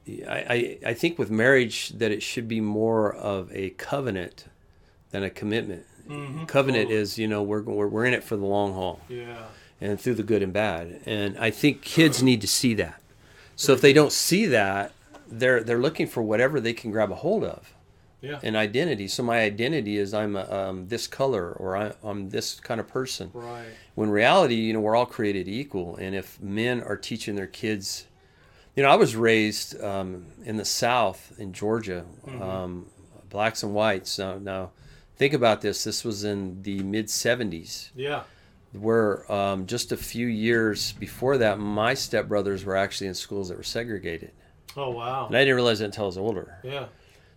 I, 0.07 0.77
I 0.85 0.89
I 0.89 0.93
think 0.93 1.17
with 1.17 1.31
marriage 1.31 1.89
that 1.97 2.11
it 2.11 2.21
should 2.21 2.47
be 2.47 2.59
more 2.61 3.13
of 3.13 3.49
a 3.53 3.69
covenant 3.71 4.45
than 5.11 5.23
a 5.23 5.29
commitment. 5.29 5.85
Mhm. 6.09 6.47
Covenant 6.47 6.85
Totally. 6.89 7.01
is 7.01 7.17
you 7.17 7.27
know 7.27 7.41
we're, 7.41 7.61
we're 7.61 7.87
we're 7.87 8.05
in 8.05 8.13
it 8.13 8.23
for 8.23 8.35
the 8.35 8.45
long 8.45 8.73
haul 8.73 8.99
Yeah. 9.07 9.45
and 9.79 9.99
through 9.99 10.15
the 10.15 10.23
good 10.23 10.43
and 10.43 10.51
bad. 10.51 10.99
And 11.05 11.37
I 11.37 11.49
think 11.49 11.81
kids 11.81 12.21
need 12.21 12.41
to 12.41 12.47
see 12.47 12.73
that. 12.75 13.01
So 13.55 13.71
if 13.71 13.79
they 13.81 13.93
don't 13.93 14.11
see 14.11 14.45
that, 14.47 14.91
they're 15.39 15.63
they're 15.63 15.79
looking 15.79 16.07
for 16.07 16.21
whatever 16.21 16.59
they 16.59 16.73
can 16.73 16.91
grab 16.91 17.11
a 17.11 17.15
hold 17.15 17.43
of 17.43 17.73
Yeah. 18.21 18.39
an 18.43 18.55
identity. 18.55 19.07
So 19.07 19.23
my 19.23 19.39
identity 19.41 19.97
is 19.97 20.13
I'm 20.13 20.35
a, 20.35 20.45
um, 20.51 20.87
this 20.87 21.07
color 21.07 21.51
or 21.53 21.75
I, 21.77 21.93
I'm 22.03 22.29
this 22.29 22.59
kind 22.59 22.79
of 22.79 22.87
person. 22.87 23.31
Right. 23.33 23.65
When 23.95 24.09
reality, 24.09 24.55
you 24.55 24.73
know, 24.73 24.79
we're 24.79 24.95
all 24.95 25.05
created 25.05 25.47
equal. 25.47 25.95
And 25.97 26.15
if 26.15 26.39
men 26.41 26.81
are 26.81 26.95
teaching 26.97 27.35
their 27.35 27.47
kids, 27.47 28.07
you 28.75 28.83
know, 28.83 28.89
I 28.89 28.95
was 28.95 29.15
raised 29.15 29.79
um, 29.81 30.25
in 30.45 30.57
the 30.57 30.65
South 30.65 31.33
in 31.37 31.53
Georgia, 31.53 32.05
um, 32.41 32.87
blacks 33.29 33.61
and 33.63 33.73
whites. 33.73 34.17
Now, 34.17 34.37
now, 34.39 34.71
think 35.15 35.33
about 35.33 35.61
this. 35.61 35.83
This 35.83 36.03
was 36.03 36.23
in 36.23 36.61
the 36.63 36.81
mid 36.83 37.07
'70s 37.07 37.89
Yeah. 37.95 38.23
where 38.71 39.31
um, 39.31 39.67
just 39.67 39.91
a 39.91 39.97
few 39.97 40.27
years 40.27 40.93
before 40.93 41.37
that, 41.37 41.59
my 41.59 41.93
stepbrothers 41.93 42.63
were 42.65 42.75
actually 42.75 43.07
in 43.07 43.13
schools 43.13 43.49
that 43.49 43.57
were 43.57 43.63
segregated. 43.63 44.31
Oh 44.75 44.89
wow. 44.91 45.27
And 45.27 45.35
I 45.35 45.41
didn't 45.41 45.55
realize 45.55 45.79
that 45.79 45.85
until 45.85 46.05
I 46.05 46.07
was 46.07 46.17
older. 46.17 46.57
Yeah. 46.63 46.85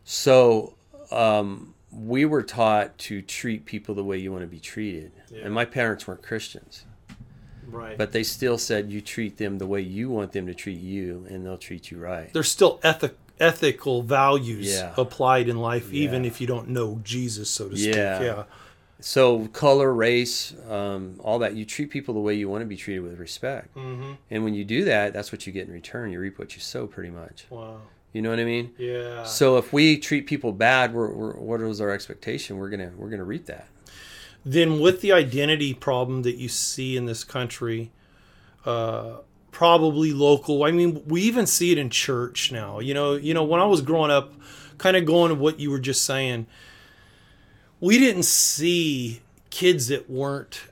So 0.05 0.75
um, 1.11 1.75
we 1.91 2.25
were 2.25 2.43
taught 2.43 2.97
to 2.99 3.23
treat 3.23 3.67
people 3.67 3.95
the 3.95 4.05
way 4.05 4.19
you 4.19 4.31
want 4.33 4.43
to 4.43 4.49
be 4.49 4.61
treated. 4.61 5.13
Yeah. 5.31 5.45
And 5.45 5.55
my 5.55 5.65
parents 5.65 6.07
weren't 6.07 6.23
Christians, 6.23 6.85
Right. 7.69 7.99
but 7.99 8.13
they 8.13 8.23
still 8.23 8.59
said 8.59 8.91
you 8.91 9.01
treat 9.01 9.39
them 9.39 9.59
the 9.59 9.67
way 9.67 9.81
you 9.81 10.09
want 10.11 10.33
them 10.33 10.47
to 10.47 10.55
treat 10.55 10.79
you, 10.81 11.27
and 11.29 11.45
they'll 11.45 11.59
treat 11.59 11.91
you 11.91 11.99
right. 11.99 12.33
there's 12.33 12.51
still 12.51 12.81
ethic 12.83 13.17
ethical 13.39 14.01
values 14.03 14.73
Yeah. 14.73 14.95
applied 14.97 15.49
in 15.49 15.57
life, 15.59 15.93
even 15.93 16.25
if 16.25 16.41
you 16.41 16.47
don't 16.47 16.69
know 16.69 17.01
Jesus, 17.05 17.51
so 17.51 17.69
to 17.69 17.77
speak. 17.77 17.95
Yeah. 17.95 18.45
So 19.01 19.47
color, 19.49 19.93
race, 19.93 20.55
um, 20.71 21.21
all 21.23 21.39
that, 21.41 21.55
you 21.55 21.65
treat 21.65 21.91
people 21.91 22.15
the 22.15 22.21
way 22.21 22.35
you 22.35 22.49
want 22.49 22.63
to 22.63 22.67
be 22.67 22.77
treated 22.77 23.03
with 23.03 23.19
respect. 23.19 23.75
Mm-hmm. 23.77 24.13
And 24.31 24.43
when 24.43 24.55
you 24.55 24.65
do 24.65 24.85
that, 24.85 25.13
that's 25.13 25.31
what 25.31 25.47
you 25.47 25.53
get 25.53 25.67
in 25.67 25.73
return. 25.73 26.11
You 26.11 26.19
reap 26.19 26.39
what 26.39 26.55
you 26.55 26.61
sow, 26.63 26.87
pretty 26.87 27.11
much. 27.11 27.47
Wow. 27.51 27.83
You 28.13 28.23
know 28.23 28.31
what 28.31 28.41
I 28.41 28.45
mean? 28.45 28.73
Yeah. 28.79 29.25
So 29.25 29.59
if 29.59 29.73
we 29.73 29.99
treat 29.99 30.27
people 30.27 30.51
bad, 30.53 30.95
we're, 30.95 31.13
we're, 31.13 31.33
what 31.35 31.61
is 31.61 31.81
our 31.83 31.91
expectation? 31.91 32.57
We're 32.57 32.71
gonna 32.71 32.91
we're 32.97 33.11
gonna 33.11 33.25
reap 33.25 33.45
that. 33.47 33.69
then 34.47 34.79
with 34.79 35.01
the 35.01 35.11
identity 35.11 35.75
problem 35.75 36.23
that 36.23 36.37
you 36.37 36.49
see 36.49 36.97
in 36.97 37.05
this 37.05 37.25
country, 37.25 37.91
uh, 38.65 39.17
probably 39.51 40.13
local. 40.13 40.63
I 40.63 40.71
mean, 40.71 41.03
we 41.07 41.23
even 41.23 41.47
see 41.47 41.73
it 41.73 41.79
in 41.79 41.91
church 41.91 42.53
now. 42.53 42.79
You 42.79 42.95
know, 42.95 43.15
you 43.15 43.35
know, 43.35 43.43
when 43.43 43.61
I 43.61 43.67
was 43.67 43.81
growing 43.81 44.13
up, 44.13 44.33
kind 44.79 44.97
of 44.97 45.05
going 45.05 45.31
to 45.31 45.35
what 45.35 45.59
you 45.59 45.71
were 45.71 45.81
just 45.81 46.05
saying, 46.05 46.47
we 47.81 47.99
didn't 47.99 48.25
see 48.25 49.21
kids 49.51 49.89
that 49.89 50.09
weren't 50.11 50.63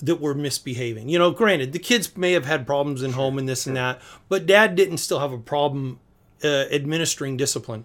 that 0.00 0.20
were 0.20 0.34
misbehaving. 0.34 1.08
You 1.08 1.18
know, 1.18 1.30
granted, 1.30 1.72
the 1.72 1.78
kids 1.78 2.14
may 2.16 2.32
have 2.32 2.44
had 2.44 2.66
problems 2.66 3.02
in 3.02 3.12
home 3.12 3.38
and 3.38 3.48
this 3.48 3.66
and 3.66 3.76
that, 3.76 4.02
but 4.28 4.46
dad 4.46 4.74
didn't 4.74 4.98
still 4.98 5.20
have 5.20 5.32
a 5.32 5.38
problem 5.38 5.98
uh, 6.42 6.66
administering 6.70 7.36
discipline. 7.36 7.84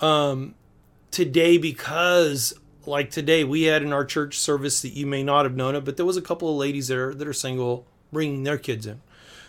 Um, 0.00 0.54
today, 1.10 1.56
because 1.56 2.52
like 2.84 3.10
today 3.10 3.42
we 3.42 3.62
had 3.62 3.82
in 3.82 3.92
our 3.92 4.04
church 4.04 4.38
service 4.38 4.82
that 4.82 4.92
you 4.92 5.06
may 5.06 5.22
not 5.22 5.44
have 5.44 5.56
known 5.56 5.74
it, 5.74 5.84
but 5.84 5.96
there 5.96 6.06
was 6.06 6.16
a 6.16 6.22
couple 6.22 6.50
of 6.50 6.56
ladies 6.56 6.88
there 6.88 7.14
that 7.14 7.26
are 7.26 7.32
single 7.32 7.86
bringing 8.12 8.44
their 8.44 8.58
kids 8.58 8.86
in. 8.86 9.00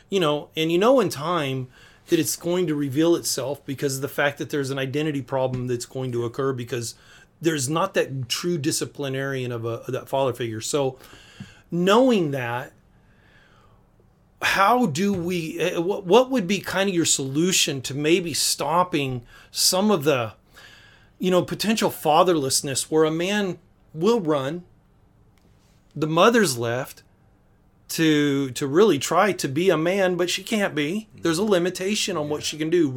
You 0.10 0.22
know, 0.22 0.50
and 0.56 0.72
you 0.72 0.78
know 0.78 1.00
in 1.02 1.10
time 1.10 1.68
that 2.08 2.20
it's 2.20 2.38
going 2.38 2.68
to 2.68 2.76
reveal 2.76 3.16
itself 3.16 3.66
because 3.66 3.98
of 3.98 4.02
the 4.02 4.08
fact 4.08 4.38
that 4.38 4.50
there's 4.50 4.70
an 4.70 4.80
identity 4.80 5.22
problem 5.22 5.68
that's 5.68 5.86
going 5.86 6.14
to 6.14 6.24
occur 6.24 6.54
because 6.54 6.96
there's 7.42 7.70
not 7.70 7.94
that 7.94 8.28
true 8.30 8.58
disciplinarian 8.58 9.52
of 9.52 9.66
a 9.66 9.82
of 9.82 9.92
that 9.94 10.10
father 10.10 10.34
figure. 10.34 10.62
So 10.62 10.98
knowing 11.72 12.32
that 12.32 12.74
how 14.42 14.86
do 14.86 15.14
we 15.14 15.60
eh, 15.60 15.78
what, 15.78 16.06
what 16.06 16.30
would 16.30 16.48
be 16.48 16.60
kind 16.60 16.90
of 16.90 16.96
your 16.96 17.06
solution 17.06 17.82
to 17.82 17.94
maybe 17.94 18.34
stopping 18.34 19.24
some 19.52 19.90
of 19.92 20.04
the 20.04 20.34
you 21.20 21.32
know 21.32 21.42
potential 21.42 21.90
fatherlessness 21.90 22.84
where 22.92 23.04
a 23.04 23.12
man 23.12 23.58
will 23.94 24.22
run 24.22 24.64
the 25.96 26.06
mother's 26.08 26.58
left 26.58 27.02
to 27.90 28.52
to 28.52 28.68
really 28.68 29.00
try 29.00 29.32
to 29.32 29.48
be 29.48 29.70
a 29.72 29.78
man 29.78 30.16
but 30.16 30.30
she 30.30 30.44
can't 30.44 30.76
be 30.76 31.08
there's 31.22 31.40
a 31.40 31.44
limitation 31.44 32.16
on 32.16 32.30
what 32.30 32.44
she 32.44 32.58
can 32.58 32.70
do 32.70 32.90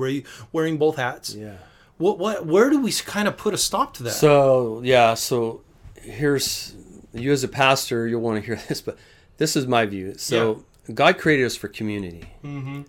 wearing 0.52 0.76
both 0.76 0.96
hats 0.96 1.34
Yeah. 1.34 1.54
What 2.00 2.18
what 2.18 2.46
where 2.46 2.70
do 2.70 2.80
we 2.80 2.90
kind 2.92 3.28
of 3.28 3.36
put 3.36 3.52
a 3.52 3.58
stop 3.58 3.94
to 3.94 4.02
that 4.04 4.12
So 4.12 4.80
yeah, 4.82 5.14
so 5.14 5.60
here's 6.00 6.74
you 7.12 7.30
as 7.30 7.44
a 7.44 7.48
pastor, 7.48 8.08
you'll 8.08 8.22
want 8.22 8.40
to 8.40 8.46
hear 8.46 8.56
this, 8.68 8.80
but 8.80 8.96
this 9.36 9.54
is 9.54 9.66
my 9.66 9.86
view. 9.86 10.14
So 10.16 10.64
God 10.92 11.18
created 11.18 11.44
us 11.46 11.56
for 11.56 11.68
community. 11.68 12.24
mm-hmm. 12.42 12.82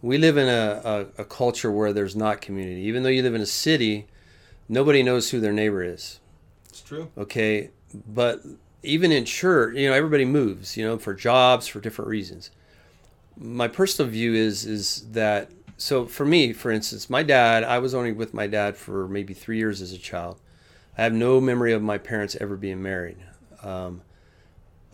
We 0.00 0.18
live 0.18 0.36
in 0.36 0.48
a, 0.48 1.06
a, 1.16 1.22
a 1.22 1.24
culture 1.24 1.70
where 1.70 1.92
there's 1.92 2.16
not 2.16 2.40
community. 2.40 2.82
Even 2.82 3.04
though 3.04 3.08
you 3.08 3.22
live 3.22 3.36
in 3.36 3.40
a 3.40 3.46
city, 3.46 4.08
nobody 4.68 5.02
knows 5.02 5.30
who 5.30 5.38
their 5.38 5.52
neighbor 5.52 5.82
is. 5.82 6.18
it's 6.68 6.80
true 6.80 7.10
Okay, 7.16 7.70
but 8.06 8.42
even 8.82 9.12
in 9.12 9.24
church, 9.24 9.76
you 9.76 9.88
know, 9.88 9.94
everybody 9.94 10.24
moves, 10.24 10.76
you 10.76 10.84
know, 10.84 10.98
for 10.98 11.14
jobs, 11.14 11.68
for 11.68 11.80
different 11.80 12.08
reasons. 12.08 12.50
My 13.36 13.68
personal 13.68 14.10
view 14.10 14.34
is 14.34 14.66
is 14.66 15.06
that 15.12 15.50
so 15.82 16.06
for 16.06 16.24
me, 16.24 16.52
for 16.52 16.70
instance, 16.70 17.10
my 17.10 17.24
dad, 17.24 17.64
I 17.64 17.80
was 17.80 17.92
only 17.92 18.12
with 18.12 18.32
my 18.32 18.46
dad 18.46 18.76
for 18.76 19.08
maybe 19.08 19.34
three 19.34 19.58
years 19.58 19.82
as 19.82 19.92
a 19.92 19.98
child. 19.98 20.38
I 20.96 21.02
have 21.02 21.12
no 21.12 21.40
memory 21.40 21.72
of 21.72 21.82
my 21.82 21.98
parents 21.98 22.36
ever 22.40 22.56
being 22.56 22.80
married. 22.80 23.16
Um, 23.64 24.02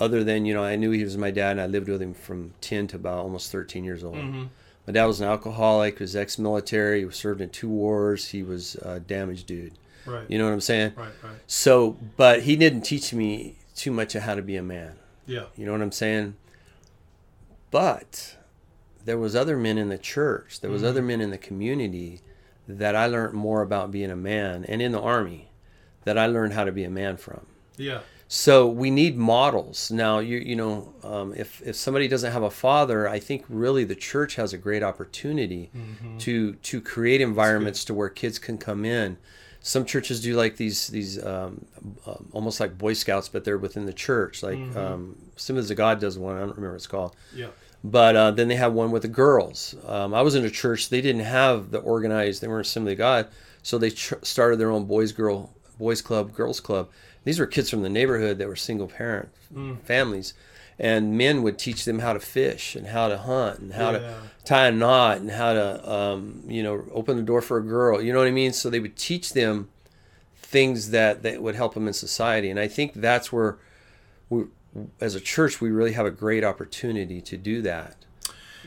other 0.00 0.24
than, 0.24 0.46
you 0.46 0.54
know, 0.54 0.64
I 0.64 0.76
knew 0.76 0.90
he 0.90 1.04
was 1.04 1.18
my 1.18 1.30
dad 1.30 1.50
and 1.52 1.60
I 1.60 1.66
lived 1.66 1.90
with 1.90 2.00
him 2.00 2.14
from 2.14 2.54
10 2.62 2.86
to 2.86 2.96
about 2.96 3.18
almost 3.18 3.52
13 3.52 3.84
years 3.84 4.02
old. 4.02 4.14
mm-hmm. 4.14 4.44
My 4.86 4.94
dad 4.94 5.04
was 5.04 5.20
an 5.20 5.28
alcoholic, 5.28 5.98
he 5.98 6.04
was 6.04 6.16
ex 6.16 6.38
military, 6.38 7.00
he 7.00 7.04
was 7.04 7.16
served 7.16 7.42
in 7.42 7.50
two 7.50 7.68
wars, 7.68 8.28
he 8.28 8.42
was 8.42 8.76
a 8.76 8.98
damaged 8.98 9.46
dude. 9.46 9.74
right 10.06 10.24
You 10.26 10.38
know 10.38 10.46
what 10.46 10.54
I'm 10.54 10.62
saying? 10.62 10.94
right 10.96 11.12
right 11.22 11.36
So, 11.46 11.98
but 12.16 12.44
he 12.44 12.56
didn't 12.56 12.80
teach 12.80 13.12
me 13.12 13.56
too 13.76 13.90
much 13.90 14.14
of 14.14 14.22
how 14.22 14.36
to 14.36 14.42
be 14.42 14.56
a 14.56 14.62
man. 14.62 14.94
yeah 15.26 15.44
You 15.54 15.66
know 15.66 15.72
what 15.72 15.82
I'm 15.82 15.92
saying? 15.92 16.36
But 17.70 18.37
there 19.04 19.18
was 19.18 19.34
other 19.34 19.56
men 19.56 19.78
in 19.78 19.88
the 19.88 19.98
church, 19.98 20.60
there 20.60 20.70
was 20.70 20.82
other 20.84 21.02
men 21.02 21.20
in 21.20 21.30
the 21.30 21.38
community 21.38 22.20
that 22.66 22.94
I 22.94 23.06
learned 23.06 23.34
more 23.34 23.62
about 23.62 23.90
being 23.90 24.10
a 24.10 24.16
man 24.16 24.64
and 24.68 24.82
in 24.82 24.92
the 24.92 25.00
army 25.00 25.50
that 26.04 26.18
I 26.18 26.26
learned 26.26 26.52
how 26.52 26.64
to 26.64 26.72
be 26.72 26.84
a 26.84 26.90
man 26.90 27.16
from. 27.16 27.46
yeah 27.76 28.00
So 28.30 28.66
we 28.68 28.90
need 28.90 29.16
models. 29.16 29.90
Now, 29.90 30.18
you 30.18 30.36
you 30.38 30.54
know, 30.56 30.92
um, 31.02 31.32
if 31.34 31.62
if 31.62 31.76
somebody 31.76 32.08
doesn't 32.08 32.32
have 32.32 32.42
a 32.42 32.50
father, 32.50 33.08
I 33.08 33.18
think 33.20 33.44
really 33.48 33.84
the 33.84 33.94
church 33.94 34.34
has 34.36 34.52
a 34.52 34.58
great 34.58 34.82
opportunity 34.82 35.70
to 36.18 36.54
to 36.70 36.80
create 36.82 37.20
environments 37.22 37.84
to 37.86 37.94
where 37.94 38.10
kids 38.10 38.38
can 38.38 38.58
come 38.58 38.84
in. 38.84 39.16
Some 39.60 39.84
churches 39.86 40.20
do 40.20 40.36
like 40.36 40.56
these 40.56 40.88
these 40.88 41.12
um, 41.24 41.64
um, 42.06 42.28
almost 42.32 42.60
like 42.60 42.76
Boy 42.76 42.92
Scouts, 42.94 43.28
but 43.30 43.44
they're 43.44 43.58
within 43.58 43.86
the 43.86 43.92
church. 43.94 44.42
Like 44.42 44.58
um, 44.76 45.16
Assemblies 45.36 45.70
of 45.70 45.76
God 45.78 45.98
does 46.00 46.18
one. 46.18 46.36
I 46.36 46.40
don't 46.40 46.50
remember 46.50 46.70
what 46.72 46.76
it's 46.76 46.86
called. 46.86 47.16
yeah 47.34 47.48
But 47.84 48.16
uh, 48.16 48.30
then 48.32 48.48
they 48.48 48.56
have 48.56 48.72
one 48.72 48.90
with 48.90 49.02
the 49.02 49.08
girls. 49.08 49.74
Um, 49.86 50.12
I 50.12 50.22
was 50.22 50.34
in 50.34 50.44
a 50.44 50.50
church; 50.50 50.88
they 50.88 51.00
didn't 51.00 51.24
have 51.24 51.70
the 51.70 51.78
organized. 51.78 52.42
They 52.42 52.48
weren't 52.48 52.66
Assembly 52.66 52.92
of 52.92 52.98
God, 52.98 53.28
so 53.62 53.78
they 53.78 53.90
ch- 53.90 54.14
started 54.22 54.58
their 54.58 54.70
own 54.70 54.84
boys 54.86 55.12
girl 55.12 55.52
boys 55.78 56.02
club, 56.02 56.34
girls 56.34 56.58
club. 56.60 56.88
These 57.24 57.38
were 57.38 57.46
kids 57.46 57.70
from 57.70 57.82
the 57.82 57.88
neighborhood 57.88 58.38
that 58.38 58.48
were 58.48 58.56
single 58.56 58.88
parent 58.88 59.28
families, 59.84 60.34
and 60.78 61.16
men 61.16 61.42
would 61.44 61.56
teach 61.58 61.84
them 61.84 62.00
how 62.00 62.12
to 62.14 62.20
fish 62.20 62.74
and 62.74 62.88
how 62.88 63.06
to 63.08 63.16
hunt 63.18 63.60
and 63.60 63.72
how 63.74 63.92
Yeah. 63.92 63.98
to 63.98 64.14
tie 64.44 64.66
a 64.66 64.72
knot 64.72 65.18
and 65.18 65.30
how 65.30 65.52
to 65.52 65.90
um, 65.92 66.42
you 66.48 66.64
know 66.64 66.84
open 66.92 67.16
the 67.16 67.22
door 67.22 67.40
for 67.40 67.58
a 67.58 67.62
girl. 67.62 68.02
You 68.02 68.12
know 68.12 68.18
what 68.18 68.26
I 68.28 68.32
mean? 68.32 68.52
So 68.52 68.70
they 68.70 68.80
would 68.80 68.96
teach 68.96 69.34
them 69.34 69.68
things 70.36 70.90
that 70.90 71.22
that 71.22 71.42
would 71.42 71.54
help 71.54 71.74
them 71.74 71.86
in 71.86 71.92
society, 71.94 72.50
and 72.50 72.58
I 72.58 72.66
think 72.66 72.94
that's 72.94 73.32
where 73.32 73.58
we, 74.30 74.44
as 75.00 75.14
a 75.14 75.20
church, 75.20 75.60
we 75.60 75.70
really 75.70 75.92
have 75.92 76.06
a 76.06 76.10
great 76.10 76.44
opportunity 76.44 77.20
to 77.22 77.36
do 77.36 77.62
that. 77.62 77.96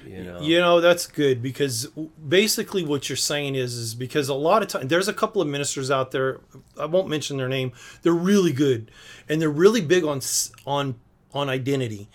You 0.06 0.24
know, 0.24 0.41
You 0.41 0.60
know 0.60 0.82
that's 0.82 1.06
good 1.06 1.41
because 1.41 1.88
basically 2.28 2.84
what 2.84 3.08
you're 3.10 3.15
saying 3.15 3.56
is 3.56 3.76
is 3.76 3.93
because 3.93 4.30
a 4.30 4.34
lot 4.34 4.63
of 4.63 4.67
time 4.67 4.88
there's 4.88 5.08
a 5.08 5.13
couple 5.13 5.41
of 5.41 5.47
ministers 5.47 5.91
out 5.91 6.12
there 6.12 6.39
I 6.80 6.86
won't 6.86 7.08
mention 7.08 7.38
their 7.38 7.50
name 7.50 7.71
they're 8.02 8.13
really 8.13 8.52
good 8.52 8.89
and 9.30 9.39
they're 9.39 9.50
really 9.50 9.82
big 9.82 10.04
on 10.04 10.21
on 10.65 10.95
on 11.34 11.50
identity 11.50 12.10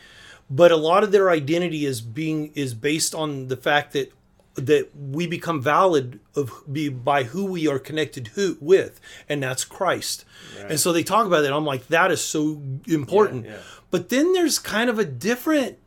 but 0.51 0.73
a 0.73 0.77
lot 0.77 1.05
of 1.05 1.13
their 1.13 1.31
identity 1.31 1.87
is 1.87 2.01
being 2.01 2.53
is 2.55 2.75
based 2.75 3.15
on 3.15 3.49
the 3.49 3.57
fact 3.57 3.93
that 3.93 4.13
that 4.57 4.89
we 4.97 5.27
become 5.27 5.61
valid 5.61 6.19
of 6.35 6.63
be 6.71 6.89
by 6.89 7.25
who 7.25 7.45
we 7.45 7.69
are 7.69 7.79
connected 7.79 8.29
who 8.29 8.57
with 8.61 9.01
and 9.29 9.43
that's 9.43 9.65
Christ 9.65 10.25
and 10.69 10.81
so 10.81 10.93
they 10.93 11.03
talk 11.03 11.27
about 11.27 11.43
that 11.43 11.53
I'm 11.53 11.65
like 11.67 11.89
that 11.89 12.11
is 12.11 12.23
so 12.25 12.63
important 12.89 13.45
Yeah, 13.47 13.53
yeah. 13.53 13.59
but 13.91 14.09
then 14.09 14.33
there's 14.33 14.59
kind 14.59 14.89
of 14.91 14.99
a 14.99 15.05
different 15.05 15.79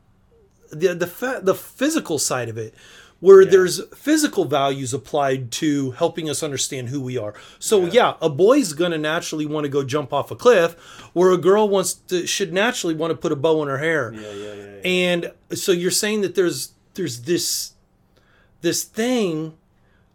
the 0.72 0.94
the 0.94 1.40
the 1.44 1.56
physical 1.56 2.20
side 2.20 2.50
of 2.50 2.58
it 2.58 2.74
where 3.22 3.44
there's 3.44 3.84
physical 3.88 4.46
values 4.46 4.94
applied 4.94 5.52
to 5.52 5.92
helping 5.92 6.30
us 6.30 6.42
understand 6.42 6.88
who 6.88 7.02
we 7.02 7.18
are. 7.18 7.34
So 7.60 7.86
yeah, 7.86 8.14
a 8.22 8.30
boy's 8.30 8.72
going 8.72 8.92
to 8.92 8.98
naturally 8.98 9.46
want 9.46 9.66
to 9.66 9.70
go 9.70 9.84
jump 9.84 10.14
off 10.14 10.32
a 10.32 10.38
cliff 10.38 10.76
where 11.12 11.32
a 11.32 11.38
girl 11.38 11.68
wants 11.68 11.96
to 11.96 12.26
should 12.26 12.54
naturally 12.54 12.96
want 12.96 13.12
to 13.12 13.18
put 13.18 13.34
a 13.34 13.36
bow 13.36 13.62
in 13.64 13.68
her 13.68 13.80
hair. 13.80 14.14
yeah, 14.14 14.32
yeah, 14.32 14.54
yeah. 14.54 14.64
And 14.86 15.32
so 15.54 15.74
you're 15.74 15.92
saying 15.92 16.22
that 16.22 16.36
there's 16.36 16.72
there's 16.94 17.24
this 17.24 17.74
this 18.62 18.84
thing 18.84 19.54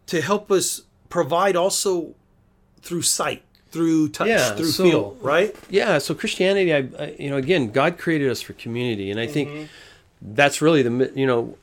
to 0.07 0.21
help 0.21 0.51
us 0.51 0.81
provide 1.09 1.55
also 1.55 2.13
through 2.81 3.01
sight, 3.01 3.43
through 3.71 4.09
touch, 4.09 4.27
Yeah, 4.27 4.55
through 4.55 4.65
so- 4.67 4.83
feel, 4.83 5.17
right? 5.21 5.55
yeah 5.69 5.97
so 5.97 6.13
christianity 6.13 6.73
I, 6.73 6.77
I 7.03 7.15
you 7.19 7.29
know 7.29 7.37
again 7.37 7.71
god 7.71 7.97
created 7.97 8.29
us 8.29 8.41
for 8.41 8.53
community 8.53 9.09
and 9.11 9.19
i 9.19 9.27
think 9.27 9.69
that's 10.21 10.61
really 10.61 10.81
the 10.81 11.11
you 11.15 11.25
know 11.25 11.57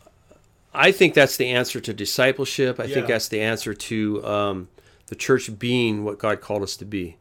i 0.74 0.90
think 0.92 1.14
that's 1.14 1.36
the 1.36 1.48
answer 1.50 1.80
to 1.80 1.92
discipleship. 1.92 2.78
I 2.80 2.86
think 2.86 3.06
that's 3.06 3.28
the 3.28 3.40
answer 3.40 3.74
to 3.74 4.24
um, 4.26 4.68
the 5.06 5.14
church 5.14 5.58
being 5.58 6.04
what 6.04 6.18
god 6.18 6.40
called 6.40 6.62
us 6.62 6.76
to 6.78 6.84
be. 6.84 7.16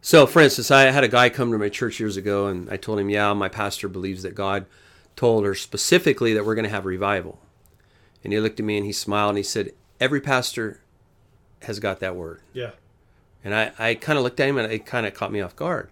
So 0.00 0.26
for 0.26 0.40
instance 0.42 0.70
i 0.70 0.82
had 0.90 1.04
a 1.04 1.08
guy 1.08 1.28
come 1.30 1.50
to 1.52 1.58
my 1.58 1.68
church 1.68 2.00
years 2.00 2.16
ago 2.16 2.46
and 2.46 2.68
i 2.70 2.76
told 2.76 2.98
him 2.98 3.08
yeah 3.10 3.32
my 3.34 3.48
pastor 3.48 3.88
believes 3.88 4.22
that 4.22 4.34
god 4.34 4.66
told 5.14 5.44
her 5.44 5.54
specifically 5.54 6.34
that 6.34 6.44
we're 6.44 6.54
going 6.54 6.64
to 6.64 6.70
have 6.70 6.84
revival 6.84 7.38
and 8.26 8.32
he 8.32 8.40
looked 8.40 8.58
at 8.58 8.66
me 8.66 8.76
and 8.76 8.84
he 8.84 8.90
smiled 8.92 9.30
and 9.30 9.38
he 9.38 9.44
said 9.44 9.70
every 10.00 10.20
pastor 10.20 10.80
has 11.62 11.78
got 11.78 12.00
that 12.00 12.16
word 12.16 12.40
Yeah. 12.52 12.72
and 13.44 13.54
I, 13.54 13.70
I 13.78 13.94
kind 13.94 14.18
of 14.18 14.24
looked 14.24 14.40
at 14.40 14.48
him 14.48 14.58
and 14.58 14.72
it 14.72 14.84
kind 14.84 15.06
of 15.06 15.14
caught 15.14 15.30
me 15.30 15.40
off 15.40 15.54
guard. 15.54 15.90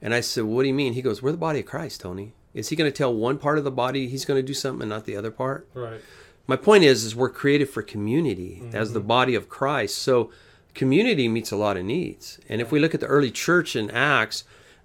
And 0.00 0.14
I 0.14 0.20
said, 0.20 0.44
What 0.44 0.62
do 0.62 0.68
you 0.68 0.74
mean? 0.74 0.94
He 0.94 1.02
goes, 1.02 1.20
We're 1.22 1.32
the 1.32 1.36
body 1.36 1.60
of 1.60 1.66
Christ, 1.66 2.00
Tony. 2.00 2.32
Is 2.54 2.70
he 2.70 2.76
going 2.76 2.90
to 2.90 2.96
tell 2.96 3.14
one 3.14 3.36
part 3.36 3.58
of 3.58 3.64
the 3.64 3.70
body 3.70 4.08
he's 4.08 4.24
going 4.24 4.40
to 4.40 4.46
do 4.46 4.54
something 4.54 4.82
and 4.82 4.88
not 4.88 5.04
the 5.04 5.14
other 5.16 5.30
part? 5.30 5.68
Right. 5.74 6.00
My 6.46 6.56
point 6.56 6.84
is, 6.84 7.04
is 7.04 7.14
we're 7.14 7.28
created 7.28 7.68
for 7.68 7.82
community 7.82 8.62
as 8.72 8.94
the 8.94 9.00
mm-hmm. 9.00 9.08
body 9.08 9.34
of 9.34 9.50
Christ. 9.50 9.98
So 9.98 10.30
community 10.74 11.28
meets 11.28 11.52
a 11.52 11.56
lot 11.56 11.76
of 11.76 11.84
needs. 11.84 12.38
And 12.48 12.62
if 12.62 12.72
we 12.72 12.78
look 12.80 12.94
at 12.94 13.00
the 13.00 13.06
early 13.06 13.30
church 13.30 13.76
in 13.76 13.90
Acts, 13.90 14.44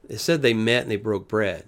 it 0.10 0.18
said 0.18 0.42
they 0.42 0.54
met 0.54 0.84
and 0.84 0.92
they 0.92 0.98
broke 0.98 1.30
bread. 1.30 1.66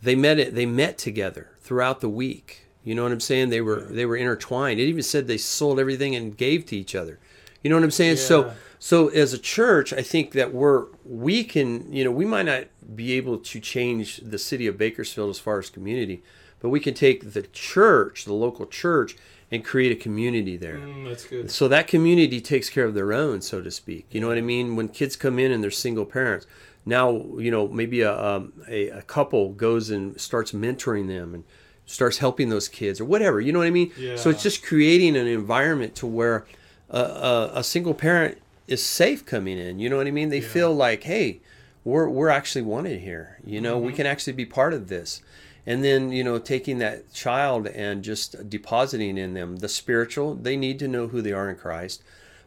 They 0.00 0.14
met 0.14 0.38
it. 0.38 0.54
They 0.54 0.66
met 0.66 0.98
together 0.98 1.50
throughout 1.60 2.00
the 2.00 2.08
week. 2.08 2.63
You 2.84 2.94
know 2.94 3.02
what 3.02 3.12
I'm 3.12 3.20
saying? 3.20 3.48
They 3.48 3.62
were 3.62 3.80
they 3.80 4.06
were 4.06 4.16
intertwined. 4.16 4.78
It 4.78 4.84
even 4.84 5.02
said 5.02 5.26
they 5.26 5.38
sold 5.38 5.80
everything 5.80 6.14
and 6.14 6.36
gave 6.36 6.66
to 6.66 6.76
each 6.76 6.94
other. 6.94 7.18
You 7.62 7.70
know 7.70 7.76
what 7.76 7.84
I'm 7.84 7.90
saying? 7.90 8.18
So 8.18 8.46
Yeah. 8.46 8.52
so 8.78 9.08
as 9.08 9.32
a 9.32 9.38
church, 9.38 9.92
I 9.92 10.02
think 10.02 10.32
that 10.32 10.52
we're 10.52 10.86
we 11.04 11.44
can 11.44 11.90
you 11.92 12.04
know 12.04 12.10
we 12.10 12.26
might 12.26 12.44
not 12.44 12.64
be 12.94 13.12
able 13.12 13.38
to 13.38 13.60
change 13.60 14.18
the 14.18 14.38
city 14.38 14.66
of 14.66 14.76
Bakersfield 14.76 15.30
as 15.30 15.38
far 15.38 15.58
as 15.58 15.70
community, 15.70 16.22
but 16.60 16.68
we 16.68 16.78
can 16.78 16.92
take 16.92 17.32
the 17.32 17.42
church, 17.42 18.26
the 18.26 18.34
local 18.34 18.66
church, 18.66 19.16
and 19.50 19.64
create 19.64 19.90
a 19.90 19.96
community 19.96 20.58
there. 20.58 20.76
Mm, 20.76 21.08
that's 21.08 21.24
good. 21.24 21.50
So 21.50 21.68
that 21.68 21.86
community 21.86 22.42
takes 22.42 22.68
care 22.68 22.84
of 22.84 22.92
their 22.92 23.14
own, 23.14 23.40
so 23.40 23.62
to 23.62 23.70
speak. 23.70 24.06
You 24.10 24.20
know 24.20 24.28
what 24.28 24.36
I 24.36 24.42
mean? 24.42 24.76
When 24.76 24.88
kids 24.88 25.16
come 25.16 25.38
in 25.38 25.50
and 25.52 25.62
they're 25.64 25.70
single 25.70 26.04
parents, 26.04 26.46
now 26.84 27.12
you 27.38 27.50
know 27.50 27.66
maybe 27.66 28.02
a 28.02 28.12
um, 28.22 28.52
a, 28.68 28.88
a 28.90 29.02
couple 29.02 29.52
goes 29.52 29.88
and 29.88 30.20
starts 30.20 30.52
mentoring 30.52 31.06
them 31.08 31.32
and 31.32 31.44
starts 31.86 32.18
helping 32.18 32.48
those 32.48 32.68
kids 32.68 33.00
or 33.00 33.04
whatever. 33.04 33.40
You 33.40 33.52
know 33.52 33.58
what 33.58 33.68
I 33.68 33.70
mean? 33.70 33.92
So 34.16 34.30
it's 34.30 34.42
just 34.42 34.64
creating 34.64 35.16
an 35.16 35.26
environment 35.26 35.94
to 35.96 36.06
where 36.06 36.46
a, 36.90 36.98
a, 36.98 37.50
a 37.56 37.64
single 37.64 37.94
parent 37.94 38.38
is 38.66 38.84
safe 38.84 39.26
coming 39.26 39.58
in. 39.58 39.78
You 39.78 39.90
know 39.90 39.96
what 39.96 40.06
I 40.06 40.10
mean? 40.10 40.30
They 40.30 40.40
feel 40.40 40.74
like, 40.74 41.04
hey, 41.04 41.40
we're 41.84 42.08
we're 42.08 42.30
actually 42.30 42.62
wanted 42.62 43.00
here. 43.00 43.38
You 43.44 43.60
know, 43.60 43.78
we 43.78 43.88
mm-hmm. 43.88 43.96
can 43.96 44.06
actually 44.06 44.32
be 44.32 44.46
part 44.46 44.72
of 44.72 44.88
this. 44.88 45.22
And 45.66 45.82
then, 45.82 46.12
you 46.12 46.22
know, 46.22 46.38
taking 46.38 46.78
that 46.78 47.12
child 47.12 47.66
and 47.68 48.04
just 48.04 48.50
depositing 48.50 49.16
in 49.16 49.32
them 49.32 49.56
the 49.56 49.68
spiritual, 49.68 50.34
they 50.34 50.56
need 50.56 50.78
to 50.80 50.88
know 50.88 51.08
who 51.08 51.22
they 51.22 51.32
are 51.32 51.48
in 51.48 51.56
Christ. 51.56 52.02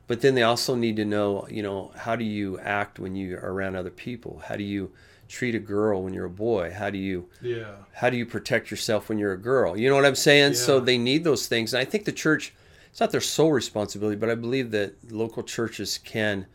But 0.06 0.22
then 0.22 0.36
they 0.36 0.44
also 0.44 0.76
need 0.76 0.96
to 0.98 1.06
know, 1.06 1.48
you 1.50 1.62
know, 1.64 1.92
how 1.96 2.16
do 2.16 2.24
you 2.24 2.60
act 2.60 3.00
when 3.00 3.16
you 3.16 3.36
are 3.38 3.54
around 3.54 3.76
other 3.76 3.90
people? 3.90 4.44
How 4.48 4.56
do 4.56 4.64
you 4.64 4.92
treat 5.28 5.56
a 5.56 5.60
girl 5.60 6.04
when 6.04 6.14
you're 6.14 6.26
a 6.26 6.30
boy? 6.30 6.72
How 6.72 6.90
do 6.90 6.98
you 6.98 7.30
Yeah. 7.42 7.76
how 7.94 8.10
do 8.10 8.18
you 8.18 8.26
protect 8.26 8.72
yourself 8.72 9.10
when 9.10 9.18
you're 9.18 9.34
a 9.34 9.38
girl? 9.38 9.78
You 9.78 9.90
know 9.90 9.96
what 9.96 10.06
I'm 10.06 10.16
saying? 10.16 10.54
Yeah. 10.54 10.58
So 10.60 10.80
they 10.80 10.98
need 10.98 11.24
those 11.24 11.48
things. 11.48 11.74
And 11.74 11.82
I 11.82 11.86
think 11.86 12.06
the 12.06 12.12
church, 12.12 12.54
it's 12.90 13.00
not 13.00 13.12
their 13.12 13.22
sole 13.22 13.52
responsibility, 13.52 14.18
but 14.18 14.30
I 14.30 14.36
believe 14.36 14.72
that 14.72 15.12
local 15.12 15.44
churches 15.44 15.98
can 16.04 16.48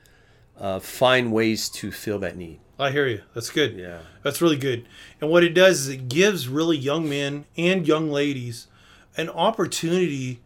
uh, 0.58 0.78
find 0.78 1.32
ways 1.32 1.68
to 1.70 1.90
fill 1.90 2.18
that 2.20 2.36
need. 2.36 2.60
I 2.78 2.90
hear 2.90 3.06
you. 3.06 3.22
That's 3.34 3.50
good. 3.50 3.76
Yeah. 3.78 4.00
That's 4.22 4.40
really 4.42 4.56
good. 4.56 4.86
And 5.20 5.30
what 5.30 5.44
it 5.44 5.54
does 5.54 5.80
is 5.82 5.88
it 5.88 6.08
gives 6.08 6.48
really 6.48 6.76
young 6.76 7.08
men 7.08 7.44
and 7.56 7.86
young 7.86 8.10
ladies 8.10 8.66
an 9.16 9.28
opportunity 9.30 10.40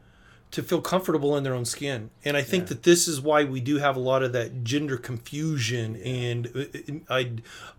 to 0.52 0.62
feel 0.62 0.80
comfortable 0.80 1.36
in 1.36 1.44
their 1.44 1.54
own 1.54 1.64
skin. 1.64 2.10
And 2.24 2.36
I 2.36 2.42
think 2.42 2.68
that 2.68 2.82
this 2.84 3.08
is 3.08 3.20
why 3.20 3.44
we 3.44 3.60
do 3.60 3.78
have 3.78 3.96
a 3.96 4.00
lot 4.00 4.22
of 4.22 4.32
that 4.32 4.64
gender 4.64 4.96
confusion 4.96 5.96
and 5.96 6.46
uh, 6.54 7.12
I 7.14 7.32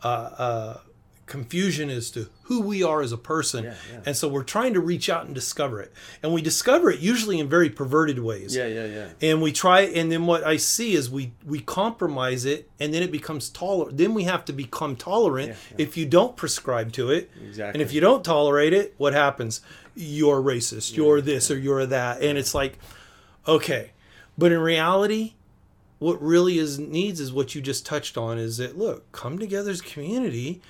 uh, 0.03 0.07
uh, 0.07 0.77
confusion 1.25 1.89
as 1.89 2.09
to 2.11 2.29
who 2.43 2.61
we 2.61 2.81
are 2.83 3.01
as 3.01 3.11
a 3.11 3.17
person. 3.17 3.65
Yeah, 3.65 3.73
yeah. 3.91 3.99
And 4.05 4.15
so 4.15 4.29
we're 4.29 4.43
trying 4.45 4.73
to 4.75 4.79
reach 4.79 5.09
out 5.09 5.25
and 5.25 5.35
discover 5.35 5.81
it. 5.81 5.91
And 6.23 6.31
we 6.33 6.41
discover 6.41 6.89
it 6.89 7.01
usually 7.01 7.39
in 7.39 7.49
very 7.49 7.69
perverted 7.69 8.19
ways 8.19 8.55
Yeah, 8.55 8.67
yeah, 8.67 8.85
yeah. 8.85 9.07
and 9.21 9.41
we 9.41 9.51
try 9.51 9.81
and 9.81 10.09
then 10.11 10.25
what 10.25 10.45
i 10.45 10.55
see 10.57 10.93
is 10.93 11.09
we 11.09 11.33
we 11.45 11.59
compromise 11.59 12.45
it 12.45 12.69
and 12.79 12.93
then 12.93 13.03
it 13.03 13.11
becomes 13.11 13.49
tolerant 13.49 13.97
then 13.97 14.13
we 14.13 14.23
have 14.23 14.45
to 14.45 14.53
become 14.53 14.95
tolerant 14.95 15.49
Yeah, 15.49 15.55
if 15.77 15.97
you 15.97 16.05
don't 16.05 16.37
prescribe 16.37 16.93
to 16.93 17.11
it 17.11 17.29
Exactly. 17.45 17.73
and 17.73 17.81
if 17.81 17.93
you 17.93 17.99
don't 17.99 18.23
tolerate 18.23 18.71
it 18.73 18.93
what 18.97 19.11
happens 19.13 19.59
you're 19.97 20.41
racist 20.41 20.95
you're 20.95 21.21
this 21.21 21.49
or 21.51 21.57
you're 21.57 21.85
that 21.85 22.21
and 22.21 22.37
it's 22.37 22.53
like 22.53 22.77
okay 23.47 23.91
but 24.37 24.51
in 24.51 24.59
reality 24.59 25.33
what 25.99 26.21
really 26.21 26.59
is 26.59 26.77
needs 26.77 27.19
is 27.19 27.33
what 27.33 27.55
you 27.55 27.61
just 27.61 27.85
touched 27.85 28.17
on 28.17 28.37
is 28.37 28.57
that 28.57 28.77
look 28.77 29.11
come 29.11 29.39
together 29.39 29.71
as 29.71 29.81
a 29.81 29.83
community 29.83 30.61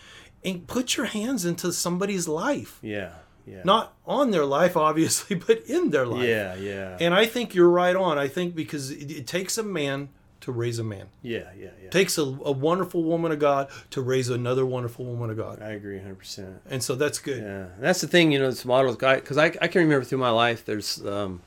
and 0.46 0.66
put 0.68 0.96
your 0.96 1.08
hands 1.08 1.44
into 1.46 1.74
somebody's 1.74 2.28
life 2.28 2.80
Yeah, 2.82 3.12
yeah. 3.46 3.62
not 3.66 3.94
on 4.06 4.32
their 4.32 4.46
life 4.46 4.78
obviously 4.88 5.36
but 5.36 5.60
in 5.68 5.90
their 5.90 6.06
life 6.06 6.28
Yeah, 6.28 6.56
yeah. 6.56 6.98
and 7.02 7.14
I 7.14 7.26
think 7.26 7.54
you're 7.54 7.70
right 7.70 7.96
on. 7.96 8.18
I 8.18 8.28
think 8.30 8.56
because 8.56 8.92
it, 8.92 9.12
it 9.12 9.28
takes 9.28 9.58
a 9.58 9.64
man 9.64 10.10
to 10.42 10.52
raise 10.52 10.80
a 10.80 10.84
man. 10.84 11.08
yeah, 11.22 11.50
yeah, 11.58 11.70
yeah. 11.80 11.86
It 11.86 11.92
takes 11.92 12.18
a, 12.18 12.22
a 12.22 12.52
wonderful 12.52 13.04
woman 13.04 13.32
of 13.32 13.40
God 13.40 13.70
to 13.92 14.02
raise 14.02 14.30
another 14.30 14.66
wonderful 14.66 15.06
woman 15.06 15.30
of 15.30 15.38
God. 15.38 15.62
I 15.62 15.72
agree 15.72 16.00
100%. 16.00 16.60
And 16.70 16.84
so 16.84 16.96
that's 16.96 17.20
good. 17.20 17.42
Yeah, 17.44 17.66
that's 17.80 18.02
the 18.02 18.08
thing, 18.08 18.32
you 18.32 18.40
know, 18.40 18.50
this 18.50 18.66
model 18.66 18.94
guy, 18.96 19.16
because 19.16 19.38
I, 19.38 19.46
I 19.62 19.68
can 19.68 19.82
remember 19.82 20.04
through 20.06 20.20
my 20.20 20.30
life, 20.30 20.64
there's 20.66 21.04
um, 21.06 21.42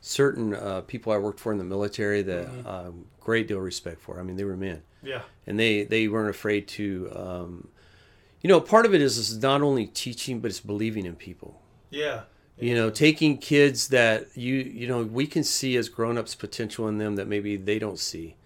certain 0.00 0.54
uh, 0.54 0.80
people 0.82 1.12
I 1.12 1.18
worked 1.18 1.40
for 1.40 1.52
in 1.52 1.58
the 1.58 1.64
military 1.64 2.22
that 2.22 2.48
um, 2.66 3.06
great 3.20 3.48
deal 3.48 3.58
of 3.58 3.64
respect 3.64 4.00
for. 4.00 4.18
I 4.18 4.22
mean, 4.22 4.36
they 4.36 4.44
were 4.44 4.56
men, 4.56 4.82
Yeah. 5.02 5.22
and 5.46 5.58
they 5.58 5.84
they 5.84 6.08
weren't 6.08 6.30
afraid 6.30 6.66
to. 6.68 7.12
Um, 7.14 7.68
you 8.42 8.48
know, 8.48 8.58
part 8.58 8.86
of 8.86 8.94
it 8.94 9.02
is, 9.02 9.18
is 9.18 9.36
not 9.42 9.60
only 9.60 9.86
teaching, 9.86 10.40
but 10.40 10.50
it's 10.50 10.60
believing 10.60 11.04
in 11.04 11.14
people. 11.14 11.60
Yeah. 11.90 12.22
You 12.60 12.74
know, 12.74 12.90
taking 12.90 13.38
kids 13.38 13.88
that 13.88 14.36
you 14.36 14.54
you 14.54 14.86
know 14.86 15.02
we 15.02 15.26
can 15.26 15.44
see 15.44 15.76
as 15.76 15.88
grown-ups 15.88 16.34
potential 16.34 16.88
in 16.88 16.98
them 16.98 17.16
that 17.16 17.26
maybe 17.26 17.56
they 17.56 17.78
don't 17.78 17.98
see, 17.98 18.36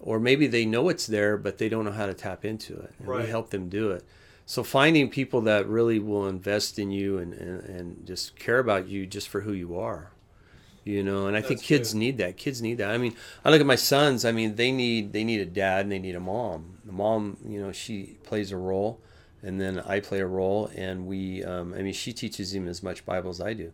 or 0.00 0.18
maybe 0.18 0.46
they 0.46 0.66
know 0.66 0.88
it's 0.88 1.06
there 1.06 1.36
but 1.36 1.58
they 1.58 1.68
don't 1.68 1.84
know 1.84 1.92
how 1.92 2.06
to 2.06 2.14
tap 2.14 2.44
into 2.44 2.74
it, 2.74 2.92
and 2.98 3.08
we 3.08 3.26
help 3.26 3.50
them 3.50 3.68
do 3.68 3.90
it. 3.90 4.04
So 4.46 4.62
finding 4.62 5.08
people 5.08 5.40
that 5.42 5.66
really 5.66 5.98
will 5.98 6.26
invest 6.28 6.78
in 6.78 6.90
you 6.90 7.18
and, 7.18 7.32
and, 7.32 7.60
and 7.62 8.06
just 8.06 8.38
care 8.38 8.58
about 8.58 8.88
you 8.88 9.06
just 9.06 9.28
for 9.28 9.42
who 9.42 9.52
you 9.52 9.78
are, 9.78 10.10
you 10.84 11.02
know. 11.02 11.26
And 11.26 11.36
I 11.36 11.40
think 11.40 11.62
kids 11.62 11.92
good. 11.92 11.98
need 11.98 12.18
that. 12.18 12.36
Kids 12.36 12.60
need 12.60 12.78
that. 12.78 12.90
I 12.90 12.98
mean, 12.98 13.14
I 13.44 13.50
look 13.50 13.60
at 13.60 13.66
my 13.66 13.76
sons. 13.76 14.24
I 14.24 14.32
mean, 14.32 14.56
they 14.56 14.72
need 14.72 15.12
they 15.12 15.24
need 15.24 15.40
a 15.40 15.46
dad 15.46 15.84
and 15.86 15.92
they 15.92 16.00
need 16.00 16.16
a 16.16 16.20
mom. 16.20 16.78
The 16.84 16.92
mom, 16.92 17.36
you 17.46 17.60
know, 17.60 17.72
she 17.72 18.18
plays 18.24 18.50
a 18.50 18.56
role, 18.56 19.00
and 19.42 19.60
then 19.60 19.80
I 19.80 20.00
play 20.00 20.20
a 20.20 20.26
role, 20.26 20.70
and 20.74 21.06
we. 21.06 21.42
Um, 21.44 21.74
I 21.74 21.82
mean, 21.82 21.92
she 21.94 22.12
teaches 22.12 22.54
him 22.54 22.68
as 22.68 22.82
much 22.82 23.04
Bible 23.04 23.30
as 23.30 23.40
I 23.40 23.52
do, 23.54 23.72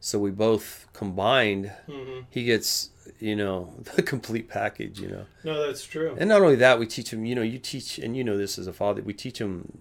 so 0.00 0.18
we 0.18 0.30
both 0.30 0.86
combined. 0.92 1.72
Mhm. 1.88 2.26
He 2.30 2.44
gets 2.44 2.90
you 3.18 3.36
know 3.36 3.74
the 3.96 4.02
complete 4.02 4.48
package. 4.48 5.00
You 5.00 5.08
know. 5.08 5.26
No, 5.44 5.66
that's 5.66 5.84
true. 5.84 6.14
And 6.18 6.28
not 6.28 6.42
only 6.42 6.56
that, 6.56 6.78
we 6.78 6.86
teach 6.86 7.12
him, 7.12 7.24
you 7.24 7.34
know, 7.34 7.42
you 7.42 7.58
teach, 7.58 7.98
and 7.98 8.16
you 8.16 8.24
know 8.24 8.36
this 8.36 8.58
as 8.58 8.66
a 8.66 8.72
father, 8.72 9.02
we 9.02 9.12
teach 9.14 9.38
him 9.38 9.78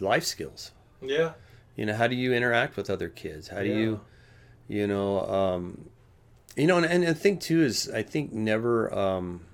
life 0.00 0.24
skills. 0.24 0.72
yeah. 1.02 1.32
You 1.76 1.84
know, 1.84 1.94
how 1.94 2.06
do 2.06 2.16
you 2.16 2.32
interact 2.32 2.76
with 2.78 2.88
other 2.88 3.10
kids? 3.10 3.48
How 3.48 3.60
do 3.60 3.68
Yeah. 3.68 3.74
you, 3.76 4.00
you 4.66 4.86
know, 4.86 5.20
um, 5.28 5.90
you 6.56 6.66
know, 6.66 6.78
and, 6.78 6.86
and 6.86 7.02
the 7.06 7.14
thing 7.14 7.38
too 7.38 7.62
is, 7.62 7.90
I 7.90 8.02
think 8.02 8.32
never, 8.32 8.92
um, 8.98 9.44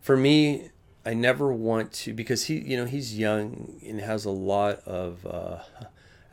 for 0.00 0.16
me, 0.16 0.70
I 1.06 1.14
never 1.14 1.52
want 1.52 1.92
to, 1.92 2.12
because 2.14 2.44
he, 2.44 2.58
you 2.58 2.76
know, 2.76 2.86
he's 2.86 3.18
young 3.18 3.80
and 3.86 4.00
has 4.00 4.24
a 4.24 4.30
lot 4.30 4.80
of 4.86 5.26
uh, 5.26 5.58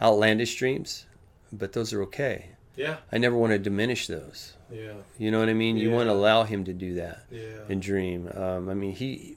outlandish 0.02 0.56
dreams, 0.56 1.06
but 1.52 1.74
those 1.74 1.94
are 1.94 2.02
okay. 2.04 2.50
Yeah. 2.76 2.98
I 3.12 3.18
never 3.18 3.36
want 3.36 3.52
to 3.52 3.60
diminish 3.60 4.08
those. 4.08 4.54
Yeah. 4.72 4.94
You 5.18 5.30
know 5.32 5.40
what 5.40 5.50
I 5.50 5.54
mean? 5.54 5.78
You 5.78 5.92
want 5.92 6.08
to 6.08 6.14
allow 6.14 6.44
him 6.44 6.64
to 6.66 6.74
do 6.74 6.96
that 6.96 7.24
Yeah. 7.30 7.42
and 7.70 7.82
dream. 7.82 8.30
Um, 8.34 8.70
I 8.70 8.74
mean, 8.74 8.94
he, 8.94 9.36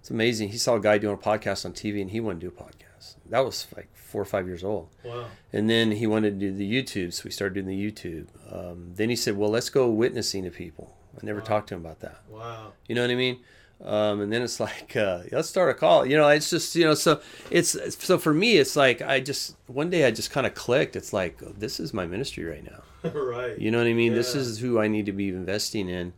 it's 0.00 0.10
amazing. 0.10 0.48
He 0.48 0.58
saw 0.58 0.74
a 0.74 0.80
guy 0.80 0.98
doing 0.98 1.14
a 1.14 1.16
podcast 1.18 1.64
on 1.64 1.72
TV 1.72 2.00
and 2.02 2.10
he 2.10 2.18
wanted 2.20 2.40
to 2.40 2.48
do 2.48 2.54
a 2.58 2.62
podcast. 2.62 3.14
That 3.30 3.44
was 3.44 3.68
like 3.76 3.88
four 3.94 4.20
or 4.20 4.24
five 4.26 4.46
years 4.46 4.64
old. 4.64 4.88
Wow. 5.04 5.26
And 5.52 5.70
then 5.70 5.92
he 5.92 6.06
wanted 6.08 6.40
to 6.40 6.50
do 6.50 6.52
the 6.52 6.70
YouTube. 6.70 7.12
So 7.12 7.22
we 7.24 7.30
started 7.30 7.54
doing 7.54 7.66
the 7.68 7.90
YouTube. 7.92 8.26
Um, 8.52 8.90
then 8.96 9.08
he 9.08 9.16
said, 9.16 9.36
well, 9.36 9.50
let's 9.50 9.70
go 9.70 9.88
witnessing 9.88 10.42
to 10.44 10.50
people. 10.50 10.96
I 11.16 11.24
never 11.24 11.38
Wow. 11.38 11.44
talked 11.46 11.68
to 11.68 11.76
him 11.76 11.80
about 11.80 12.00
that. 12.00 12.18
Wow. 12.28 12.72
You 12.88 12.96
know 12.96 13.02
what 13.02 13.10
I 13.10 13.14
mean? 13.14 13.38
Um, 13.82 14.20
and 14.20 14.32
then 14.32 14.42
it's 14.42 14.60
like, 14.60 14.96
uh, 14.96 15.22
let's 15.30 15.48
start 15.48 15.70
a 15.70 15.74
call. 15.74 16.06
You 16.06 16.16
know, 16.16 16.28
it's 16.28 16.50
just, 16.50 16.74
you 16.74 16.84
know, 16.84 16.94
so 16.94 17.20
it's, 17.50 17.76
so 18.02 18.18
for 18.18 18.32
me, 18.32 18.56
it's 18.56 18.76
like, 18.76 19.02
I 19.02 19.20
just, 19.20 19.56
one 19.66 19.90
day 19.90 20.06
I 20.06 20.10
just 20.10 20.30
kind 20.30 20.46
of 20.46 20.54
clicked. 20.54 20.96
It's 20.96 21.12
like, 21.12 21.38
this 21.58 21.78
is 21.78 21.92
my 21.92 22.06
ministry 22.06 22.44
right 22.44 22.64
now. 22.64 23.10
right. 23.10 23.58
You 23.58 23.70
know 23.70 23.78
what 23.78 23.86
I 23.86 23.92
mean? 23.92 24.14
This 24.14 24.34
is 24.34 24.58
who 24.58 24.78
I 24.78 24.88
need 24.88 25.06
to 25.06 25.12
be 25.12 25.28
investing 25.28 25.88
in 25.88 26.14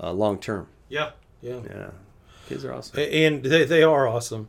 uh, 0.00 0.12
long 0.12 0.38
term. 0.38 0.68
Yeah. 0.88 1.10
Yeah. 1.42 1.60
Yeah. 1.68 1.90
Kids 2.48 2.64
are 2.64 2.72
awesome. 2.72 2.98
And 3.00 3.42
they, 3.42 3.64
they 3.64 3.82
are 3.82 4.06
awesome. 4.06 4.48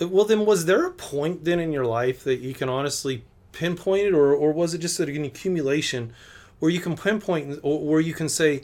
Uh, 0.00 0.08
Well, 0.08 0.24
then, 0.24 0.46
was 0.46 0.64
there 0.64 0.86
a 0.86 0.92
point 0.92 1.44
then 1.44 1.60
in 1.60 1.72
your 1.72 1.86
life 1.86 2.24
that 2.24 2.40
you 2.40 2.54
can 2.54 2.68
honestly 2.68 3.24
pinpoint 3.52 4.06
it, 4.06 4.14
or, 4.14 4.32
or 4.32 4.52
was 4.52 4.72
it 4.74 4.78
just 4.78 5.00
an 5.00 5.24
accumulation 5.24 6.12
where 6.60 6.70
you 6.70 6.80
can 6.80 6.96
pinpoint, 6.96 7.58
or 7.62 7.84
where 7.84 8.00
you 8.00 8.14
can 8.14 8.28
say, 8.28 8.62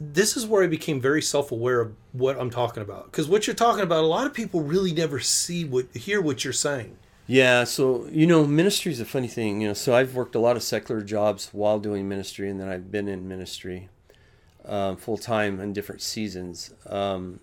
this 0.00 0.36
is 0.36 0.46
where 0.46 0.62
I 0.62 0.66
became 0.66 1.00
very 1.00 1.22
self 1.22 1.52
aware 1.52 1.80
of 1.80 1.94
what 2.12 2.38
I'm 2.38 2.50
talking 2.50 2.82
about? 2.82 3.06
Because 3.06 3.28
what 3.28 3.46
you're 3.46 3.56
talking 3.56 3.82
about, 3.82 4.04
a 4.04 4.06
lot 4.06 4.26
of 4.26 4.34
people 4.34 4.62
really 4.62 4.92
never 4.92 5.20
see 5.20 5.64
what, 5.64 5.94
hear 5.94 6.20
what 6.20 6.44
you're 6.44 6.52
saying. 6.52 6.96
Yeah, 7.26 7.64
so 7.64 8.06
you 8.12 8.26
know, 8.26 8.46
ministry 8.46 8.92
is 8.92 9.00
a 9.00 9.04
funny 9.04 9.28
thing. 9.28 9.60
You 9.60 9.68
know, 9.68 9.74
so 9.74 9.94
I've 9.94 10.14
worked 10.14 10.34
a 10.34 10.38
lot 10.38 10.56
of 10.56 10.62
secular 10.62 11.00
jobs 11.00 11.50
while 11.52 11.78
doing 11.78 12.08
ministry, 12.08 12.48
and 12.48 12.60
then 12.60 12.68
I've 12.68 12.90
been 12.92 13.08
in 13.08 13.26
ministry 13.26 13.88
um, 14.64 14.96
full 14.96 15.18
time 15.18 15.60
in 15.60 15.72
different 15.72 16.02
seasons. 16.02 16.72
Um, 16.86 17.40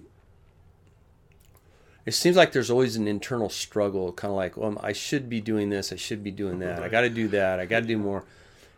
it 2.05 2.13
seems 2.13 2.35
like 2.35 2.51
there's 2.51 2.69
always 2.69 2.95
an 2.95 3.07
internal 3.07 3.49
struggle, 3.49 4.11
kind 4.11 4.29
of 4.29 4.35
like, 4.35 4.57
well, 4.57 4.77
I 4.81 4.91
should 4.91 5.29
be 5.29 5.39
doing 5.39 5.69
this, 5.69 5.93
I 5.93 5.95
should 5.95 6.23
be 6.23 6.31
doing 6.31 6.59
that, 6.59 6.83
I 6.83 6.89
got 6.89 7.01
to 7.01 7.09
do 7.09 7.29
that, 7.29 7.59
I 7.59 7.65
got 7.65 7.81
to 7.81 7.85
do 7.85 7.97
more. 7.97 8.25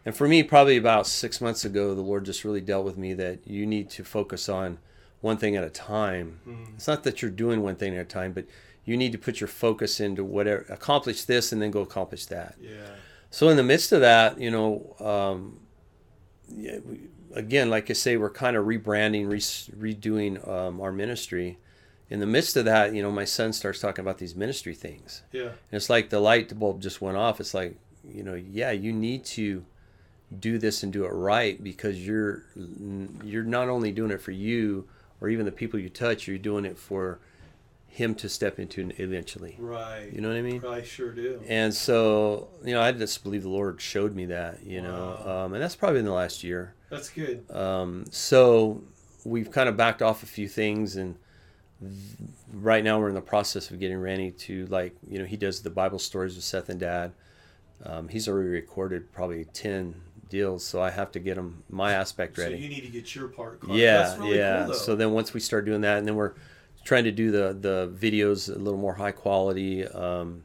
And 0.06 0.16
for 0.16 0.28
me, 0.28 0.44
probably 0.44 0.78
about 0.78 1.08
six 1.08 1.42
months 1.42 1.66
ago, 1.66 1.96
the 1.96 2.02
Lord 2.02 2.26
just 2.26 2.46
really 2.46 2.62
dealt 2.62 2.86
with 2.86 2.98
me 2.98 3.14
that 3.16 3.40
you 3.48 3.66
need 3.66 3.90
to 3.92 4.04
focus 4.04 4.48
on 4.48 4.78
one 5.22 5.38
thing 5.38 5.56
at 5.56 5.64
a 5.64 5.70
time. 5.70 6.40
It's 6.76 6.88
not 6.88 7.04
that 7.04 7.22
you're 7.22 7.32
doing 7.32 7.64
one 7.64 7.76
thing 7.76 7.96
at 7.96 8.02
a 8.02 8.06
time, 8.06 8.32
but 8.32 8.46
you 8.86 8.96
need 8.96 9.12
to 9.14 9.18
put 9.18 9.42
your 9.42 9.48
focus 9.48 10.00
into 10.00 10.24
whatever, 10.24 10.66
accomplish 10.70 11.24
this 11.24 11.52
and 11.52 11.60
then 11.60 11.72
go 11.72 11.82
accomplish 11.82 12.28
that. 12.28 12.56
Yeah. 12.62 12.92
So 13.32 13.50
in 13.50 13.58
the 13.58 13.64
midst 13.64 13.92
of 13.92 14.02
that, 14.02 14.40
you 14.40 14.52
know, 14.52 14.96
um, 15.00 15.60
yeah, 16.48 16.78
we, 16.86 17.10
again, 17.34 17.72
like 17.72 17.90
I 17.90 17.94
say, 17.94 18.16
we're 18.16 18.30
kind 18.30 18.56
of 18.56 18.66
rebranding, 18.66 19.28
re- 19.28 19.40
redoing 19.94 20.48
um, 20.48 20.80
our 20.80 20.92
ministry. 20.92 21.58
In 22.12 22.20
the 22.20 22.28
midst 22.28 22.56
of 22.56 22.66
that, 22.66 22.94
you 22.94 23.02
know, 23.02 23.12
my 23.12 23.26
son 23.26 23.52
starts 23.54 23.80
talking 23.80 24.04
about 24.06 24.20
these 24.20 24.36
ministry 24.36 24.76
things. 24.76 25.24
Yeah. 25.32 25.42
And 25.42 25.72
it's 25.72 25.90
like 25.90 26.12
the 26.12 26.20
light 26.20 26.58
bulb 26.58 26.82
just 26.82 27.02
went 27.02 27.18
off. 27.18 27.40
It's 27.40 27.56
like, 27.56 27.76
you 28.08 28.22
know, 28.22 28.36
yeah, 28.36 28.70
you 28.70 28.94
need 28.94 29.26
to 29.26 29.66
do 30.40 30.58
this 30.58 30.84
and 30.84 30.92
do 30.92 31.06
it 31.06 31.10
right 31.10 31.64
because 31.64 32.06
you're 32.06 32.44
you're 33.24 33.44
not 33.44 33.70
only 33.70 33.92
doing 33.92 34.12
it 34.12 34.22
for 34.22 34.32
you 34.32 34.88
or 35.22 35.30
even 35.30 35.46
the 35.46 35.52
people 35.52 35.80
you 35.80 35.90
touch, 35.90 36.28
you're 36.28 36.38
doing 36.38 36.66
it 36.66 36.78
for 36.78 37.20
him 37.88 38.14
to 38.14 38.28
step 38.28 38.60
into 38.60 38.92
eventually. 38.98 39.56
Right. 39.58 40.10
You 40.12 40.20
know 40.20 40.28
what 40.28 40.38
I 40.38 40.42
mean? 40.42 40.66
I 40.66 40.82
sure 40.84 41.12
do. 41.12 41.42
And 41.48 41.74
so, 41.74 42.50
you 42.64 42.74
know, 42.74 42.82
I 42.82 42.92
just 42.92 43.24
believe 43.24 43.44
the 43.44 43.50
Lord 43.50 43.80
showed 43.80 44.14
me 44.14 44.26
that, 44.26 44.66
you 44.66 44.82
know, 44.82 45.18
um, 45.26 45.54
and 45.54 45.64
that's 45.64 45.78
probably 45.78 46.00
in 46.00 46.06
the 46.06 46.12
last 46.12 46.44
year. 46.44 46.74
That's 46.90 47.10
good. 47.10 47.50
Um, 47.50 48.06
so 48.12 48.84
we've 49.24 49.50
kind 49.50 49.68
of 49.68 49.76
backed 49.76 50.02
off 50.02 50.24
a 50.24 50.28
few 50.28 50.48
things, 50.48 50.96
and 50.96 51.16
right 52.54 52.84
now 52.84 53.00
we're 53.00 53.10
in 53.10 53.16
the 53.16 53.22
process 53.22 53.72
of 53.72 53.80
getting 53.80 54.00
Randy 54.00 54.32
to 54.32 54.66
like 54.68 54.96
you 55.10 55.20
know 55.20 55.26
he 55.26 55.36
does 55.36 55.62
the 55.62 55.70
Bible 55.70 56.00
stories 56.00 56.36
with 56.36 56.44
Seth 56.44 56.70
and 56.70 56.80
Dad. 56.80 57.12
Um, 57.84 58.08
he's 58.08 58.28
already 58.28 58.50
recorded 58.50 59.12
probably 59.12 59.46
ten 59.46 59.96
deals, 60.30 60.66
so 60.66 60.82
I 60.82 60.90
have 60.90 61.12
to 61.14 61.20
get 61.20 61.36
them 61.36 61.64
my 61.70 61.94
aspect 61.94 62.38
ready. 62.38 62.56
So 62.56 62.62
you 62.62 62.70
need 62.70 62.82
to 62.82 62.90
get 62.90 63.14
your 63.16 63.28
part. 63.28 63.62
Caught. 63.62 63.76
yeah, 63.76 63.98
That's 63.98 64.20
really 64.20 64.38
yeah. 64.38 64.66
Cool, 64.66 64.74
so 64.74 64.96
then 64.96 65.12
once 65.12 65.34
we 65.34 65.40
start 65.40 65.66
doing 65.66 65.82
that, 65.82 65.98
and 65.98 66.08
then 66.08 66.16
we're 66.16 66.34
trying 66.84 67.04
to 67.06 67.12
do 67.12 67.32
the 67.32 67.58
the 67.60 67.92
videos 67.94 68.54
a 68.54 68.58
little 68.58 68.80
more 68.80 68.96
high 68.96 69.12
quality. 69.12 69.88
Um, 69.88 70.44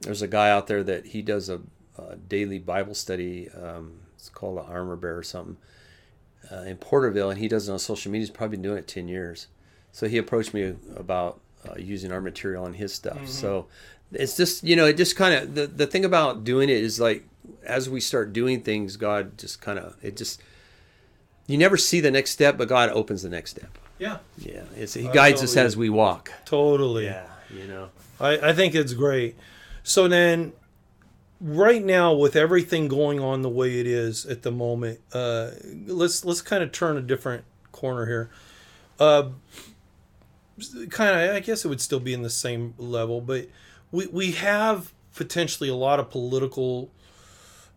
there's 0.00 0.22
a 0.22 0.28
guy 0.28 0.50
out 0.50 0.66
there 0.66 0.82
that 0.82 1.06
he 1.06 1.22
does 1.22 1.48
a, 1.48 1.60
a 1.98 2.16
daily 2.16 2.58
Bible 2.58 2.94
study. 2.94 3.48
Um, 3.50 4.00
it's 4.14 4.28
called 4.28 4.58
the 4.58 4.62
Armor 4.62 4.96
Bear 4.96 5.18
or 5.18 5.22
something 5.22 5.56
uh, 6.50 6.62
in 6.62 6.76
Porterville, 6.76 7.30
and 7.30 7.38
he 7.38 7.48
does 7.48 7.68
it 7.68 7.72
on 7.72 7.78
social 7.78 8.10
media. 8.10 8.22
He's 8.26 8.30
probably 8.30 8.56
been 8.56 8.62
doing 8.62 8.78
it 8.78 8.88
ten 8.88 9.08
years. 9.08 9.48
So 9.92 10.08
he 10.08 10.18
approached 10.18 10.54
me 10.54 10.74
about 10.94 11.40
uh, 11.68 11.74
using 11.78 12.12
our 12.12 12.20
material 12.20 12.64
on 12.64 12.74
his 12.74 12.92
stuff. 12.94 13.28
So 13.28 13.66
it's 14.12 14.36
just 14.36 14.64
you 14.64 14.76
know 14.76 14.86
it 14.86 14.96
just 14.96 15.16
kind 15.16 15.34
of 15.34 15.54
the 15.54 15.66
the 15.66 15.86
thing 15.86 16.04
about 16.04 16.44
doing 16.44 16.68
it 16.68 16.76
is 16.76 16.98
like 16.98 17.24
as 17.64 17.88
we 17.88 18.00
start 18.00 18.32
doing 18.32 18.62
things, 18.62 18.96
God 18.96 19.38
just 19.38 19.60
kind 19.60 19.78
of 19.78 19.96
it 20.02 20.16
just 20.16 20.42
you 21.46 21.58
never 21.58 21.76
see 21.76 22.00
the 22.00 22.10
next 22.10 22.30
step, 22.30 22.56
but 22.56 22.68
God 22.68 22.90
opens 22.90 23.22
the 23.22 23.28
next 23.28 23.50
step. 23.50 23.76
yeah, 23.98 24.18
Yeah, 24.38 24.62
it's, 24.76 24.94
He 24.94 25.08
I 25.08 25.12
guides 25.12 25.42
us 25.42 25.56
as 25.56 25.76
we 25.76 25.90
walk. 25.90 26.32
totally. 26.44 27.06
Yeah. 27.06 27.26
You 27.52 27.66
know. 27.66 27.88
I, 28.20 28.50
I 28.50 28.52
think 28.52 28.74
it's 28.74 28.92
great. 28.94 29.36
So 29.82 30.06
then, 30.06 30.52
right 31.40 31.82
now, 31.82 32.12
with 32.14 32.36
everything 32.36 32.86
going 32.86 33.18
on 33.18 33.42
the 33.42 33.48
way 33.48 33.80
it 33.80 33.86
is 33.86 34.26
at 34.26 34.42
the 34.42 34.52
moment, 34.52 35.00
uh, 35.12 35.50
let's 35.86 36.24
let's 36.24 36.42
kind 36.42 36.62
of 36.62 36.70
turn 36.70 36.96
a 36.96 37.00
different 37.00 37.44
corner 37.72 38.06
here. 38.06 38.30
Uh, 39.00 39.30
kind 40.90 41.18
of, 41.30 41.34
I 41.36 41.40
guess 41.40 41.64
it 41.64 41.68
would 41.68 41.80
still 41.80 42.00
be 42.00 42.12
in 42.12 42.22
the 42.22 42.30
same 42.30 42.74
level, 42.78 43.20
but 43.20 43.48
we 43.90 44.06
we 44.06 44.32
have 44.32 44.92
potentially 45.14 45.68
a 45.68 45.74
lot 45.74 45.98
of 45.98 46.10
political, 46.10 46.90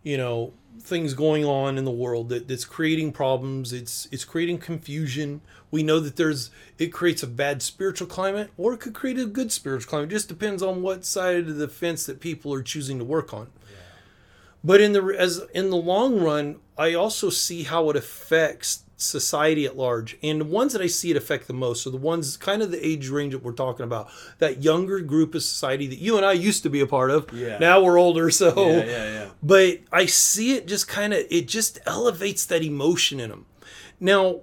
you 0.04 0.16
know, 0.16 0.52
things 0.78 1.14
going 1.14 1.44
on 1.44 1.78
in 1.78 1.84
the 1.84 1.90
world 1.90 2.28
that, 2.28 2.46
that's 2.46 2.64
creating 2.64 3.10
problems. 3.10 3.72
It's 3.72 4.06
it's 4.12 4.24
creating 4.24 4.58
confusion. 4.58 5.40
We 5.70 5.82
know 5.82 5.98
that 5.98 6.14
there's 6.16 6.50
it 6.78 6.88
creates 6.88 7.22
a 7.24 7.26
bad 7.26 7.62
spiritual 7.62 8.06
climate, 8.06 8.50
or 8.56 8.74
it 8.74 8.80
could 8.80 8.94
create 8.94 9.18
a 9.18 9.26
good 9.26 9.50
spiritual 9.50 9.90
climate. 9.90 10.10
It 10.10 10.14
just 10.14 10.28
depends 10.28 10.62
on 10.62 10.82
what 10.82 11.04
side 11.04 11.48
of 11.48 11.56
the 11.56 11.68
fence 11.68 12.06
that 12.06 12.20
people 12.20 12.52
are 12.54 12.62
choosing 12.62 12.98
to 12.98 13.04
work 13.04 13.34
on. 13.34 13.48
But 14.62 14.80
in 14.80 14.92
the 14.92 15.02
as 15.18 15.42
in 15.52 15.70
the 15.70 15.76
long 15.76 16.20
run, 16.20 16.56
I 16.78 16.94
also 16.94 17.30
see 17.30 17.64
how 17.64 17.90
it 17.90 17.96
affects 17.96 18.83
society 18.96 19.64
at 19.64 19.76
large. 19.76 20.16
And 20.22 20.40
the 20.40 20.44
ones 20.44 20.72
that 20.72 20.82
I 20.82 20.86
see 20.86 21.10
it 21.10 21.16
affect 21.16 21.46
the 21.46 21.54
most 21.54 21.86
are 21.86 21.90
the 21.90 21.96
ones 21.96 22.36
kind 22.36 22.62
of 22.62 22.70
the 22.70 22.86
age 22.86 23.08
range 23.08 23.32
that 23.32 23.42
we're 23.42 23.52
talking 23.52 23.84
about. 23.84 24.08
That 24.38 24.62
younger 24.62 25.00
group 25.00 25.34
of 25.34 25.42
society 25.42 25.86
that 25.88 25.98
you 25.98 26.16
and 26.16 26.24
I 26.24 26.32
used 26.32 26.62
to 26.62 26.70
be 26.70 26.80
a 26.80 26.86
part 26.86 27.10
of. 27.10 27.32
Yeah. 27.32 27.58
Now 27.58 27.82
we're 27.82 27.98
older, 27.98 28.30
so 28.30 28.54
yeah. 28.56 28.84
yeah, 28.84 29.12
yeah. 29.12 29.28
but 29.42 29.80
I 29.92 30.06
see 30.06 30.54
it 30.54 30.66
just 30.66 30.88
kind 30.88 31.12
of 31.12 31.24
it 31.30 31.48
just 31.48 31.78
elevates 31.86 32.46
that 32.46 32.62
emotion 32.62 33.20
in 33.20 33.30
them. 33.30 33.46
Now, 34.00 34.40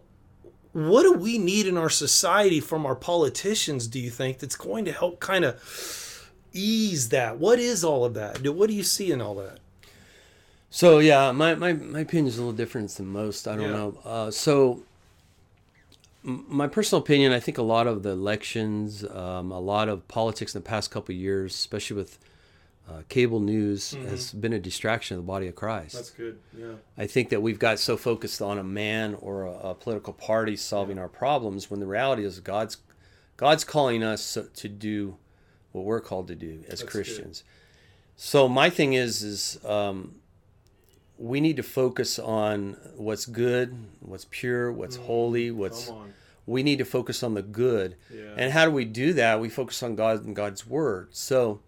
what 0.74 1.04
do 1.04 1.14
we 1.14 1.38
need 1.38 1.68
in 1.68 1.78
our 1.78 1.90
society 1.90 2.60
from 2.60 2.86
our 2.86 2.96
politicians? 2.96 3.88
Do 3.88 4.00
you 4.00 4.10
think 4.10 4.40
that's 4.40 4.56
going 4.56 4.86
to 4.86 4.92
help 4.92 5.20
kind 5.20 5.44
of 5.44 6.32
ease 6.54 7.10
that? 7.10 7.38
What 7.38 7.60
is 7.60 7.84
all 7.84 8.06
of 8.06 8.14
that? 8.14 8.48
What 8.48 8.70
do 8.70 8.76
you 8.76 8.84
see 8.84 9.12
in 9.12 9.22
all 9.22 9.36
that? 9.36 9.60
So 10.74 11.00
yeah, 11.00 11.32
my, 11.34 11.54
my, 11.56 11.74
my 11.74 12.00
opinion 12.00 12.28
is 12.28 12.38
a 12.38 12.42
little 12.42 12.56
different 12.56 12.90
than 12.92 13.08
most. 13.08 13.48
I 13.48 13.56
don't 13.56 13.66
Yeah. 13.66 13.72
know. 13.76 13.98
Uh, 14.06 14.32
so 14.32 14.84
m- 16.26 16.46
my 16.48 16.68
personal 16.68 17.02
opinion, 17.04 17.34
I 17.34 17.42
think 17.42 17.58
a 17.58 17.62
lot 17.64 17.88
of 17.88 18.04
the 18.04 18.12
elections, 18.12 19.04
um, 19.04 19.52
a 19.52 19.60
lot 19.60 19.90
of 19.90 20.08
politics 20.08 20.56
in 20.56 20.62
the 20.62 20.68
past 20.68 20.90
couple 20.90 21.14
of 21.14 21.20
years, 21.20 21.54
especially 21.54 21.98
with 21.98 22.18
uh, 22.90 23.02
cable 23.10 23.40
news, 23.42 23.92
has 23.92 24.32
been 24.34 24.54
a 24.54 24.60
distraction 24.60 25.18
of 25.18 25.24
the 25.24 25.28
body 25.28 25.48
of 25.48 25.56
Christ. 25.56 25.94
That's 25.96 26.10
good. 26.10 26.40
Yeah. 26.58 26.74
I 26.98 27.06
think 27.06 27.30
that 27.30 27.42
we've 27.42 27.60
got 27.60 27.78
so 27.80 27.96
focused 27.98 28.42
on 28.42 28.58
a 28.58 28.64
man 28.64 29.16
or 29.20 29.44
a, 29.46 29.52
a 29.72 29.76
political 29.76 30.14
party 30.14 30.56
solving 30.56 30.98
our 30.98 31.08
problems 31.10 31.70
when 31.70 31.80
the 31.82 31.86
reality 31.86 32.24
is 32.24 32.40
God's 32.40 32.78
God's 33.38 33.64
calling 33.64 34.04
us 34.04 34.38
to 34.56 34.70
do 34.70 35.18
what 35.74 35.84
we're 35.86 36.02
called 36.02 36.28
to 36.30 36.36
do 36.36 36.64
as 36.70 36.82
good. 36.82 36.90
Christians. 36.92 37.44
So 38.16 38.48
my 38.50 38.70
thing 38.70 38.94
is 38.94 39.22
is 39.24 39.64
um, 39.66 40.16
we 41.22 41.40
need 41.40 41.56
to 41.58 41.64
focus 41.64 42.18
on 42.18 42.76
what's 42.96 43.26
good, 43.28 43.76
what's 44.00 44.26
pure, 44.32 44.72
what's 44.72 44.96
holy, 44.96 45.52
what's 45.52 45.92
we 46.48 46.64
need 46.64 46.80
to 46.80 46.86
focus 46.86 47.22
on 47.22 47.36
the 47.36 47.44
good. 47.44 47.96
Yeah. 48.14 48.34
And 48.36 48.52
how 48.52 48.66
do 48.66 48.72
we 48.72 48.86
do 48.86 49.14
that? 49.14 49.40
We 49.40 49.48
focus 49.50 49.84
on 49.84 49.96
God 49.96 50.26
and 50.26 50.36
God's 50.36 50.66
word. 50.66 51.10
So 51.12 51.62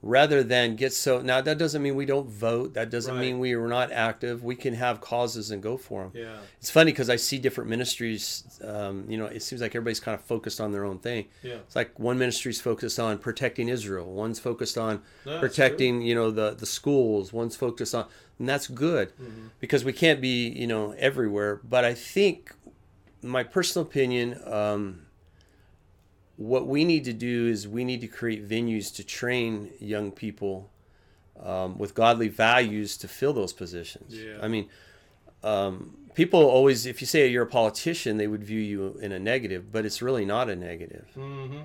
rather 0.00 0.44
than 0.44 0.76
get 0.76 0.92
so 0.92 1.20
now 1.20 1.40
that 1.40 1.58
doesn't 1.58 1.82
mean 1.82 1.96
we 1.96 2.04
don't 2.06 2.28
vote. 2.28 2.74
That 2.74 2.88
doesn't 2.90 3.14
Right. 3.16 3.20
mean 3.22 3.38
we 3.40 3.54
are 3.54 3.66
not 3.66 3.90
active. 3.90 4.44
We 4.44 4.54
can 4.54 4.74
have 4.74 5.00
causes 5.00 5.50
and 5.50 5.60
go 5.62 5.76
for 5.76 6.02
them. 6.02 6.12
Yeah. 6.14 6.36
It's 6.60 6.70
funny 6.70 6.92
because 6.92 7.10
I 7.10 7.16
see 7.16 7.38
different 7.38 7.68
ministries. 7.70 8.44
Um, 8.62 9.06
you 9.08 9.16
know, 9.18 9.26
it 9.26 9.42
seems 9.42 9.60
like 9.62 9.72
everybody's 9.74 9.98
kind 9.98 10.14
of 10.14 10.20
focused 10.24 10.60
on 10.60 10.70
their 10.70 10.84
own 10.84 10.98
thing. 10.98 11.26
Yeah. 11.42 11.54
It's 11.66 11.74
like 11.74 11.98
one 11.98 12.16
ministry's 12.18 12.60
focused 12.60 13.00
on 13.00 13.18
protecting 13.18 13.68
Israel. 13.68 14.06
One's 14.12 14.38
focused 14.38 14.76
on 14.78 15.02
protecting, 15.24 16.02
you 16.02 16.14
know, 16.14 16.30
the 16.30 16.54
the 16.54 16.66
schools. 16.66 17.32
One's 17.32 17.56
focused 17.56 17.94
on, 17.94 18.06
and 18.38 18.48
that's 18.48 18.66
good 18.68 19.08
Mm-hmm. 19.20 19.48
because 19.60 19.84
we 19.84 19.92
can't 19.92 20.20
be, 20.20 20.48
you 20.48 20.66
know, 20.66 20.92
everywhere. 20.98 21.60
But 21.64 21.84
I 21.84 21.94
think, 21.94 22.52
my 23.22 23.42
personal 23.42 23.86
opinion, 23.86 24.40
um, 24.46 25.06
what 26.36 26.66
we 26.66 26.84
need 26.84 27.04
to 27.04 27.12
do 27.12 27.48
is 27.48 27.66
we 27.66 27.84
need 27.84 28.00
to 28.00 28.06
create 28.06 28.48
venues 28.48 28.94
to 28.96 29.04
train 29.04 29.70
young 29.80 30.12
people 30.12 30.70
um, 31.42 31.78
with 31.78 31.94
godly 31.94 32.28
values 32.28 32.96
to 32.98 33.08
fill 33.08 33.32
those 33.32 33.52
positions. 33.52 34.14
Yeah. 34.14 34.38
I 34.40 34.48
mean, 34.48 34.68
um, 35.42 35.96
people 36.14 36.44
always, 36.44 36.86
if 36.86 37.00
you 37.00 37.06
say 37.06 37.26
you're 37.28 37.44
a 37.44 37.46
politician, 37.46 38.16
they 38.18 38.26
would 38.28 38.44
view 38.44 38.60
you 38.60 38.98
in 39.00 39.12
a 39.12 39.18
negative, 39.18 39.72
but 39.72 39.84
it's 39.84 40.00
really 40.00 40.24
not 40.24 40.48
a 40.48 40.56
negative. 40.56 41.06
Mm-hmm. 41.16 41.58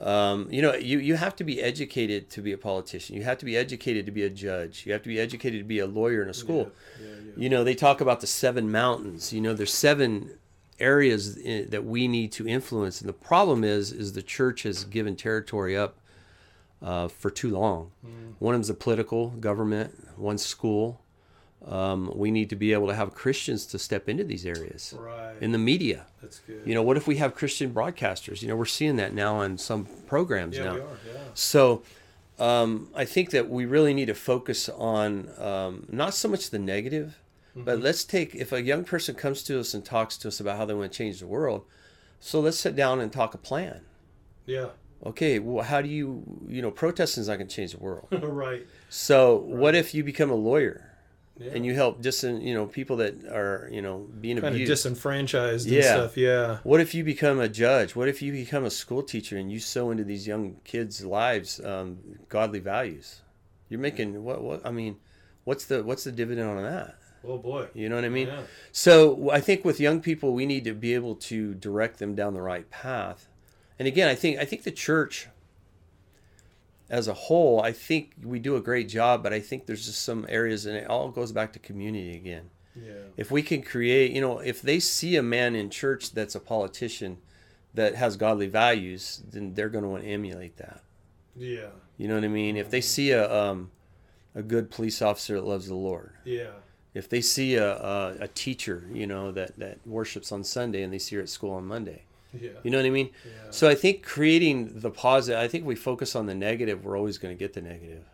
Um, 0.00 0.46
you 0.50 0.62
know, 0.62 0.74
you, 0.74 0.98
you 1.00 1.16
have 1.16 1.34
to 1.36 1.44
be 1.44 1.60
educated 1.60 2.30
to 2.30 2.40
be 2.40 2.52
a 2.52 2.58
politician. 2.58 3.16
You 3.16 3.24
have 3.24 3.38
to 3.38 3.44
be 3.44 3.56
educated 3.56 4.06
to 4.06 4.12
be 4.12 4.22
a 4.22 4.30
judge. 4.30 4.86
You 4.86 4.92
have 4.92 5.02
to 5.02 5.08
be 5.08 5.18
educated 5.18 5.60
to 5.60 5.64
be 5.64 5.80
a 5.80 5.86
lawyer 5.86 6.22
in 6.22 6.28
a 6.28 6.34
school. 6.34 6.70
Yeah, 7.00 7.08
yeah. 7.08 7.32
You 7.36 7.48
know, 7.48 7.64
they 7.64 7.74
talk 7.74 8.00
about 8.00 8.20
the 8.20 8.26
seven 8.28 8.70
mountains. 8.70 9.32
You 9.32 9.40
know, 9.40 9.54
there's 9.54 9.74
seven 9.74 10.30
areas 10.78 11.36
i 11.44 11.66
that 11.68 11.84
we 11.84 12.06
need 12.06 12.30
to 12.32 12.46
influence, 12.46 13.00
and 13.00 13.08
the 13.08 13.12
problem 13.12 13.64
is, 13.64 13.90
is 13.90 14.12
the 14.12 14.22
church 14.22 14.62
has 14.62 14.84
given 14.84 15.16
territory 15.16 15.76
up 15.76 15.96
uh, 16.80 17.08
for 17.08 17.30
too 17.30 17.50
long. 17.50 17.90
One 18.38 18.54
of 18.54 18.58
them's 18.58 18.68
the 18.68 18.74
political 18.74 19.30
government. 19.30 20.16
One's 20.16 20.44
school. 20.46 21.00
Um, 21.66 22.12
we 22.14 22.30
need 22.30 22.50
to 22.50 22.56
be 22.56 22.72
able 22.72 22.86
to 22.86 22.94
have 22.94 23.14
Christians 23.14 23.66
to 23.66 23.78
step 23.78 24.08
into 24.08 24.24
these 24.24 24.46
areas 24.46 24.94
Right. 24.96 25.34
in 25.40 25.52
the 25.52 25.58
media. 25.58 26.06
That's 26.22 26.38
good. 26.38 26.62
You 26.64 26.74
know, 26.74 26.82
what 26.82 26.96
if 26.96 27.06
we 27.06 27.16
have 27.16 27.34
Christian 27.34 27.74
broadcasters? 27.74 28.42
You 28.42 28.48
know, 28.48 28.56
we're 28.56 28.64
seeing 28.64 28.96
that 28.96 29.12
now 29.12 29.36
on 29.36 29.58
some 29.58 29.86
programs 30.06 30.56
yeah, 30.56 30.64
now. 30.64 30.74
we 30.74 30.80
are. 30.80 30.84
Yeah. 31.06 31.18
So 31.34 31.82
um, 32.38 32.88
I 32.94 33.04
think 33.04 33.30
that 33.30 33.50
we 33.50 33.66
really 33.66 33.92
need 33.92 34.06
to 34.06 34.14
focus 34.14 34.68
on 34.68 35.28
um, 35.38 35.86
not 35.90 36.14
so 36.14 36.28
much 36.28 36.50
the 36.50 36.58
negative, 36.58 37.18
Mm-hmm. 37.56 37.64
but 37.64 37.80
let's 37.80 38.04
take 38.04 38.34
if 38.34 38.52
a 38.52 38.60
young 38.62 38.84
person 38.84 39.14
comes 39.14 39.42
to 39.44 39.58
us 39.58 39.72
and 39.72 39.82
talks 39.82 40.18
to 40.18 40.28
us 40.28 40.38
about 40.38 40.58
how 40.58 40.66
they 40.66 40.74
want 40.74 40.92
to 40.92 40.96
change 40.96 41.18
the 41.20 41.26
world. 41.26 41.64
So 42.20 42.40
let's 42.40 42.58
sit 42.58 42.76
down 42.76 43.00
and 43.00 43.10
talk 43.10 43.32
a 43.32 43.38
plan. 43.38 43.80
Yeah. 44.44 44.66
Okay, 45.04 45.38
well, 45.38 45.64
how 45.64 45.80
do 45.80 45.88
you, 45.88 46.22
you 46.46 46.60
know, 46.60 46.70
protesting 46.70 47.22
is 47.22 47.28
not 47.28 47.36
going 47.36 47.48
to 47.48 47.56
change 47.56 47.72
the 47.72 47.78
world. 47.78 48.06
right. 48.22 48.66
So 48.90 49.36
what 49.38 49.74
if 49.74 49.94
you 49.94 50.04
become 50.04 50.30
a 50.30 50.34
lawyer 50.34 50.87
Yeah. 51.38 51.52
and 51.54 51.64
you 51.64 51.74
help 51.74 52.00
just, 52.02 52.22
you 52.24 52.52
know, 52.52 52.66
people 52.66 52.96
that 52.96 53.14
are, 53.26 53.68
you 53.70 53.80
know, 53.80 54.08
being 54.20 54.36
kind 54.36 54.48
of 54.48 54.54
abused? 54.54 54.70
disenfranchised 54.70 55.66
and 55.66 55.76
Yeah. 55.76 55.82
stuff. 55.94 56.16
Yeah. 56.16 56.58
What 56.64 56.80
if 56.80 56.94
you 56.94 57.04
become 57.04 57.38
a 57.38 57.48
judge? 57.48 57.94
What 57.94 58.08
if 58.08 58.20
you 58.20 58.32
become 58.32 58.64
a 58.64 58.70
school 58.70 59.02
teacher 59.02 59.36
and 59.36 59.50
you 59.52 59.60
sow 59.60 59.90
into 59.92 60.02
these 60.04 60.26
young 60.26 60.56
kids' 60.64 61.04
lives 61.04 61.60
um, 61.64 61.98
godly 62.28 62.58
values? 62.58 63.20
You're 63.68 63.80
making 63.80 64.24
what? 64.24 64.42
What? 64.42 64.66
I 64.66 64.70
mean, 64.72 64.96
what's 65.44 65.66
the 65.66 65.84
what's 65.84 66.04
the 66.04 66.12
dividend 66.12 66.48
on 66.48 66.62
that? 66.62 66.96
Oh 67.24 67.38
boy. 67.38 67.66
You 67.74 67.88
know 67.88 67.96
what 67.96 68.04
I 68.04 68.08
mean? 68.08 68.28
Yeah. 68.28 68.42
So 68.72 69.30
I 69.30 69.40
think 69.40 69.64
with 69.64 69.78
young 69.80 70.00
people, 70.00 70.32
we 70.34 70.46
need 70.46 70.64
to 70.64 70.72
be 70.74 70.94
able 70.94 71.14
to 71.16 71.54
direct 71.54 71.98
them 71.98 72.14
down 72.14 72.34
the 72.34 72.42
right 72.42 72.68
path. 72.70 73.28
And 73.78 73.86
again, 73.86 74.08
I 74.08 74.14
think 74.14 74.38
I 74.38 74.44
think 74.44 74.62
the 74.64 74.70
church, 74.72 75.28
as 76.90 77.06
a 77.08 77.14
whole, 77.14 77.60
I 77.60 77.72
think 77.72 78.14
we 78.22 78.38
do 78.38 78.56
a 78.56 78.60
great 78.60 78.88
job, 78.88 79.22
but 79.22 79.32
I 79.32 79.40
think 79.40 79.66
there's 79.66 79.84
just 79.86 80.02
some 80.02 80.24
areas, 80.28 80.64
and 80.66 80.76
it 80.76 80.86
all 80.88 81.10
goes 81.10 81.32
back 81.32 81.52
to 81.52 81.58
community 81.58 82.14
again 82.16 82.50
Yeah. 82.74 82.92
if 83.16 83.30
we 83.30 83.42
can 83.42 83.62
create 83.62 84.12
you 84.12 84.20
know 84.20 84.38
if 84.38 84.62
they 84.62 84.78
see 84.80 85.16
a 85.16 85.22
man 85.22 85.54
in 85.54 85.68
church 85.70 86.12
that's 86.12 86.34
a 86.34 86.40
politician 86.40 87.18
that 87.74 87.94
has 87.96 88.16
godly 88.16 88.46
values 88.46 89.22
then 89.32 89.54
they're 89.54 89.68
going 89.68 89.84
to 89.84 89.90
want 89.90 90.02
to 90.04 90.08
emulate 90.08 90.56
that 90.58 90.80
Yeah. 91.36 91.70
you 91.98 92.06
know 92.08 92.14
what 92.14 92.24
i 92.24 92.28
mean 92.28 92.56
if 92.56 92.70
they 92.70 92.80
see 92.80 93.10
a 93.10 93.24
um, 93.42 93.70
a 94.34 94.42
good 94.42 94.70
police 94.70 95.02
officer 95.02 95.34
that 95.34 95.44
loves 95.46 95.66
the 95.66 95.74
lord 95.74 96.12
Yeah. 96.24 96.52
if 96.94 97.08
they 97.08 97.20
see 97.20 97.56
a, 97.56 97.70
a, 97.94 98.16
a 98.20 98.28
teacher 98.28 98.84
you 98.92 99.06
know 99.06 99.32
that 99.32 99.58
that 99.58 99.78
worships 99.86 100.30
on 100.32 100.44
sunday 100.44 100.82
and 100.82 100.92
they 100.92 100.98
see 101.00 101.16
her 101.16 101.22
at 101.22 101.28
school 101.28 101.50
on 101.52 101.64
monday 101.66 102.04
Yeah. 102.32 102.50
You 102.62 102.70
know 102.70 102.78
what 102.78 102.86
I 102.86 102.90
mean? 102.90 103.10
Yeah. 103.24 103.50
So 103.50 103.68
I 103.68 103.74
think 103.74 104.04
creating 104.04 104.80
the 104.80 104.90
positive, 104.90 105.40
I 105.40 105.48
think 105.48 105.64
we 105.64 105.74
focus 105.74 106.14
on 106.14 106.26
the 106.26 106.34
negative, 106.34 106.84
we're 106.84 106.96
always 106.96 107.18
going 107.18 107.34
to 107.34 107.38
get 107.38 107.54
the 107.54 107.62
negative. 107.62 108.04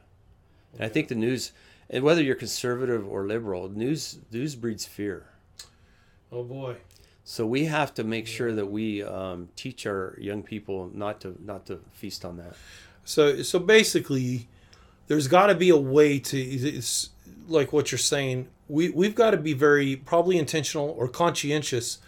And 0.75 0.85
I 0.85 0.89
think 0.89 1.09
the 1.09 1.15
news, 1.15 1.53
and 1.91 2.05
whether 2.05 2.23
you're 2.23 2.35
conservative 2.37 3.07
or 3.07 3.27
liberal, 3.27 3.69
news 3.69 4.19
news 4.31 4.55
breeds 4.57 4.87
fear. 4.87 5.27
Oh 6.33 6.43
boy. 6.45 6.77
So 7.25 7.47
we 7.47 7.65
have 7.67 7.95
to 7.95 8.05
make 8.05 8.27
sure 8.27 8.53
that 8.53 8.67
we 8.67 9.03
um, 9.03 9.49
teach 9.57 9.87
our 9.87 10.17
young 10.21 10.43
people 10.43 10.91
not 10.93 11.21
to 11.23 11.37
not 11.43 11.67
to 11.67 11.81
feast 11.93 12.25
on 12.25 12.37
that. 12.39 12.57
So 13.05 13.43
so 13.43 13.59
basically, 13.59 14.49
there's 15.07 15.29
got 15.29 15.47
to 15.47 15.55
be 15.55 15.71
a 15.71 15.77
way 15.77 16.19
to 16.19 16.39
it's 16.39 17.11
like 17.49 17.73
what 17.73 17.93
you're 17.93 17.99
saying. 17.99 18.49
We 18.69 18.91
we've 18.91 19.15
got 19.15 19.31
to 19.33 19.37
be 19.37 19.53
very 19.55 19.97
probably 19.97 20.39
intentional 20.39 20.91
or 20.99 21.09
conscientious 21.09 21.99
Yeah. 21.99 22.04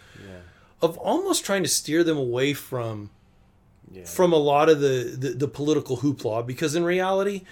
Of 0.81 0.97
almost 0.97 1.43
trying 1.45 1.63
to 1.63 1.69
steer 1.69 2.03
them 2.03 2.17
away 2.17 2.53
from 2.53 3.09
Yeah. 3.91 4.03
from 4.05 4.33
a 4.33 4.37
lot 4.37 4.69
of 4.69 4.79
the, 4.81 5.15
the 5.17 5.29
the 5.29 5.47
political 5.47 5.97
hoopla 5.97 6.45
because 6.45 6.75
in 6.75 6.83
reality 6.83 7.43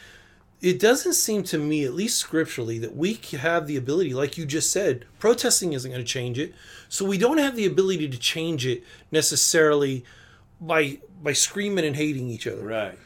it 0.61 0.79
doesn't 0.79 1.13
seem 1.13 1.43
to 1.43 1.57
me 1.57 1.83
at 1.85 1.93
least 1.93 2.17
scripturally 2.17 2.77
that 2.79 2.95
we 2.95 3.13
have 3.39 3.67
the 3.67 3.77
ability 3.77 4.13
like 4.13 4.37
you 4.37 4.45
just 4.45 4.69
said 4.71 5.05
protesting 5.19 5.73
isn't 5.73 5.91
going 5.91 6.03
to 6.03 6.07
change 6.19 6.37
it 6.39 6.53
so 6.89 7.05
we 7.05 7.17
don't 7.17 7.37
have 7.39 7.55
the 7.55 7.65
ability 7.65 8.07
to 8.09 8.17
change 8.17 8.65
it 8.65 8.83
necessarily 9.11 10.03
by 10.61 10.99
by 11.23 11.33
screaming 11.33 11.85
and 11.85 11.95
hating 11.95 12.27
each 12.29 12.47
other 12.47 12.63
Right. 12.65 12.97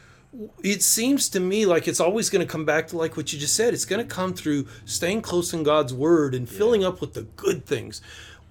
it 0.64 0.82
seems 0.84 1.30
to 1.30 1.40
me 1.40 1.66
like 1.66 1.88
it's 1.88 2.00
always 2.00 2.30
going 2.30 2.46
to 2.46 2.52
come 2.52 2.66
back 2.66 2.88
to 2.90 2.98
like 2.98 3.16
what 3.18 3.32
you 3.32 3.40
just 3.40 3.56
said 3.56 3.74
it's 3.74 3.86
going 3.86 4.06
to 4.06 4.16
come 4.16 4.34
through 4.34 4.68
staying 4.86 5.22
close 5.22 5.54
in 5.54 5.64
god's 5.64 5.94
word 5.94 6.36
and 6.36 6.48
filling 6.50 6.84
up 6.84 7.00
with 7.02 7.14
the 7.14 7.24
good 7.36 7.66
things 7.66 8.02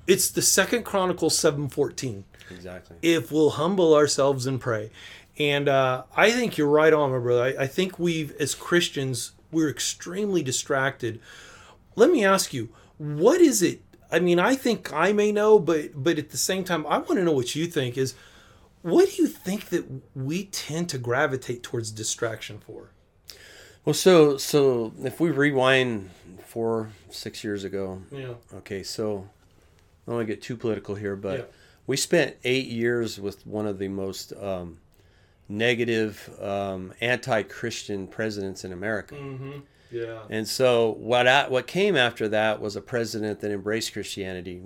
it's 0.08 0.30
the 0.30 0.42
second 0.42 0.82
chronicles 0.84 1.38
714 1.38 2.24
Exactly. 2.50 2.96
if 3.02 3.30
we'll 3.30 3.50
humble 3.50 3.94
ourselves 3.94 4.46
and 4.46 4.60
pray. 4.60 4.90
And 5.38 5.68
uh, 5.68 6.02
i 6.16 6.32
think 6.32 6.58
you're 6.58 6.66
right 6.68 6.92
on 6.92 7.12
my 7.12 7.18
brother. 7.18 7.42
I, 7.56 7.64
I 7.64 7.66
think 7.68 7.98
we've 7.98 8.32
as 8.40 8.54
christians 8.56 9.32
we're 9.52 9.70
extremely 9.70 10.42
distracted. 10.42 11.20
Let 11.94 12.10
me 12.10 12.24
ask 12.24 12.52
you 12.52 12.70
what 12.98 13.40
is 13.40 13.62
it 13.62 13.80
i 14.10 14.18
mean 14.18 14.40
i 14.40 14.54
think 14.56 14.92
i 14.92 15.12
may 15.12 15.30
know 15.30 15.58
but 15.60 15.90
but 15.94 16.18
at 16.18 16.30
the 16.30 16.36
same 16.36 16.64
time 16.64 16.84
i 16.88 16.98
want 16.98 17.14
to 17.20 17.22
know 17.24 17.32
what 17.32 17.54
you 17.54 17.66
think 17.66 17.96
is 17.96 18.14
what 18.82 19.10
do 19.10 19.22
you 19.22 19.28
think 19.28 19.68
that 19.68 19.84
we 20.14 20.46
tend 20.46 20.88
to 20.90 20.98
gravitate 20.98 21.62
towards 21.62 21.90
distraction 21.90 22.58
for? 22.58 22.90
Well, 23.84 23.94
so 23.94 24.36
so 24.36 24.92
if 25.02 25.20
we 25.20 25.30
rewind 25.30 26.10
four 26.44 26.90
six 27.10 27.42
years 27.42 27.64
ago, 27.64 28.02
yeah. 28.10 28.34
Okay, 28.54 28.82
so 28.82 29.28
I 30.08 30.10
don't 30.10 30.16
want 30.20 30.28
to 30.28 30.34
get 30.34 30.42
too 30.42 30.56
political 30.56 30.94
here, 30.94 31.16
but 31.16 31.38
Yeah. 31.38 31.44
we 31.86 31.98
spent 31.98 32.36
eight 32.42 32.66
years 32.66 33.20
with 33.20 33.46
one 33.46 33.66
of 33.66 33.78
the 33.78 33.88
most 33.88 34.32
um, 34.40 34.78
negative, 35.50 36.30
um, 36.40 36.94
anti-Christian 37.02 38.06
presidents 38.06 38.64
in 38.64 38.72
America. 38.72 39.14
mm-hmm 39.14 39.58
yeah 39.90 40.20
And 40.28 40.46
so 40.46 40.92
what 40.98 41.26
I, 41.26 41.48
what 41.48 41.66
came 41.66 41.96
after 41.96 42.28
that 42.28 42.60
was 42.60 42.76
a 42.76 42.80
president 42.82 43.40
that 43.40 43.50
embraced 43.50 43.92
Christianity, 43.94 44.60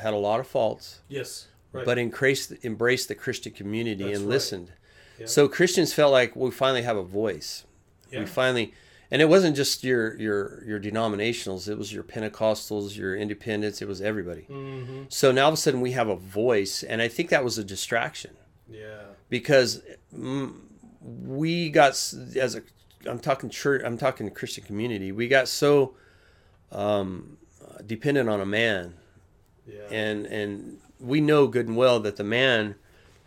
had 0.00 0.14
a 0.14 0.16
lot 0.16 0.40
of 0.40 0.46
faults, 0.46 1.00
yes 1.08 1.48
right 1.72 1.84
but 1.84 1.98
embraced 1.98 2.52
embraced 2.64 3.08
the 3.08 3.14
Christian 3.14 3.52
community 3.52 4.04
That's 4.04 4.16
and 4.18 4.26
right. 4.26 4.32
listened. 4.32 4.72
Yeah. 5.18 5.26
So 5.26 5.48
Christians 5.48 5.92
felt 5.92 6.12
like 6.12 6.34
we 6.36 6.50
finally 6.50 6.80
have 6.82 6.96
a 6.96 7.02
voice. 7.02 7.64
Yeah. 8.10 8.20
We 8.20 8.26
finally, 8.26 8.72
and 9.10 9.22
it 9.22 9.28
wasn't 9.28 9.56
just 9.56 9.84
your 9.84 10.16
your 10.18 10.62
your 10.64 10.80
denominationals; 10.80 11.68
it 11.68 11.78
was 11.78 11.92
your 11.92 12.02
Pentecostals, 12.02 12.96
your 12.96 13.16
Independents. 13.16 13.80
It 13.80 13.88
was 13.88 14.00
everybody. 14.00 14.46
mm-hmm. 14.48 15.04
So 15.08 15.32
now 15.32 15.44
all 15.44 15.48
of 15.48 15.54
a 15.54 15.56
sudden 15.56 15.80
we 15.80 15.92
have 15.92 16.08
a 16.08 16.16
voice, 16.16 16.82
and 16.82 17.00
I 17.00 17.08
think 17.08 17.30
that 17.30 17.44
was 17.44 17.58
a 17.58 17.64
distraction. 17.64 18.36
Yeah. 18.68 19.02
Because 19.28 19.82
mm, 20.14 20.54
we 21.00 21.70
got 21.70 21.92
as 21.92 22.54
a 22.54 22.62
I'm 23.06 23.18
talking 23.18 23.50
church 23.50 23.82
I'm 23.84 23.96
talking 23.96 24.30
Christian 24.30 24.64
community 24.64 25.12
we 25.12 25.28
got 25.28 25.48
so 25.48 25.94
um, 26.72 27.38
dependent 27.86 28.28
on 28.28 28.40
a 28.40 28.46
man. 28.46 28.94
Yeah. 29.66 29.86
And 29.90 30.26
and 30.26 30.78
we 31.00 31.20
know 31.20 31.46
good 31.46 31.68
and 31.68 31.76
well 31.76 32.00
that 32.00 32.16
the 32.16 32.24
man 32.24 32.74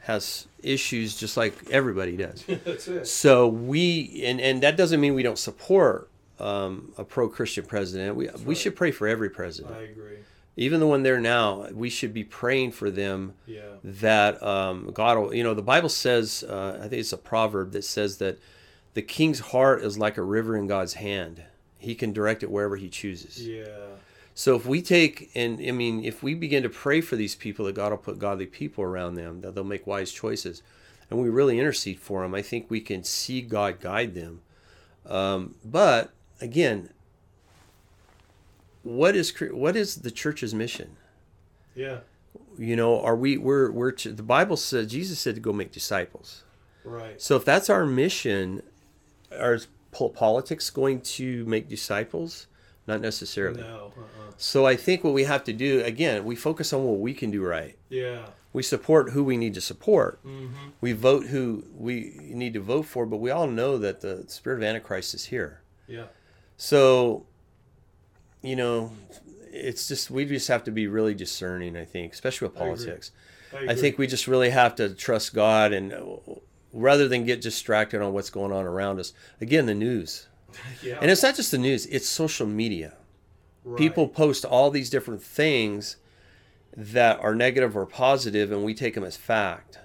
has 0.02 0.48
issues 0.64 1.16
just 1.16 1.38
like 1.38 1.70
everybody 1.70 2.18
does. 2.18 2.44
That's 2.66 2.88
it. 2.88 3.08
So 3.08 3.48
we 3.48 4.24
and 4.26 4.42
and 4.42 4.64
that 4.64 4.78
doesn't 4.78 5.00
mean 5.00 5.14
we 5.14 5.24
don't 5.24 5.40
support 5.40 6.10
um, 6.40 6.92
a 6.98 7.04
pro-Christian 7.04 7.66
president. 7.66 8.16
We 8.16 8.28
we 8.28 8.46
right. 8.46 8.58
should 8.58 8.76
pray 8.76 8.92
for 8.92 9.08
every 9.08 9.30
president. 9.30 9.76
I 9.76 9.84
agree. 9.84 10.18
Even 10.58 10.80
the 10.80 10.88
one 10.88 11.04
there 11.04 11.20
now 11.20 11.68
we 11.72 11.90
should 11.90 12.14
be 12.14 12.24
praying 12.24 12.72
for 12.72 12.92
them 12.92 13.36
yeah. 13.46 13.62
that 13.84 14.42
um, 14.44 14.92
God 14.94 15.18
will, 15.18 15.34
you 15.34 15.44
know, 15.44 15.54
the 15.54 15.62
Bible 15.62 15.88
says, 15.88 16.44
uh, 16.48 16.78
I 16.78 16.90
think 16.90 17.00
it's 17.00 17.14
a 17.14 17.18
proverb 17.18 17.72
that 17.72 17.86
says 17.86 18.18
that 18.18 18.38
the 18.94 19.02
king's 19.02 19.40
heart 19.40 19.82
is 19.82 19.98
like 19.98 20.18
a 20.18 20.22
river 20.22 20.58
in 20.58 20.68
God's 20.68 20.96
hand. 20.96 21.44
He 21.78 21.96
can 21.96 22.12
direct 22.12 22.44
it 22.44 22.52
wherever 22.52 22.76
he 22.76 22.90
chooses. 22.90 23.48
yeah 23.48 23.91
So 24.34 24.56
if 24.56 24.66
we 24.66 24.82
take, 24.82 25.30
and 25.36 25.60
I 25.60 25.72
mean, 25.72 26.04
if 26.04 26.24
we 26.24 26.34
begin 26.34 26.64
to 26.64 26.70
pray 26.70 27.02
for 27.02 27.16
these 27.16 27.36
people, 27.36 27.66
that 27.66 27.76
God 27.76 27.92
will 27.92 27.98
put 27.98 28.20
godly 28.20 28.46
people 28.46 28.84
around 28.84 29.16
them, 29.16 29.42
that 29.42 29.56
they'll 29.56 29.64
make 29.64 29.86
wise 29.86 30.12
choices, 30.12 30.64
and 31.10 31.22
we 31.22 31.30
really 31.30 31.60
intercede 31.60 32.00
for 32.00 32.22
them, 32.22 32.34
I 32.34 32.42
think 32.42 32.70
we 32.70 32.80
can 32.80 33.04
see 33.04 33.42
God 33.42 33.82
guide 33.82 34.16
them. 34.16 34.42
Um, 35.06 35.56
but 35.66 36.14
again, 36.40 36.90
what 38.84 39.16
is 39.16 39.34
what 39.52 39.76
is 39.76 39.98
the 39.98 40.12
church's 40.12 40.54
mission? 40.54 40.96
yeah 41.76 42.00
You 42.58 42.76
know, 42.76 43.02
are 43.02 43.16
we 43.16 43.38
we're 43.38 43.72
we're 43.72 43.92
to, 43.92 44.12
the 44.12 44.24
Bible 44.24 44.58
says 44.58 44.88
Jesus 44.88 45.20
said 45.20 45.36
to 45.36 45.42
go 45.42 45.54
make 45.54 45.72
disciples. 45.72 46.44
right 46.84 47.22
So 47.22 47.36
if 47.36 47.46
that's 47.46 47.70
our 47.70 47.86
mission, 47.86 48.64
are 49.32 49.60
politics 49.92 50.70
going 50.70 51.02
to 51.02 51.46
make 51.46 51.68
disciples? 51.68 52.48
Not 52.88 53.02
necessarily. 53.02 53.62
no 53.62 53.94
uh-uh. 53.98 54.32
So 54.38 54.66
I 54.66 54.76
think 54.76 55.04
what 55.04 55.14
we 55.14 55.24
have 55.26 55.44
to 55.46 55.54
do 55.54 55.82
again, 55.84 56.26
we 56.26 56.36
focus 56.36 56.74
on 56.74 56.84
what 56.84 57.00
we 57.00 57.14
can 57.14 57.30
do 57.32 57.44
right. 57.44 57.78
yeah 57.90 58.26
We 58.54 58.64
support 58.64 59.12
who 59.12 59.24
we 59.24 59.38
need 59.38 59.54
to 59.54 59.62
support. 59.62 60.24
mm-hmm 60.26 60.70
We 60.82 60.94
vote 60.94 61.28
who 61.28 61.64
we 61.76 62.16
need 62.20 62.54
to 62.56 62.60
vote 62.60 62.86
for, 62.88 63.06
but 63.06 63.18
we 63.18 63.30
all 63.32 63.48
know 63.48 63.78
that 63.78 64.02
the 64.02 64.26
spirit 64.28 64.58
of 64.58 64.64
Antichrist 64.64 65.14
is 65.14 65.26
here. 65.26 65.62
yeah 65.88 66.06
So, 66.58 67.26
you 68.42 68.56
know, 68.56 68.92
it's 69.52 69.88
just 69.88 70.10
we 70.10 70.26
just 70.26 70.48
have 70.48 70.64
to 70.64 70.72
be 70.72 70.88
really 70.88 71.14
discerning. 71.14 71.76
I 71.78 71.86
think, 71.86 72.14
especially 72.14 72.48
with 72.48 72.58
I 72.58 72.60
agree. 72.66 72.76
politics. 72.76 73.12
I 73.54 73.58
agree. 73.64 73.76
think 73.76 73.98
we 73.98 74.08
just 74.08 74.28
really 74.28 74.50
have 74.50 74.76
to 74.76 74.90
trust 74.96 75.34
God 75.36 75.72
and 75.74 75.94
rather 76.74 77.08
than 77.08 77.26
get 77.26 77.42
distracted 77.42 78.02
on 78.02 78.14
what's 78.14 78.30
going 78.30 78.52
on 78.54 78.66
around 78.66 79.00
us. 79.00 79.14
Again, 79.42 79.66
the 79.66 79.76
news. 79.76 80.28
yeah 80.84 80.98
And 81.02 81.10
it's 81.12 81.24
not 81.24 81.36
just 81.36 81.52
the 81.52 81.58
news, 81.58 81.86
it's 81.88 82.08
social 82.08 82.48
media. 82.48 82.94
right. 83.64 83.78
People 83.78 84.08
post 84.08 84.46
all 84.46 84.70
these 84.72 84.90
different 84.90 85.22
things 85.24 85.98
that 86.76 87.20
are 87.20 87.36
negative 87.36 87.76
or 87.76 87.86
positive 87.86 88.52
and 88.52 88.64
we 88.64 88.74
take 88.74 88.96
them 88.96 89.04
as 89.04 89.18
fact. 89.18 89.80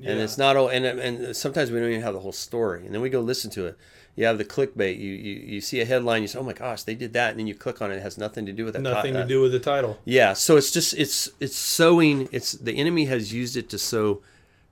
And 0.00 0.20
it's 0.20 0.38
not 0.38 0.56
all 0.56 0.68
and 0.68 0.86
and 0.86 1.36
sometimes 1.36 1.72
we 1.72 1.80
don't 1.80 1.88
even 1.88 2.02
have 2.02 2.14
the 2.14 2.20
whole 2.20 2.32
story. 2.32 2.86
And 2.86 2.94
then 2.94 3.00
we 3.00 3.10
go 3.10 3.20
listen 3.20 3.50
to 3.52 3.66
it. 3.66 3.76
You 4.14 4.26
have 4.26 4.38
the 4.38 4.44
clickbait. 4.44 4.96
You 4.98 5.10
you, 5.12 5.34
you 5.54 5.60
see 5.60 5.80
a 5.80 5.84
headline, 5.84 6.22
you 6.22 6.28
say, 6.28 6.38
"Oh 6.38 6.44
my 6.44 6.52
gosh, 6.52 6.84
they 6.84 6.94
did 6.94 7.12
that." 7.14 7.30
And 7.30 7.38
then 7.40 7.48
you 7.48 7.54
click 7.54 7.82
on 7.82 7.90
it, 7.90 7.96
it 7.96 8.02
has 8.02 8.16
nothing 8.16 8.46
to 8.46 8.52
do 8.52 8.64
with 8.64 8.74
that. 8.74 8.82
nothing 8.82 9.14
to 9.14 9.22
uh, 9.22 9.26
do 9.26 9.40
with 9.40 9.50
the 9.50 9.58
title 9.58 9.98
Yeah, 10.04 10.34
so 10.34 10.56
it's 10.56 10.70
just 10.70 10.94
it's 10.94 11.28
it's 11.40 11.56
sowing. 11.56 12.28
It's 12.30 12.52
the 12.52 12.76
enemy 12.76 13.06
has 13.06 13.32
used 13.32 13.56
it 13.56 13.68
to 13.70 13.78
sow 13.78 14.22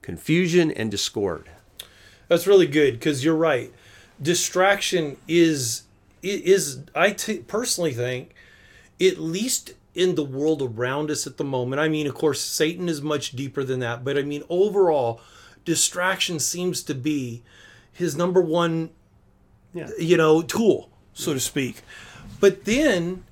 confusion 0.01 0.71
and 0.71 0.91
discord. 0.93 1.51
That's 2.29 2.47
really 2.47 2.67
good 2.69 2.95
because 2.95 3.25
you're 3.25 3.35
right. 3.35 3.73
Distraction 4.21 5.17
is 5.29 5.83
is 6.23 6.81
I 6.95 7.11
t- 7.13 7.39
personally 7.41 7.93
think 7.93 8.35
at 9.01 9.19
least 9.19 9.75
in 9.95 10.15
the 10.15 10.25
world 10.25 10.63
around 10.63 11.11
us 11.11 11.27
at 11.27 11.37
the 11.37 11.45
moment. 11.45 11.81
I 11.81 11.89
mean, 11.89 12.07
of 12.07 12.15
course, 12.15 12.41
Satan 12.41 12.89
is 12.89 13.01
much 13.03 13.33
deeper 13.33 13.63
than 13.63 13.81
that, 13.81 14.05
but 14.05 14.19
I 14.19 14.23
mean, 14.23 14.43
overall, 14.49 15.21
distraction 15.65 16.39
seems 16.41 16.83
to 16.85 16.95
be 16.95 17.43
his 17.93 18.17
number 18.17 18.41
one, 18.41 18.91
Yeah. 19.75 19.91
you 19.99 20.17
know, 20.17 20.43
tool, 20.43 20.91
so 21.15 21.33
to 21.35 21.41
speak. 21.41 21.83
But 22.41 22.65
then, 22.65 23.25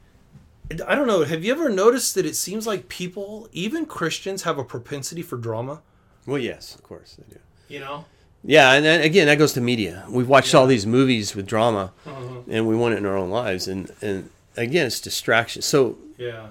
I 0.86 0.94
don't 0.94 1.06
know. 1.06 1.24
Have 1.24 1.44
you 1.44 1.52
ever 1.52 1.68
noticed 1.68 2.14
that 2.14 2.24
it 2.24 2.36
seems 2.36 2.66
like 2.66 2.88
people, 2.88 3.48
even 3.52 3.84
Christians, 3.86 4.42
have 4.44 4.58
a 4.58 4.64
propensity 4.64 5.20
for 5.22 5.36
drama? 5.36 5.82
Well, 6.26 6.38
yes, 6.38 6.74
of 6.74 6.82
course 6.82 7.16
they 7.16 7.24
do. 7.34 7.40
You 7.68 7.80
know. 7.80 8.04
Yeah, 8.44 8.72
and 8.74 8.84
then 8.84 9.00
again, 9.00 9.26
that 9.26 9.38
goes 9.38 9.54
to 9.54 9.60
media. 9.60 10.04
We've 10.08 10.28
watched 10.28 10.54
all 10.54 10.66
these 10.66 10.86
movies 10.86 11.34
with 11.34 11.46
drama, 11.46 11.92
Uh-huh. 12.06 12.40
and 12.48 12.68
we 12.68 12.76
want 12.76 12.94
it 12.94 12.98
in 12.98 13.06
our 13.06 13.16
own 13.16 13.30
lives. 13.30 13.66
And 13.68 13.90
and 14.02 14.30
again, 14.56 14.86
it's 14.86 15.00
distraction. 15.00 15.62
So 15.62 15.96
Yeah. 16.18 16.48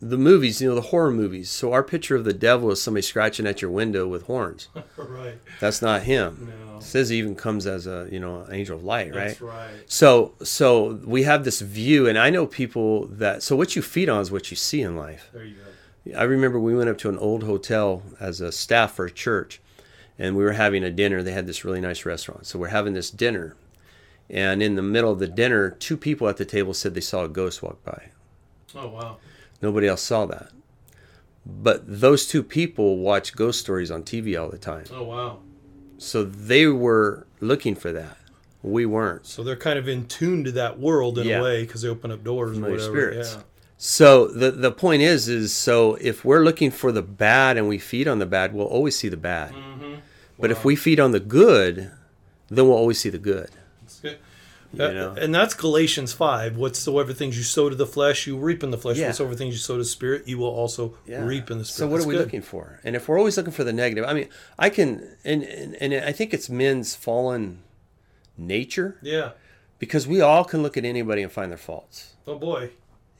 the 0.00 0.16
movies, 0.18 0.60
you 0.60 0.68
know, 0.68 0.74
the 0.74 0.80
horror 0.92 1.10
movies. 1.10 1.48
So 1.50 1.72
our 1.72 1.82
picture 1.82 2.16
of 2.16 2.24
the 2.24 2.32
devil 2.32 2.70
is 2.70 2.80
somebody 2.80 3.02
scratching 3.02 3.46
at 3.46 3.60
your 3.62 3.70
window 3.70 4.06
with 4.06 4.22
horns. 4.24 4.68
right. 4.96 5.38
That's 5.60 5.80
not 5.82 6.02
him. 6.02 6.52
No. 6.68 6.76
It 6.78 6.82
says 6.84 7.08
he 7.10 7.18
even 7.18 7.34
comes 7.36 7.66
as 7.66 7.86
a 7.86 8.08
you 8.10 8.20
know 8.20 8.42
an 8.42 8.54
angel 8.54 8.76
of 8.78 8.84
light, 8.84 9.14
right? 9.14 9.28
That's 9.28 9.40
right. 9.40 9.70
So 9.86 10.32
so 10.44 11.00
we 11.04 11.24
have 11.24 11.44
this 11.44 11.60
view, 11.60 12.08
and 12.08 12.16
I 12.18 12.30
know 12.30 12.46
people 12.46 13.06
that. 13.06 13.42
So 13.42 13.56
what 13.56 13.74
you 13.76 13.82
feed 13.82 14.08
on 14.08 14.20
is 14.20 14.30
what 14.30 14.50
you 14.52 14.56
see 14.56 14.80
in 14.82 14.96
life. 14.96 15.28
There 15.32 15.44
you 15.44 15.54
go. 15.56 16.18
I 16.18 16.24
remember 16.24 16.58
we 16.60 16.74
went 16.74 16.88
up 16.90 16.98
to 16.98 17.08
an 17.08 17.18
old 17.18 17.42
hotel 17.44 18.02
as 18.18 18.40
a 18.40 18.50
staff 18.50 18.94
for 18.96 19.04
a 19.06 19.10
church, 19.10 19.60
and 20.18 20.36
we 20.36 20.44
were 20.44 20.52
having 20.52 20.84
a 20.84 20.90
dinner. 20.90 21.22
They 21.22 21.32
had 21.32 21.46
this 21.46 21.64
really 21.64 21.80
nice 21.80 22.04
restaurant, 22.04 22.46
so 22.46 22.58
we're 22.58 22.68
having 22.68 22.92
this 22.94 23.10
dinner, 23.10 23.56
and 24.30 24.62
in 24.62 24.74
the 24.76 24.82
middle 24.82 25.10
of 25.12 25.18
the 25.18 25.28
dinner, 25.28 25.70
two 25.70 25.96
people 25.96 26.28
at 26.28 26.36
the 26.36 26.44
table 26.44 26.74
said 26.74 26.94
they 26.94 27.00
saw 27.00 27.24
a 27.24 27.28
ghost 27.28 27.62
walk 27.62 27.82
by. 27.84 28.10
Oh 28.74 28.88
wow. 28.88 29.16
Nobody 29.60 29.86
else 29.86 30.02
saw 30.02 30.26
that. 30.26 30.48
But 31.44 31.82
those 31.86 32.26
two 32.26 32.42
people 32.42 32.98
watch 32.98 33.34
ghost 33.34 33.60
stories 33.60 33.90
on 33.90 34.02
TV 34.04 34.40
all 34.40 34.48
the 34.48 34.58
time. 34.58 34.84
Oh 34.92 35.02
wow. 35.04 35.38
So 35.98 36.24
they 36.24 36.66
were 36.66 37.26
looking 37.40 37.74
for 37.74 37.92
that. 37.92 38.16
We 38.62 38.86
weren't. 38.86 39.26
So 39.26 39.42
they're 39.42 39.56
kind 39.56 39.78
of 39.78 39.88
in 39.88 40.06
tune 40.06 40.44
to 40.44 40.52
that 40.52 40.78
world 40.78 41.18
in 41.18 41.26
Yeah. 41.26 41.40
a 41.40 41.42
way 41.42 41.62
because 41.64 41.82
they 41.82 41.88
open 41.88 42.10
up 42.12 42.22
doors. 42.22 42.52
or 42.52 42.54
Familiar 42.54 42.76
whatever. 42.76 42.92
spirits. 42.92 43.34
Yeah. 43.36 43.42
So 43.84 44.28
the 44.28 44.52
the 44.52 44.70
point 44.70 45.02
is 45.02 45.28
is 45.28 45.52
so 45.52 45.96
if 46.00 46.24
we're 46.24 46.44
looking 46.44 46.70
for 46.70 46.92
the 46.92 47.02
bad 47.02 47.56
and 47.56 47.66
we 47.66 47.78
feed 47.78 48.06
on 48.06 48.20
the 48.20 48.26
bad, 48.26 48.54
we'll 48.54 48.68
always 48.68 48.94
see 48.94 49.08
the 49.08 49.16
bad. 49.16 49.52
But 50.38 50.52
if 50.52 50.64
we 50.64 50.76
feed 50.76 51.00
on 51.00 51.10
the 51.10 51.18
good, 51.18 51.90
then 52.48 52.68
we'll 52.68 52.76
always 52.76 53.00
see 53.00 53.08
the 53.08 53.18
good. 53.18 53.50
That's 53.80 53.98
good. 53.98 54.18
You 54.72 54.84
Uh, 54.84 54.92
know? 54.92 55.10
and 55.18 55.34
that's 55.34 55.54
Galatians 55.54 56.12
5. 56.12 56.56
Whatsoever 56.56 57.12
things 57.12 57.36
you 57.36 57.42
sow 57.42 57.68
to 57.68 57.74
the 57.74 57.84
flesh, 57.86 58.24
you 58.24 58.36
reap 58.38 58.62
in 58.62 58.70
the 58.70 58.78
flesh. 58.78 58.98
Yeah. 58.98 59.08
Whatsoever 59.08 59.34
things 59.34 59.52
you 59.54 59.58
sow 59.58 59.74
to 59.74 59.78
the 59.82 59.84
spirit, 59.84 60.28
you 60.28 60.38
will 60.38 60.46
also 60.62 60.94
Yeah. 61.04 61.24
reap 61.24 61.50
in 61.50 61.58
the 61.58 61.64
spirit. 61.64 61.76
So 61.78 61.86
what 61.88 61.96
That's 61.96 62.04
are 62.04 62.08
we 62.08 62.14
good. 62.14 62.20
looking 62.24 62.42
for? 62.42 62.78
And 62.84 62.94
if 62.94 63.08
we're 63.08 63.18
always 63.18 63.36
looking 63.36 63.52
for 63.52 63.64
the 63.64 63.72
negative, 63.72 64.04
I 64.06 64.14
mean, 64.14 64.28
I 64.60 64.70
can 64.70 65.16
and 65.24 65.42
and, 65.42 65.74
and 65.82 65.92
I 65.92 66.12
think 66.12 66.32
it's 66.32 66.48
men's 66.48 66.94
fallen 66.94 67.58
nature 68.38 68.96
Yeah. 69.02 69.32
because 69.80 70.06
we 70.06 70.20
all 70.20 70.44
can 70.44 70.62
look 70.62 70.76
at 70.76 70.84
anybody 70.84 71.20
and 71.22 71.32
find 71.32 71.50
their 71.50 71.58
faults. 71.58 72.14
Oh 72.28 72.36
boy. 72.38 72.70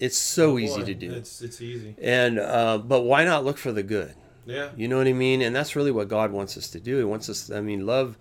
It's 0.03 0.17
so 0.19 0.59
easy 0.59 0.83
to 0.85 0.95
do. 0.95 1.13
It's 1.13 1.41
it's 1.43 1.61
easy. 1.61 1.95
And 2.03 2.39
uh, 2.39 2.79
but 2.79 3.03
why 3.03 3.25
not 3.25 3.45
look 3.45 3.57
for 3.59 3.73
the 3.73 3.83
good? 3.83 4.15
Yeah. 4.45 4.71
You 4.77 4.89
know 4.89 4.99
what 4.99 5.07
I 5.07 5.13
mean? 5.13 5.41
And 5.43 5.55
that's 5.55 5.77
really 5.77 5.93
what 5.93 6.09
God 6.09 6.33
wants 6.33 6.57
us 6.57 6.69
to 6.71 6.81
do. 6.81 6.99
He 6.99 7.05
wants 7.05 7.29
us. 7.29 7.51
I 7.51 7.61
mean, 7.61 7.87
love. 7.87 8.17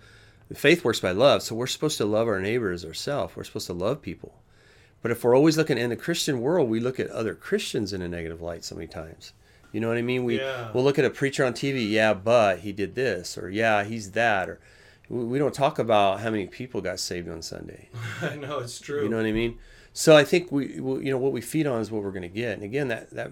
Faith 0.54 0.84
works 0.84 1.00
by 1.00 1.12
love, 1.12 1.42
so 1.42 1.54
we're 1.54 1.66
supposed 1.66 1.96
to 1.96 2.04
love 2.04 2.28
our 2.28 2.38
neighbors 2.38 2.84
ourselves. 2.84 3.34
We're 3.34 3.44
supposed 3.44 3.66
to 3.68 3.72
love 3.72 4.02
people. 4.02 4.34
But 5.00 5.10
if 5.10 5.24
we're 5.24 5.34
always 5.34 5.56
looking 5.56 5.78
in 5.78 5.90
the 5.90 5.96
Christian 5.96 6.40
world, 6.40 6.68
we 6.68 6.78
look 6.78 7.00
at 7.00 7.08
other 7.08 7.34
Christians 7.34 7.92
in 7.92 8.02
a 8.02 8.08
negative 8.08 8.40
light 8.42 8.62
so 8.64 8.74
many 8.76 8.86
times. 8.86 9.32
You 9.72 9.80
know 9.80 9.88
what 9.88 9.96
I 9.96 10.02
mean? 10.02 10.24
We 10.24 10.38
Yeah. 10.38 10.70
we'll 10.74 10.84
look 10.84 10.98
at 10.98 11.04
a 11.06 11.10
preacher 11.10 11.44
on 11.44 11.54
TV. 11.54 11.90
Yeah, 11.90 12.12
but 12.14 12.60
he 12.60 12.70
did 12.72 12.94
this, 12.94 13.38
or 13.38 13.48
yeah, 13.50 13.82
he's 13.82 14.10
that, 14.12 14.48
or 14.50 14.60
we 15.08 15.38
don't 15.38 15.54
talk 15.54 15.78
about 15.78 16.20
how 16.20 16.30
many 16.30 16.46
people 16.46 16.80
got 16.82 17.00
saved 17.00 17.28
on 17.28 17.40
Sunday. 17.42 17.88
I 18.22 18.36
know 18.36 18.58
it's 18.58 18.78
true. 18.78 19.02
You 19.02 19.08
know 19.08 19.16
what 19.16 19.26
I 19.26 19.32
mean? 19.32 19.58
So 19.92 20.16
I 20.16 20.24
think 20.24 20.50
we, 20.50 20.74
you 20.74 21.10
know, 21.10 21.18
what 21.18 21.32
we 21.32 21.40
feed 21.40 21.66
on 21.66 21.80
is 21.80 21.90
what 21.90 22.02
we're 22.02 22.10
going 22.10 22.22
to 22.22 22.28
get. 22.28 22.54
And 22.54 22.62
again, 22.62 22.88
that 22.88 23.10
that 23.10 23.30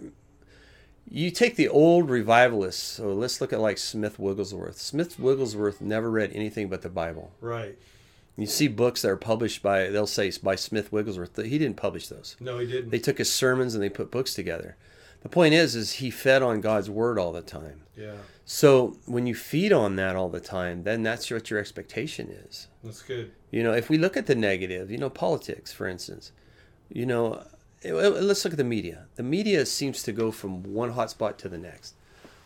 you 1.08 1.30
take 1.30 1.56
the 1.56 1.68
old 1.68 2.08
revivalists. 2.10 2.82
So 2.82 3.12
let's 3.12 3.40
look 3.40 3.52
at 3.52 3.60
like 3.60 3.78
Smith 3.78 4.18
Wigglesworth. 4.18 4.78
Smith 4.78 5.18
Wigglesworth 5.18 5.80
never 5.80 6.10
read 6.10 6.30
anything 6.34 6.68
but 6.68 6.82
the 6.82 6.88
Bible. 6.90 7.32
right. 7.40 7.76
You 8.36 8.46
see 8.46 8.68
books 8.68 9.02
that 9.02 9.10
are 9.10 9.16
published 9.18 9.62
by 9.62 9.90
they'll 9.90 10.06
say 10.06 10.32
by 10.42 10.54
Smith 10.54 10.90
Wigglesworth. 10.90 11.36
He 11.36 11.58
didn't 11.58 11.76
publish 11.76 12.08
those. 12.08 12.36
No, 12.40 12.58
he 12.58 12.66
didn't. 12.66 12.88
They 12.90 12.98
took 12.98 13.18
his 13.18 13.30
sermons 13.30 13.74
and 13.74 13.82
they 13.82 13.90
put 13.90 14.10
books 14.10 14.32
together. 14.32 14.76
The 15.22 15.28
point 15.28 15.52
is, 15.52 15.74
is 15.76 15.94
he 15.94 16.10
fed 16.10 16.42
on 16.42 16.62
God's 16.62 16.88
word 16.88 17.18
all 17.18 17.32
the 17.32 17.42
time. 17.42 17.82
yeah. 17.96 18.14
So 18.46 18.96
when 19.04 19.26
you 19.26 19.34
feed 19.34 19.72
on 19.72 19.96
that 19.96 20.16
all 20.16 20.28
the 20.28 20.40
time, 20.40 20.82
then 20.84 21.02
that's 21.02 21.30
what 21.30 21.50
your 21.50 21.60
expectation 21.60 22.30
is. 22.30 22.66
That's 22.82 23.02
good. 23.02 23.30
You 23.50 23.62
know, 23.62 23.72
if 23.72 23.88
we 23.90 23.98
look 23.98 24.16
at 24.16 24.26
the 24.26 24.34
negative, 24.34 24.90
you 24.90 24.98
know, 24.98 25.10
politics, 25.10 25.72
for 25.72 25.86
instance, 25.86 26.32
you 26.92 27.06
know, 27.06 27.44
let's 27.84 28.44
look 28.44 28.52
at 28.52 28.58
the 28.58 28.64
media. 28.64 29.06
The 29.16 29.22
media 29.22 29.64
seems 29.66 30.02
to 30.02 30.12
go 30.12 30.30
from 30.30 30.62
one 30.62 30.92
hotspot 30.94 31.36
to 31.38 31.48
the 31.48 31.58
next. 31.58 31.94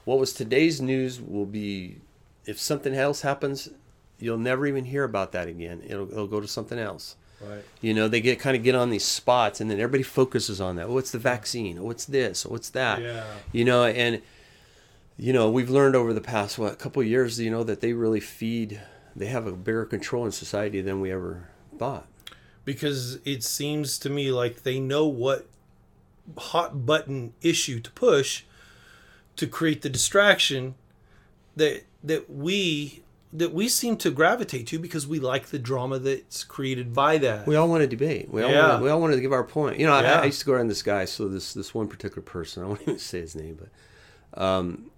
What 0.05 0.19
was 0.19 0.33
today's 0.33 0.81
news 0.81 1.21
will 1.21 1.47
be, 1.47 1.97
if 2.45 2.61
something 2.61 2.95
else 2.95 3.23
happens, 3.23 3.71
you'll 4.19 4.39
never 4.39 4.67
even 4.67 4.85
hear 4.85 5.05
about 5.05 5.33
that 5.33 5.49
again. 5.49 5.83
It'll, 5.87 6.11
it'll 6.11 6.27
go 6.27 6.41
to 6.41 6.49
something 6.49 6.79
else. 6.79 7.17
Right. 7.41 7.65
You 7.81 7.95
know, 7.95 8.09
they 8.09 8.21
get 8.21 8.39
kind 8.39 8.57
of 8.57 8.63
get 8.63 8.75
on 8.75 8.91
these 8.91 9.05
spots, 9.05 9.61
and 9.61 9.71
then 9.71 9.81
everybody 9.81 10.03
focuses 10.03 10.61
on 10.61 10.77
that. 10.77 10.87
Oh, 10.87 10.99
it's 10.99 11.11
the 11.11 11.19
vaccine. 11.19 11.79
Oh, 11.79 11.91
it's 11.91 12.05
this. 12.05 12.47
Oh, 12.49 12.55
it's 12.55 12.71
that. 12.71 13.03
Yeah. 13.03 13.25
You 13.53 13.65
know, 13.65 13.85
and 13.85 14.23
you 15.17 15.33
know, 15.33 15.51
we've 15.51 15.71
learned 15.71 15.97
over 15.97 16.13
the 16.13 16.21
past 16.21 16.59
what 16.59 16.79
couple 16.79 17.03
of 17.03 17.09
years, 17.09 17.39
you 17.41 17.51
know, 17.51 17.65
that 17.65 17.81
they 17.81 17.93
really 17.93 18.21
feed. 18.21 18.81
They 19.17 19.27
have 19.27 19.47
a 19.47 19.53
bigger 19.53 19.85
control 19.85 20.25
in 20.27 20.33
society 20.33 20.81
than 20.81 21.01
we 21.01 21.13
ever 21.13 21.49
thought. 21.79 22.07
Because 22.65 23.17
it 23.25 23.43
seems 23.45 23.99
to 24.01 24.11
me 24.11 24.31
like 24.31 24.63
they 24.63 24.81
know 24.81 25.07
what 25.07 25.47
hot 26.39 26.87
button 26.87 27.35
issue 27.43 27.81
to 27.81 27.91
push 27.91 28.45
to 29.37 29.47
create 29.47 29.83
the 29.83 29.91
distraction 29.91 30.75
that 31.57 31.85
that 32.03 32.31
we 32.31 33.03
that 33.33 33.53
we 33.53 33.69
seem 33.69 33.97
to 33.97 34.11
gravitate 34.13 34.65
to 34.69 34.79
because 34.79 35.07
we 35.09 35.19
like 35.19 35.47
the 35.47 35.59
drama 35.59 35.99
that's 35.99 36.45
created 36.45 36.95
by 36.95 37.19
that. 37.19 37.47
We 37.49 37.57
all 37.57 37.69
want 37.69 37.81
to 37.83 37.87
debate. 37.89 38.31
We 38.31 38.43
all 38.43 38.51
Yeah. 38.53 38.69
want 38.69 38.79
to, 38.81 38.85
we 38.85 38.91
all 38.91 39.01
want 39.01 39.13
to 39.13 39.21
give 39.21 39.33
our 39.33 39.43
point. 39.43 39.79
You 39.81 39.87
know, 39.87 40.01
Yeah. 40.01 40.21
I, 40.21 40.23
I 40.23 40.25
used 40.27 40.39
to 40.41 40.47
go 40.47 40.53
around 40.53 40.69
this 40.69 40.83
guy. 40.85 41.05
So 41.05 41.29
this 41.29 41.53
this 41.53 41.75
one 41.75 41.89
particular 41.89 42.23
person, 42.23 42.63
I 42.63 42.67
won't 42.67 42.83
even 42.87 42.99
say 42.99 43.21
his 43.21 43.35
name, 43.35 43.59
but 43.61 44.41
um, 44.43 44.91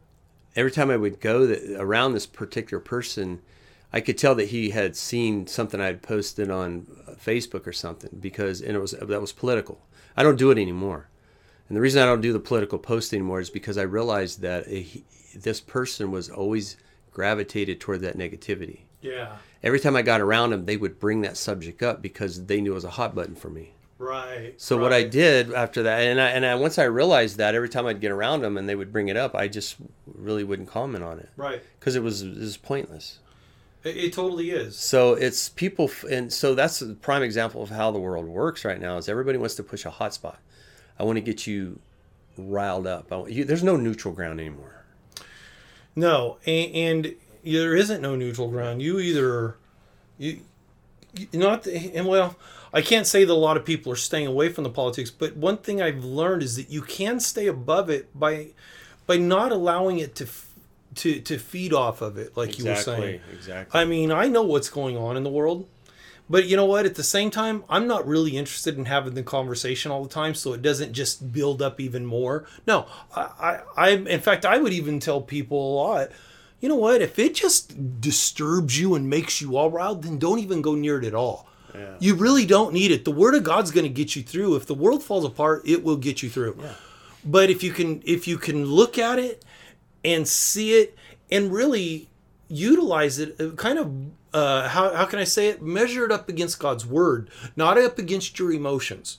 every 0.55 0.71
time 0.71 0.91
I 0.91 0.97
would 0.97 1.21
go 1.21 1.47
that, 1.47 1.81
around 1.81 2.12
this 2.12 2.27
particular 2.27 2.81
person, 2.81 3.41
I 3.93 4.01
could 4.01 4.19
tell 4.19 4.35
that 4.35 4.49
he 4.49 4.71
had 4.71 4.97
seen 4.97 5.47
something 5.47 5.81
I 5.81 5.87
had 5.87 6.03
posted 6.03 6.51
on 6.51 6.87
Facebook 7.19 7.67
or 7.67 7.73
something 7.73 8.11
because 8.21 8.61
and 8.61 8.77
it 8.77 8.81
was 8.81 8.93
that 8.93 9.21
was 9.21 9.33
political. 9.33 9.81
I 10.17 10.23
don't 10.23 10.37
do 10.37 10.51
it 10.51 10.59
anymore, 10.59 11.09
and 11.69 11.77
the 11.77 11.81
reason 11.81 12.03
I 12.03 12.07
don't 12.07 12.21
do 12.21 12.33
the 12.33 12.41
political 12.41 12.79
post 12.79 13.12
anymore 13.12 13.41
is 13.41 13.51
because 13.51 13.77
I 13.79 13.83
realized 13.83 14.41
that 14.41 14.67
he, 14.67 15.05
this 15.35 15.61
person 15.61 16.11
was 16.11 16.31
always 16.31 16.77
gravitated 17.12 17.81
toward 17.81 18.01
that 18.03 18.17
negativity 18.17 18.81
yeah. 19.07 19.37
every 19.62 19.81
time 19.81 19.97
I 19.97 20.03
got 20.03 20.21
around 20.21 20.51
them, 20.51 20.64
they 20.64 20.77
would 20.77 20.99
bring 20.99 21.23
that 21.23 21.37
subject 21.37 21.83
up 21.83 22.03
because 22.03 22.47
they 22.47 22.61
knew 22.61 22.73
it 22.73 22.75
was 22.75 22.85
a 22.85 22.91
hot 22.91 23.14
button 23.14 23.35
for 23.35 23.49
me. 23.49 23.73
Right. 23.99 24.53
So 24.59 24.77
what 24.77 24.93
I 24.93 25.05
did 25.05 25.55
after 25.55 25.85
that, 25.85 26.01
and 26.01 26.21
I, 26.21 26.29
and 26.29 26.45
I, 26.45 26.55
once 26.57 26.79
I 26.79 26.85
realized 26.85 27.39
that, 27.39 27.55
every 27.55 27.71
time 27.71 27.87
I'd 27.87 28.01
get 28.01 28.11
around 28.11 28.43
them 28.43 28.59
and 28.59 28.69
they 28.69 28.75
would 28.75 28.93
bring 28.93 29.09
it 29.09 29.17
up, 29.17 29.35
I 29.35 29.49
just 29.49 29.77
really 30.07 30.45
wouldn't 30.45 30.69
comment 30.69 31.03
on 31.03 31.19
it 31.19 31.31
Right. 31.37 31.62
because 31.79 31.97
it 31.97 32.03
was 32.03 32.21
it 32.21 32.37
was 32.37 32.59
pointless. 32.59 33.21
It, 33.87 33.97
it 33.97 34.12
totally 34.12 34.51
is. 34.51 34.76
So 34.76 35.14
it's 35.14 35.49
people, 35.49 35.87
f- 35.87 36.05
and 36.05 36.32
so 36.32 36.55
that's 36.55 36.82
a 36.82 36.95
prime 36.95 37.22
example 37.22 37.62
of 37.62 37.70
how 37.70 37.93
the 37.93 38.01
world 38.01 38.26
works 38.26 38.64
right 38.64 38.80
now. 38.80 38.97
Is 38.97 39.09
everybody 39.09 39.39
wants 39.39 39.55
to 39.57 39.62
push 39.62 39.84
a 39.84 39.91
hot 39.91 40.12
spot. 40.12 40.41
I 40.99 41.05
want 41.05 41.16
to 41.16 41.20
get 41.20 41.47
you 41.47 41.78
riled 42.37 42.87
up. 42.87 43.12
I 43.12 43.16
want, 43.16 43.32
you, 43.32 43.45
there's 43.45 43.62
no 43.62 43.76
neutral 43.76 44.12
ground 44.12 44.41
anymore. 44.41 44.84
No, 45.95 46.39
and, 46.47 46.74
and 46.74 47.14
there 47.45 47.76
isn't 47.76 48.03
no 48.03 48.16
neutral 48.16 48.49
ground. 48.49 48.82
You 48.82 48.99
either 48.99 49.57
you, 50.18 50.41
you 51.14 51.28
not 51.32 51.62
the, 51.62 51.95
and 51.95 52.07
well, 52.09 52.37
I 52.72 52.82
can't 52.82 53.07
say 53.07 53.24
that 53.24 53.32
a 53.32 53.34
lot 53.34 53.57
of 53.57 53.64
people 53.64 53.93
are 53.93 53.97
staying 53.97 54.26
away 54.26 54.49
from 54.49 54.64
the 54.64 54.70
politics, 54.70 55.11
but 55.11 55.37
one 55.37 55.59
thing 55.59 55.80
I've 55.80 56.05
learned 56.05 56.43
is 56.43 56.57
that 56.57 56.70
you 56.70 56.82
can 56.82 57.20
stay 57.20 57.47
above 57.47 57.89
it 57.89 58.18
by 58.18 58.49
by 59.07 59.16
not 59.16 59.53
allowing 59.53 59.99
it 60.01 60.16
to 60.16 60.26
to 60.97 61.20
to 61.20 61.38
feed 61.38 61.72
off 61.72 62.03
of 62.03 62.18
it, 62.18 62.36
like 62.36 62.59
you 62.59 62.64
were 62.64 62.76
saying. 62.76 63.20
exactly. 63.32 63.80
I 63.80 63.84
mean, 63.84 64.11
I 64.11 64.28
know 64.28 64.42
what's 64.42 64.68
going 64.68 64.97
on 64.97 65.16
in 65.16 65.22
the 65.22 65.30
world, 65.30 65.68
but 66.28 66.47
you 66.47 66.57
know 66.57 66.64
what? 66.64 66.86
At 66.86 66.97
the 66.97 67.05
same 67.05 67.30
time, 67.30 67.64
I'm 67.68 67.86
not 67.86 68.07
really 68.07 68.36
interested 68.36 68.76
in 68.76 68.86
having 68.86 69.14
the 69.14 69.22
conversation 69.22 69.92
all 69.92 70.03
the 70.03 70.09
time, 70.09 70.34
so 70.34 70.53
it 70.53 70.62
doesn't 70.62 70.92
just 70.92 71.32
build 71.32 71.62
up 71.62 71.80
even 71.80 72.05
more. 72.05 72.47
No, 72.66 72.86
I, 73.14 73.20
I, 73.40 73.61
I 73.76 73.88
in 73.90 74.20
fact, 74.20 74.44
I 74.44 74.59
would 74.59 74.72
even 74.72 74.99
tell 74.99 75.20
people 75.20 75.59
a 75.59 75.74
lot. 75.74 76.11
You 76.61 76.68
know 76.70 76.76
what? 76.76 77.03
If 77.03 77.18
it 77.18 77.34
just 77.34 78.01
disturbs 78.01 78.80
you 78.80 78.94
and 78.94 79.09
makes 79.09 79.40
you 79.40 79.57
all 79.57 79.70
riled, 79.70 80.03
then 80.03 80.18
don't 80.18 80.38
even 80.38 80.62
go 80.62 80.74
near 80.74 80.99
it 80.99 81.05
at 81.05 81.14
all. 81.14 81.49
Yeah. 81.74 81.97
You 82.01 82.14
really 82.14 82.47
don't 82.47 82.72
need 82.72 82.90
it. 82.90 83.05
The 83.05 83.11
Word 83.11 83.34
of 83.34 83.44
God's 83.44 83.70
going 83.70 83.84
to 83.84 83.92
get 83.92 84.16
you 84.16 84.22
through. 84.22 84.57
If 84.57 84.66
the 84.66 84.74
world 84.74 85.03
falls 85.03 85.26
apart, 85.26 85.62
it 85.66 85.84
will 85.84 85.97
get 85.97 86.22
you 86.22 86.30
through. 86.30 86.57
Yeah. 86.59 86.72
But 87.24 87.51
if 87.51 87.62
you 87.62 87.72
can, 87.72 88.03
if 88.05 88.26
you 88.26 88.38
can 88.38 88.64
look 88.64 88.99
at 88.99 89.18
it 89.18 89.44
and 90.07 90.26
see 90.26 90.72
it 90.72 90.96
and 91.30 91.52
really 91.52 92.09
utilize 92.48 93.18
it 93.18 93.38
uh, 93.40 93.50
kind 93.57 93.78
of 93.78 93.92
uh, 94.32 94.68
how, 94.68 94.94
how 94.94 95.04
can 95.04 95.18
i 95.18 95.24
say 95.24 95.48
it 95.48 95.61
measure 95.61 96.04
it 96.04 96.12
up 96.12 96.28
against 96.28 96.59
god's 96.59 96.86
word 96.86 97.28
not 97.57 97.76
up 97.76 97.98
against 97.98 98.38
your 98.38 98.52
emotions 98.52 99.18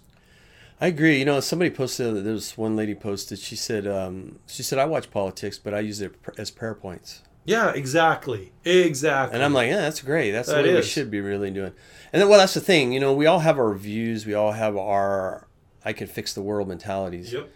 I 0.79 0.87
agree. 0.87 1.17
You 1.17 1.25
know, 1.25 1.39
somebody 1.39 1.71
posted. 1.71 2.23
There 2.23 2.33
was 2.33 2.55
one 2.55 2.75
lady 2.75 2.93
posted. 2.93 3.39
She 3.39 3.55
said, 3.55 3.87
um, 3.87 4.37
"She 4.45 4.61
said 4.61 4.77
I 4.77 4.85
watch 4.85 5.09
politics, 5.09 5.57
but 5.57 5.73
I 5.73 5.79
use 5.79 6.01
it 6.01 6.13
as 6.37 6.51
prayer 6.51 6.75
points." 6.75 7.23
yeah 7.45 7.71
exactly 7.71 8.51
exactly 8.65 9.33
And 9.33 9.43
I'm 9.43 9.53
like, 9.53 9.69
"Yeah, 9.69 9.77
that's 9.77 10.01
great. 10.01 10.31
That's 10.31 10.49
That 10.49 10.63
the 10.63 10.75
we 10.75 10.81
should 10.83 11.09
be 11.09 11.19
really 11.21 11.49
doing." 11.49 11.73
And 12.13 12.21
then, 12.21 12.29
well, 12.29 12.37
that's 12.37 12.53
the 12.53 12.61
thing. 12.61 12.91
You 12.91 12.99
know, 12.99 13.13
we 13.13 13.25
all 13.25 13.39
have 13.39 13.57
our 13.57 13.73
views. 13.73 14.27
We 14.27 14.35
all 14.35 14.51
have 14.51 14.77
our 14.77 15.47
"I 15.83 15.93
can 15.93 16.05
fix 16.07 16.35
the 16.35 16.43
world" 16.43 16.67
mentalities. 16.67 17.33
yep 17.33 17.49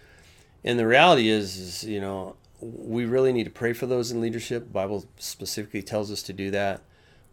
And 0.63 0.79
the 0.79 0.87
reality 0.87 1.29
is, 1.29 1.57
is 1.57 1.83
you 1.83 2.01
know, 2.01 2.37
we 2.61 3.05
really 3.05 3.33
need 3.33 3.45
to 3.45 3.49
pray 3.49 3.73
for 3.73 3.85
those 3.87 4.11
in 4.11 4.21
leadership. 4.21 4.65
The 4.65 4.69
Bible 4.71 5.05
specifically 5.17 5.81
tells 5.81 6.11
us 6.11 6.21
to 6.23 6.33
do 6.33 6.51
that. 6.51 6.81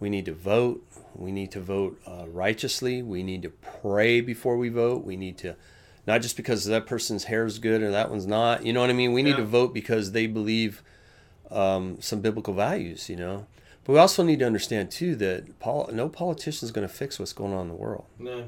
We 0.01 0.09
need 0.09 0.25
to 0.27 0.33
vote. 0.33 0.85
We 1.15 1.33
need 1.33 1.51
to 1.53 1.61
vote 1.61 2.01
uh, 2.07 2.27
righteously. 2.29 3.03
We 3.03 3.23
need 3.23 3.43
to 3.43 3.51
pray 3.51 4.21
before 4.21 4.57
we 4.57 4.69
vote. 4.69 5.05
We 5.05 5.17
need 5.17 5.37
to 5.39 5.57
not 6.07 6.23
just 6.23 6.37
because 6.37 6.65
that 6.65 6.87
person's 6.87 7.25
hair 7.25 7.45
is 7.45 7.59
good 7.59 7.83
or 7.83 7.91
that 7.91 8.11
one's 8.11 8.27
not. 8.27 8.65
You 8.65 8.73
know 8.73 8.81
what 8.81 8.91
I 8.91 8.95
mean? 8.95 9.13
We 9.13 9.23
need 9.23 9.31
Yeah. 9.33 9.37
to 9.39 9.45
vote 9.45 9.75
because 9.75 10.13
they 10.13 10.27
believe 10.27 10.83
um, 11.51 12.01
some 12.01 12.21
biblical 12.21 12.55
values. 12.55 13.09
You 13.11 13.17
know, 13.17 13.47
but 13.85 13.93
we 13.93 13.99
also 13.99 14.23
need 14.23 14.39
to 14.39 14.47
understand 14.47 14.91
too 14.91 15.17
that 15.17 15.59
pol- 15.59 15.91
no 15.93 16.09
politician 16.09 16.65
is 16.65 16.73
going 16.73 16.87
to 16.87 16.93
fix 16.93 17.19
what's 17.19 17.33
going 17.33 17.53
on 17.53 17.63
in 17.63 17.69
the 17.69 17.75
world. 17.75 18.05
No, 18.19 18.45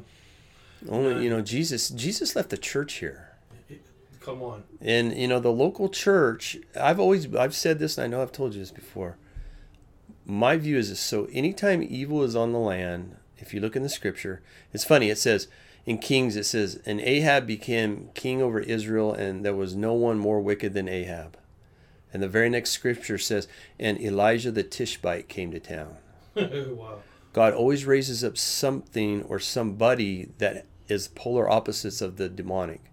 Only 0.88 1.24
you 1.24 1.28
know 1.30 1.42
Jesus. 1.42 1.90
Jesus 1.90 2.34
left 2.36 2.50
the 2.50 2.56
church 2.58 2.94
here. 2.94 3.29
Come 4.20 4.42
on. 4.42 4.64
And 4.80 5.16
you 5.16 5.28
know 5.28 5.40
the 5.40 5.52
local 5.52 5.88
church. 5.88 6.58
I've 6.78 7.00
always 7.00 7.34
I've 7.34 7.54
said 7.54 7.78
this, 7.78 7.98
and 7.98 8.04
I 8.04 8.08
know 8.08 8.22
I've 8.22 8.32
told 8.32 8.54
you 8.54 8.60
this 8.60 8.70
before. 8.70 9.16
My 10.24 10.56
view 10.56 10.76
is 10.76 10.90
this: 10.90 11.00
so 11.00 11.26
anytime 11.32 11.82
evil 11.82 12.22
is 12.22 12.36
on 12.36 12.52
the 12.52 12.58
land, 12.58 13.16
if 13.38 13.52
you 13.52 13.60
look 13.60 13.76
in 13.76 13.82
the 13.82 13.88
scripture, 13.88 14.42
it's 14.72 14.84
funny. 14.84 15.10
It 15.10 15.18
says 15.18 15.48
in 15.86 15.98
Kings, 15.98 16.36
it 16.36 16.44
says, 16.44 16.80
"And 16.86 17.00
Ahab 17.00 17.46
became 17.46 18.10
king 18.14 18.42
over 18.42 18.60
Israel, 18.60 19.12
and 19.12 19.44
there 19.44 19.54
was 19.54 19.74
no 19.74 19.94
one 19.94 20.18
more 20.18 20.40
wicked 20.40 20.74
than 20.74 20.88
Ahab." 20.88 21.36
And 22.12 22.22
the 22.22 22.28
very 22.28 22.50
next 22.50 22.70
scripture 22.70 23.18
says, 23.18 23.48
"And 23.78 24.00
Elijah 24.00 24.50
the 24.50 24.62
Tishbite 24.62 25.28
came 25.28 25.50
to 25.52 25.60
town." 25.60 25.96
wow. 26.36 26.98
God 27.32 27.54
always 27.54 27.84
raises 27.84 28.24
up 28.24 28.36
something 28.36 29.22
or 29.22 29.38
somebody 29.38 30.30
that 30.38 30.66
is 30.88 31.08
polar 31.08 31.48
opposites 31.48 32.00
of 32.00 32.16
the 32.16 32.28
demonic. 32.28 32.89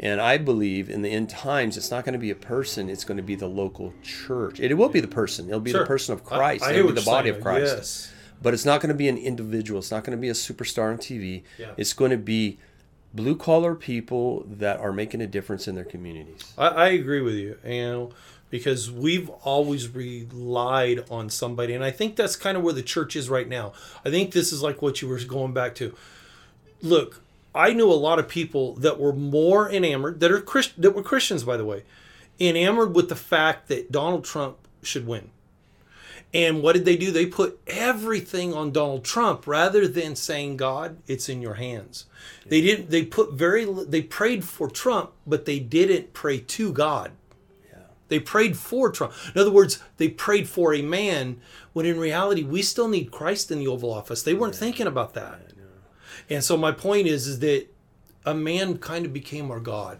And 0.00 0.20
I 0.20 0.38
believe 0.38 0.88
in 0.88 1.02
the 1.02 1.08
end 1.10 1.28
times, 1.28 1.76
it's 1.76 1.90
not 1.90 2.04
going 2.04 2.12
to 2.12 2.18
be 2.18 2.30
a 2.30 2.36
person; 2.36 2.88
it's 2.88 3.04
going 3.04 3.16
to 3.16 3.22
be 3.22 3.34
the 3.34 3.48
local 3.48 3.92
church. 4.02 4.60
It 4.60 4.72
will 4.74 4.88
be 4.88 5.00
the 5.00 5.08
person. 5.08 5.48
It'll 5.48 5.60
be 5.60 5.72
Sure. 5.72 5.80
the 5.80 5.86
person 5.86 6.12
of 6.12 6.24
Christ. 6.24 6.62
I 6.64 6.68
hear 6.72 6.80
It'll 6.80 6.92
be 6.92 7.00
the 7.00 7.04
body 7.04 7.30
of 7.30 7.40
Christ. 7.40 7.76
Yes. 7.76 8.12
But 8.40 8.54
it's 8.54 8.64
not 8.64 8.80
going 8.80 8.90
to 8.90 8.94
be 8.94 9.08
an 9.08 9.18
individual. 9.18 9.80
It's 9.80 9.90
not 9.90 10.04
going 10.04 10.16
to 10.16 10.20
be 10.20 10.28
a 10.28 10.32
superstar 10.32 10.92
on 10.92 10.98
TV. 10.98 11.42
Yeah. 11.58 11.72
It's 11.76 11.92
going 11.92 12.12
to 12.12 12.16
be 12.16 12.58
blue 13.12 13.34
collar 13.36 13.74
people 13.74 14.44
that 14.46 14.78
are 14.78 14.92
making 14.92 15.20
a 15.20 15.26
difference 15.26 15.66
in 15.66 15.74
their 15.74 15.84
communities. 15.84 16.52
I, 16.56 16.68
I 16.68 16.88
agree 16.90 17.20
with 17.20 17.34
you, 17.34 17.58
you 17.64 17.82
know, 17.82 18.10
because 18.50 18.90
we've 18.90 19.28
always 19.28 19.88
relied 19.88 21.04
on 21.10 21.28
somebody, 21.30 21.74
and 21.74 21.82
I 21.82 21.90
think 21.90 22.14
that's 22.16 22.36
kind 22.36 22.56
of 22.56 22.62
where 22.62 22.74
the 22.74 22.82
church 22.82 23.16
is 23.16 23.28
right 23.28 23.48
now. 23.48 23.72
I 24.04 24.10
think 24.10 24.32
this 24.32 24.52
is 24.52 24.62
like 24.62 24.80
what 24.80 25.02
you 25.02 25.08
were 25.08 25.18
going 25.18 25.52
back 25.52 25.74
to. 25.76 25.94
Look, 26.80 27.22
I 27.54 27.72
knew 27.72 27.90
a 27.90 27.94
lot 27.94 28.18
of 28.18 28.28
people 28.28 28.74
that 28.74 29.00
were 29.00 29.12
more 29.12 29.70
enamored 29.70 30.20
that 30.20 30.30
are 30.30 30.40
Christ, 30.40 30.80
that 30.80 30.94
were 30.94 31.02
Christians, 31.02 31.44
by 31.44 31.56
the 31.56 31.64
way, 31.64 31.84
enamored 32.38 32.94
with 32.94 33.08
the 33.08 33.16
fact 33.16 33.68
that 33.68 33.90
Donald 33.90 34.24
Trump 34.24 34.58
should 34.82 35.06
win. 35.06 35.30
And 36.34 36.62
what 36.62 36.74
did 36.74 36.84
they 36.84 36.96
do? 36.96 37.10
They 37.10 37.24
put 37.24 37.58
everything 37.66 38.52
on 38.52 38.70
Donald 38.70 39.02
Trump 39.02 39.46
rather 39.46 39.88
than 39.88 40.14
saying, 40.14 40.58
"God, 40.58 40.98
it's 41.06 41.28
in 41.28 41.40
your 41.40 41.54
hands." 41.54 42.04
They 42.46 42.60
didn't. 42.60 42.90
They 42.90 43.04
put 43.04 43.32
very. 43.32 43.64
They 43.64 44.02
prayed 44.02 44.44
for 44.44 44.68
Trump, 44.68 45.12
but 45.26 45.46
they 45.46 45.58
didn't 45.58 46.12
pray 46.12 46.38
to 46.40 46.72
God. 46.72 47.12
They 48.08 48.18
prayed 48.20 48.56
for 48.56 48.90
Trump. 48.90 49.12
In 49.34 49.40
other 49.40 49.50
words, 49.50 49.80
they 49.98 50.08
prayed 50.08 50.48
for 50.48 50.74
a 50.74 50.82
man 50.82 51.40
when 51.72 51.86
in 51.86 51.98
reality 51.98 52.42
we 52.42 52.62
still 52.62 52.88
need 52.88 53.10
Christ 53.10 53.50
in 53.50 53.58
the 53.58 53.66
Oval 53.66 53.92
Office. 53.92 54.22
They 54.22 54.34
weren't 54.34 54.54
thinking 54.54 54.86
about 54.86 55.14
that. 55.14 55.40
And 56.30 56.44
so 56.44 56.56
my 56.56 56.72
point 56.72 57.06
is, 57.06 57.26
is 57.26 57.38
that 57.40 57.66
a 58.24 58.34
man 58.34 58.78
kind 58.78 59.06
of 59.06 59.12
became 59.12 59.50
our 59.50 59.60
God. 59.60 59.98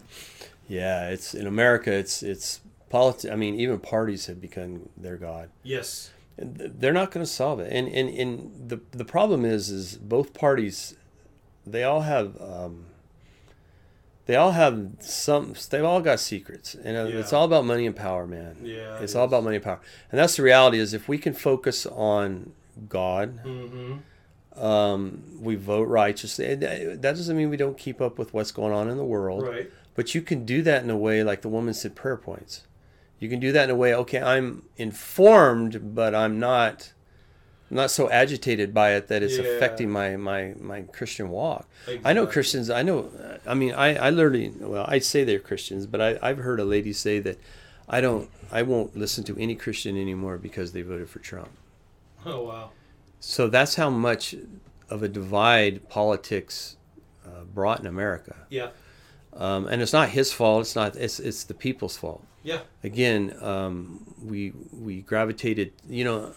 Yeah, 0.67 1.09
it's 1.09 1.33
in 1.33 1.47
America. 1.47 1.91
It's 1.91 2.21
it's 2.21 2.61
politics. 2.89 3.31
I 3.31 3.35
mean, 3.35 3.55
even 3.59 3.79
parties 3.79 4.27
have 4.27 4.39
become 4.39 4.89
their 4.95 5.17
god. 5.17 5.49
Yes. 5.63 6.11
And 6.37 6.55
They're 6.57 6.93
not 6.93 7.11
going 7.11 7.25
to 7.25 7.31
solve 7.31 7.59
it. 7.59 7.71
And 7.73 7.87
and 7.87 8.09
and 8.09 8.69
the 8.69 8.79
the 8.91 9.05
problem 9.05 9.45
is 9.45 9.69
is 9.69 9.97
both 9.97 10.33
parties, 10.33 10.95
they 11.65 11.83
all 11.83 12.01
have. 12.01 12.39
Um, 12.41 12.85
they 14.27 14.35
all 14.35 14.51
have 14.51 14.91
some. 14.99 15.55
They've 15.71 15.83
all 15.83 16.01
got 16.01 16.19
secrets, 16.19 16.75
and 16.75 16.95
uh, 16.95 17.17
it's 17.17 17.33
all 17.33 17.45
about 17.45 17.65
money 17.65 17.87
and 17.87 17.95
power, 17.95 18.27
man. 18.27 18.57
Yeah, 18.61 18.99
it 18.99 19.03
it's 19.05 19.15
all 19.15 19.25
about 19.25 19.43
money 19.43 19.55
and 19.55 19.65
power, 19.65 19.79
and 20.11 20.19
that's 20.19 20.35
the 20.35 20.43
reality. 20.43 20.77
Is 20.77 20.93
if 20.93 21.07
we 21.09 21.17
can 21.17 21.33
focus 21.33 21.87
on 21.87 22.51
God, 22.87 23.43
Mm-hmm. 23.43 23.93
Um, 24.59 25.23
we 25.39 25.55
vote 25.55 25.87
righteously. 25.87 26.53
That 26.55 27.01
doesn't 27.01 27.35
mean 27.37 27.49
we 27.49 27.57
don't 27.57 27.77
keep 27.77 28.01
up 28.01 28.17
with 28.17 28.33
what's 28.33 28.51
going 28.51 28.73
on 28.73 28.89
in 28.89 28.97
the 28.97 29.05
world, 29.05 29.43
Right. 29.43 29.71
but 29.95 30.13
you 30.13 30.21
can 30.21 30.45
do 30.45 30.61
that 30.63 30.83
in 30.83 30.89
a 30.89 30.97
way 30.97 31.23
like 31.23 31.41
the 31.41 31.49
woman 31.49 31.73
said 31.73 31.95
prayer 31.95 32.17
points. 32.17 32.65
You 33.19 33.27
can 33.29 33.39
do 33.39 33.51
that 33.51 33.65
in 33.65 33.69
a 33.69 33.75
way. 33.75 33.93
Okay, 33.93 34.21
I'm 34.21 34.63
informed, 34.77 35.93
but 35.95 36.13
I'm 36.15 36.39
not. 36.39 36.93
I'm 37.69 37.75
not 37.77 37.91
so 37.91 38.09
agitated 38.09 38.73
by 38.73 38.93
it 38.95 39.09
that 39.09 39.21
it's 39.21 39.37
Yeah. 39.37 39.43
affecting 39.43 39.91
my, 39.91 40.15
my, 40.15 40.55
my 40.59 40.81
Christian 40.81 41.29
walk. 41.29 41.67
I 42.03 42.13
know 42.13 42.25
Christians. 42.25 42.69
I 42.71 42.81
know. 42.81 43.11
I 43.45 43.53
mean, 43.53 43.73
I, 43.73 43.95
I 43.95 44.09
literally. 44.09 44.49
Well, 44.59 44.85
I 44.87 44.97
say 44.99 45.23
they're 45.23 45.37
Christians, 45.39 45.85
but 45.85 46.01
I, 46.01 46.17
I've 46.21 46.39
heard 46.39 46.59
a 46.59 46.65
lady 46.65 46.93
say 46.93 47.19
that 47.19 47.37
I 47.87 48.01
don't. 48.01 48.29
I 48.51 48.63
won't 48.63 48.95
listen 48.97 49.23
to 49.25 49.37
any 49.37 49.53
Christian 49.53 49.95
anymore 49.97 50.37
because 50.39 50.71
they 50.71 50.81
voted 50.81 51.09
for 51.09 51.19
Trump. 51.19 51.49
Oh 52.25 52.43
wow. 52.45 52.71
So 53.19 53.47
that's 53.47 53.75
how 53.75 53.89
much 53.89 54.35
of 54.89 55.03
a 55.03 55.07
divide 55.07 55.87
politics 55.89 56.77
uh, 57.25 57.43
brought 57.53 57.79
in 57.79 57.85
America. 57.85 58.35
Yeah. 58.49 58.69
Um, 59.33 59.67
and 59.67 59.81
it's 59.81 59.93
not 59.93 60.09
his 60.09 60.31
fault. 60.33 60.61
It's 60.61 60.75
not. 60.75 60.95
It's 60.95 61.19
it's 61.19 61.43
the 61.43 61.53
people's 61.53 61.95
fault. 61.97 62.23
Yeah. 62.43 62.61
Again, 62.83 63.35
um, 63.41 64.13
we 64.23 64.53
we 64.71 65.01
gravitated. 65.01 65.73
You 65.87 66.03
know, 66.03 66.31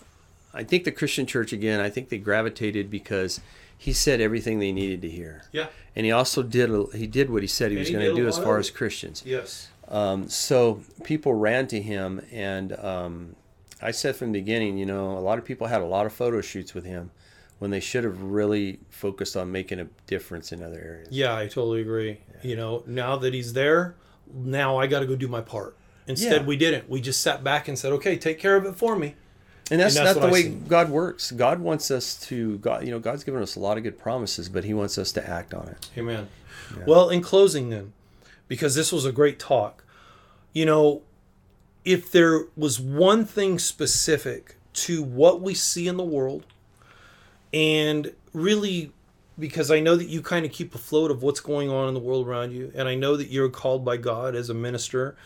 I 0.53 0.65
think 0.65 0.85
the 0.85 0.93
Christian 0.93 1.27
church 1.27 1.53
again. 1.53 1.81
I 1.81 1.89
think 1.91 2.11
they 2.11 2.19
gravitated 2.19 2.91
because 2.91 3.41
he 3.79 3.93
said 3.93 4.21
everything 4.21 4.59
they 4.59 4.73
needed 4.73 5.03
to 5.03 5.09
hear, 5.11 5.43
Yeah. 5.51 5.67
and 5.97 6.07
he 6.07 6.13
also 6.13 6.43
did. 6.43 6.71
He 6.95 7.07
did 7.07 7.31
what 7.31 7.43
he 7.43 7.49
said 7.49 7.71
he 7.71 7.77
And 7.77 7.81
was 7.81 7.91
going 7.91 8.05
to 8.05 8.15
do 8.15 8.29
as 8.29 8.39
far 8.39 8.59
as. 8.59 8.71
Christians. 8.71 9.23
Yes. 9.27 9.69
Um, 9.89 10.29
so 10.29 10.83
people 11.03 11.35
ran 11.35 11.67
to 11.69 11.81
him, 11.83 12.21
and 12.31 12.73
um, 12.79 13.37
I 13.83 13.91
said 13.91 14.17
from 14.17 14.33
the 14.33 14.41
beginning, 14.41 14.79
you 14.79 14.87
know, 14.87 15.17
a 15.19 15.21
lot 15.21 15.39
of 15.39 15.45
people 15.45 15.67
had 15.67 15.81
a 15.81 15.87
lot 15.87 16.07
of 16.07 16.13
photo 16.13 16.41
shoots 16.41 16.73
with 16.75 16.85
him 16.85 17.11
when 17.59 17.71
they 17.71 17.81
should 17.81 18.05
have 18.05 18.21
really 18.23 18.79
focused 18.91 19.37
on 19.37 19.51
making 19.53 19.81
a 19.81 19.87
difference 20.07 20.53
in 20.53 20.63
other 20.63 20.81
areas. 20.81 21.09
Yeah, 21.11 21.37
I 21.37 21.47
totally 21.47 21.81
agree. 21.81 22.19
You 22.43 22.57
know, 22.57 22.83
now 22.87 23.17
that 23.17 23.35
he's 23.35 23.53
there, 23.53 23.95
now 24.33 24.79
I 24.79 24.87
got 24.87 25.01
to 25.01 25.07
go 25.07 25.17
do 25.17 25.29
my 25.29 25.41
part. 25.41 25.77
Instead, 26.07 26.43
Yeah. 26.43 26.47
we 26.47 26.57
didn't. 26.57 26.89
We 26.91 27.01
just 27.01 27.21
sat 27.21 27.45
back 27.45 27.69
and 27.69 27.79
said, 27.79 27.93
"Okay, 27.93 28.17
take 28.17 28.39
care 28.41 28.57
of 28.57 28.65
it 28.65 28.75
for 28.75 28.97
me." 28.97 29.15
And 29.71 29.81
that's, 29.81 29.97
And 29.97 30.05
that's 30.07 30.17
not 30.17 30.23
the 30.23 30.29
I 30.29 30.33
way 30.33 30.43
see. 30.43 30.49
God 30.69 30.91
works. 30.91 31.31
God 31.31 31.61
wants 31.61 31.91
us 31.93 32.17
to, 32.27 32.59
God, 32.59 32.85
you 32.85 32.91
know, 32.91 32.99
God's 32.99 33.23
given 33.23 33.41
us 33.43 33.55
a 33.55 33.61
lot 33.61 33.77
of 33.79 33.85
good 33.85 33.99
promises, 33.99 34.49
but 34.49 34.65
He 34.65 34.75
wants 34.75 34.99
us 34.99 35.13
to 35.13 35.27
act 35.29 35.55
on 35.55 35.69
it. 35.69 35.89
Amen. 35.97 36.29
Well, 36.87 37.09
in 37.11 37.21
closing, 37.23 37.71
then, 37.71 37.93
because 38.49 38.75
this 38.75 38.91
was 38.91 39.05
a 39.05 39.13
great 39.13 39.39
talk, 39.39 39.85
you 40.53 40.67
know, 40.67 41.03
if 41.85 42.11
there 42.11 42.47
was 42.57 42.79
one 42.79 43.25
thing 43.25 43.59
specific 43.59 44.57
to 44.73 45.03
what 45.03 45.41
we 45.41 45.55
see 45.55 45.89
in 45.89 45.97
the 45.97 46.05
world, 46.05 46.47
and 47.53 48.13
really, 48.33 48.93
because 49.39 49.71
I 49.71 49.81
know 49.81 49.97
that 49.97 50.09
you 50.09 50.23
kind 50.23 50.47
of 50.47 50.53
keep 50.53 50.75
afloat 50.75 51.11
of 51.11 51.23
what's 51.23 51.41
going 51.41 51.71
on 51.71 51.89
in 51.89 51.95
the 51.95 52.01
world 52.01 52.27
around 52.27 52.53
you, 52.53 52.73
and 52.75 52.89
I 52.89 52.95
know 52.95 53.17
that 53.17 53.29
you're 53.29 53.51
called 53.51 53.85
by 53.85 53.97
God 53.97 54.35
as 54.35 54.49
a 54.49 54.55
minister, 54.55 55.17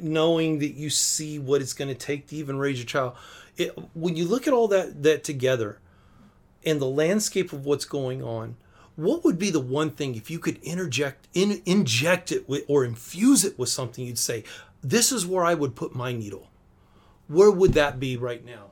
knowing 0.00 0.58
that 0.58 0.74
you 0.74 0.90
see 0.90 1.38
what 1.38 1.60
it's 1.60 1.74
going 1.74 1.88
to 1.88 1.94
take 1.94 2.26
to 2.28 2.36
even 2.36 2.58
raise 2.58 2.78
your 2.78 2.86
child. 2.86 3.14
It, 3.56 3.78
when 3.94 4.16
you 4.16 4.26
look 4.26 4.46
at 4.46 4.52
all 4.52 4.68
that 4.68 5.02
that 5.02 5.24
together, 5.24 5.78
and 6.66 6.80
the 6.80 6.86
landscape 6.86 7.52
of 7.52 7.64
what's 7.64 7.84
going 7.84 8.22
on, 8.22 8.56
what 8.96 9.24
would 9.24 9.38
be 9.38 9.50
the 9.50 9.60
one 9.60 9.90
thing 9.90 10.14
if 10.14 10.30
you 10.30 10.38
could 10.38 10.58
interject 10.62 11.28
in, 11.34 11.62
inject 11.66 12.32
it 12.32 12.48
with, 12.48 12.64
or 12.68 12.84
infuse 12.84 13.44
it 13.44 13.58
with 13.58 13.68
something 13.68 14.06
you'd 14.06 14.18
say, 14.18 14.44
this 14.84 15.10
is 15.10 15.26
where 15.26 15.44
I 15.44 15.54
would 15.54 15.74
put 15.74 15.94
my 15.94 16.12
needle. 16.12 16.48
Where 17.26 17.50
would 17.50 17.72
that 17.72 17.98
be 17.98 18.16
right 18.16 18.44
now? 18.44 18.70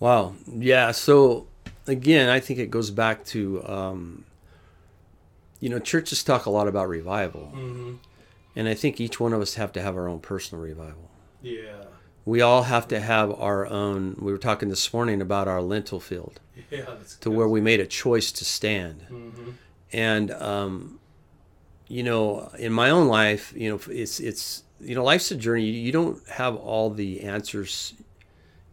Wow. 0.00 0.34
Yeah. 0.46 0.90
So 0.90 1.46
again, 1.86 2.28
I 2.28 2.40
think 2.40 2.58
it 2.58 2.70
goes 2.70 2.90
back 2.90 3.24
to, 3.26 3.66
um, 3.66 4.24
you 5.60 5.68
know, 5.68 5.78
churches 5.78 6.22
talk 6.22 6.46
a 6.46 6.50
lot 6.50 6.68
about 6.68 6.88
revival, 6.88 7.52
and 8.54 8.68
I 8.68 8.74
think 8.74 9.00
each 9.00 9.18
one 9.20 9.32
of 9.32 9.40
us 9.40 9.54
have 9.54 9.72
to 9.72 9.82
have 9.82 9.96
our 9.96 10.08
own 10.08 10.20
personal 10.20 10.62
revival. 10.62 11.10
Yeah. 11.42 11.84
We 12.24 12.40
all 12.40 12.64
have 12.64 12.88
to 12.88 12.98
have 13.00 13.32
our 13.32 13.66
own. 13.66 14.16
We 14.20 14.32
were 14.32 14.38
talking 14.38 14.68
this 14.68 14.92
morning 14.92 15.22
about 15.22 15.48
our 15.48 15.62
lentil 15.62 16.00
field. 16.00 16.40
Yeah. 16.68 16.80
That's 16.88 17.14
to 17.18 17.30
where 17.30 17.46
we 17.46 17.60
made 17.60 17.78
a 17.78 17.86
choice 17.86 18.32
to 18.32 18.44
stand. 18.44 19.06
And 19.92 20.32
um, 20.32 20.98
you 21.88 22.02
know, 22.02 22.50
in 22.58 22.72
my 22.72 22.90
own 22.90 23.06
life, 23.08 23.52
you 23.56 23.70
know, 23.70 23.80
it's 23.90 24.20
it's 24.20 24.62
you 24.80 24.94
know, 24.94 25.04
life's 25.04 25.30
a 25.30 25.36
journey. 25.36 25.64
You 25.64 25.92
don't 25.92 26.26
have 26.28 26.54
all 26.56 26.90
the 26.90 27.22
answers 27.22 27.94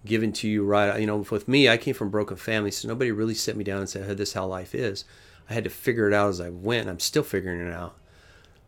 given 0.05 0.33
to 0.33 0.47
you 0.49 0.65
right. 0.65 0.99
You 0.99 1.07
know, 1.07 1.17
with 1.29 1.47
me, 1.47 1.69
I 1.69 1.77
came 1.77 1.93
from 1.95 2.07
a 2.07 2.11
broken 2.11 2.35
family, 2.37 2.71
so 2.71 2.87
nobody 2.87 3.11
really 3.11 3.35
set 3.35 3.55
me 3.55 3.63
down 3.63 3.79
and 3.79 3.89
said, 3.89 4.05
"Hey, 4.07 4.13
this 4.15 4.29
is 4.29 4.33
how 4.35 4.45
life 4.47 4.73
is." 4.75 5.05
I 5.49 5.53
had 5.53 5.63
to 5.65 5.69
figure 5.69 6.07
it 6.07 6.13
out 6.13 6.29
as 6.29 6.39
I 6.41 6.49
went. 6.49 6.87
I'm 6.89 6.99
still 6.99 7.23
figuring 7.23 7.59
it 7.65 7.71
out. 7.73 7.95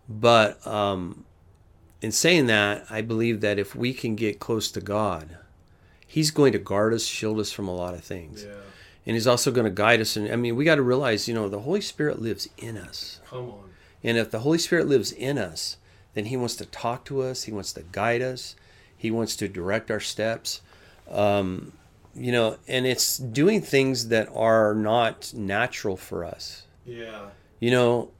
But 0.07 0.65
um, 0.67 1.25
in 2.01 2.11
saying 2.11 2.47
that, 2.47 2.85
I 2.89 3.01
believe 3.01 3.41
that 3.41 3.57
if 3.57 3.75
we 3.75 3.93
can 3.93 4.15
get 4.15 4.39
close 4.39 4.69
to 4.71 4.81
God, 4.81 5.37
He's 6.05 6.31
going 6.31 6.51
to 6.51 6.59
guard 6.59 6.93
us, 6.93 7.05
shield 7.05 7.39
us 7.39 7.51
from 7.51 7.67
a 7.67 7.75
lot 7.75 7.93
of 7.95 8.03
things 8.03 8.43
Yeah. 8.43 8.51
and 9.05 9.15
he's 9.15 9.27
also 9.27 9.51
going 9.51 9.65
to 9.65 9.71
guide 9.71 9.99
us 10.01 10.15
and 10.15 10.31
i 10.31 10.35
mean 10.35 10.55
we 10.55 10.63
got 10.63 10.75
to 10.75 10.81
realize 10.81 11.27
you 11.27 11.33
know 11.33 11.49
the 11.49 11.59
holy 11.61 11.81
spirit 11.81 12.21
lives 12.21 12.47
in 12.57 12.77
us 12.77 13.19
Come 13.27 13.49
on. 13.49 13.69
And 14.05 14.19
if 14.19 14.29
the 14.29 14.41
Holy 14.41 14.59
Spirit 14.59 14.87
lives 14.87 15.11
in 15.11 15.39
us, 15.39 15.77
then 16.13 16.25
He 16.25 16.37
wants 16.37 16.55
to 16.57 16.65
talk 16.65 17.05
to 17.05 17.23
us. 17.23 17.43
He 17.43 17.51
wants 17.51 17.73
to 17.73 17.81
guide 17.91 18.21
us. 18.21 18.55
He 18.95 19.09
wants 19.09 19.35
to 19.37 19.47
direct 19.47 19.89
our 19.89 19.99
steps. 19.99 20.61
Um, 21.09 21.73
you 22.15 22.31
know, 22.31 22.57
and 22.67 22.85
it's 22.85 23.17
doing 23.17 23.61
things 23.61 24.09
that 24.09 24.29
are 24.33 24.75
not 24.75 25.33
natural 25.33 25.97
for 25.97 26.23
us. 26.23 26.67
Yeah. 26.85 27.29
You 27.59 27.71
know, 27.71 28.11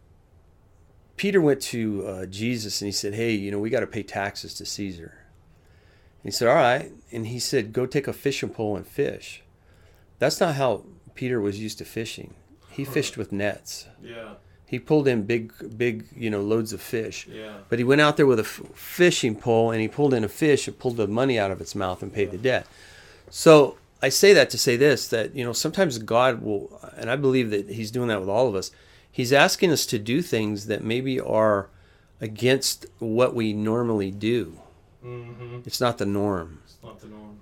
Peter 1.17 1.39
went 1.39 1.61
to 1.61 2.05
uh, 2.05 2.25
Jesus 2.25 2.81
and 2.81 2.87
he 2.87 2.91
said, 2.91 3.13
Hey, 3.13 3.33
you 3.33 3.51
know, 3.51 3.59
we 3.59 3.69
got 3.69 3.81
to 3.81 3.87
pay 3.87 4.01
taxes 4.03 4.55
to 4.55 4.65
Caesar. 4.65 5.19
And 6.23 6.23
he 6.23 6.31
said, 6.31 6.47
All 6.47 6.55
right. 6.55 6.91
And 7.11 7.27
he 7.27 7.37
said, 7.37 7.73
Go 7.73 7.85
take 7.85 8.07
a 8.07 8.13
fishing 8.13 8.49
pole 8.49 8.75
and 8.75 8.87
fish. 8.87 9.43
That's 10.17 10.39
not 10.39 10.55
how 10.55 10.83
Peter 11.13 11.39
was 11.39 11.59
used 11.59 11.77
to 11.77 11.85
fishing. 11.85 12.33
He 12.71 12.83
fished 12.83 13.17
with 13.17 13.31
nets. 13.31 13.87
Yeah. 14.03 14.33
He 14.67 14.79
pulled 14.79 15.07
in 15.07 15.23
big, 15.23 15.53
big, 15.77 16.05
you 16.15 16.29
know, 16.29 16.41
loads 16.41 16.73
of 16.73 16.81
fish. 16.81 17.27
Yeah. 17.27 17.53
But 17.69 17.77
he 17.79 17.85
went 17.85 18.01
out 18.01 18.17
there 18.17 18.25
with 18.25 18.39
a 18.39 18.43
f- 18.43 18.61
fishing 18.73 19.35
pole 19.35 19.69
and 19.71 19.79
he 19.79 19.87
pulled 19.87 20.13
in 20.13 20.23
a 20.23 20.27
fish 20.29 20.67
and 20.67 20.77
pulled 20.77 20.97
the 20.97 21.07
money 21.07 21.37
out 21.37 21.51
of 21.51 21.61
its 21.61 21.75
mouth 21.75 22.01
and 22.01 22.11
paid 22.11 22.31
the 22.31 22.37
debt. 22.37 22.65
So 23.29 23.77
I 24.01 24.09
say 24.09 24.33
that 24.33 24.49
to 24.51 24.57
say 24.57 24.75
this 24.75 25.07
that, 25.09 25.35
you 25.35 25.43
know, 25.45 25.53
sometimes 25.53 25.97
God 25.99 26.41
will, 26.41 26.79
and 26.97 27.09
I 27.11 27.15
believe 27.15 27.51
that 27.51 27.69
He's 27.69 27.91
doing 27.91 28.07
that 28.07 28.19
with 28.19 28.29
all 28.29 28.47
of 28.47 28.55
us, 28.55 28.71
He's 29.11 29.31
asking 29.31 29.71
us 29.71 29.85
to 29.87 29.99
do 29.99 30.21
things 30.21 30.65
that 30.65 30.83
maybe 30.83 31.19
are 31.19 31.69
against 32.19 32.85
what 32.99 33.35
we 33.35 33.53
normally 33.53 34.09
do. 34.11 34.57
Mm-hmm. 35.05 35.59
It's 35.65 35.79
not 35.79 35.99
the 35.99 36.05
norm, 36.05 36.61
It's 36.65 36.77
not 36.83 36.99
the 36.99 37.07
norm. 37.07 37.39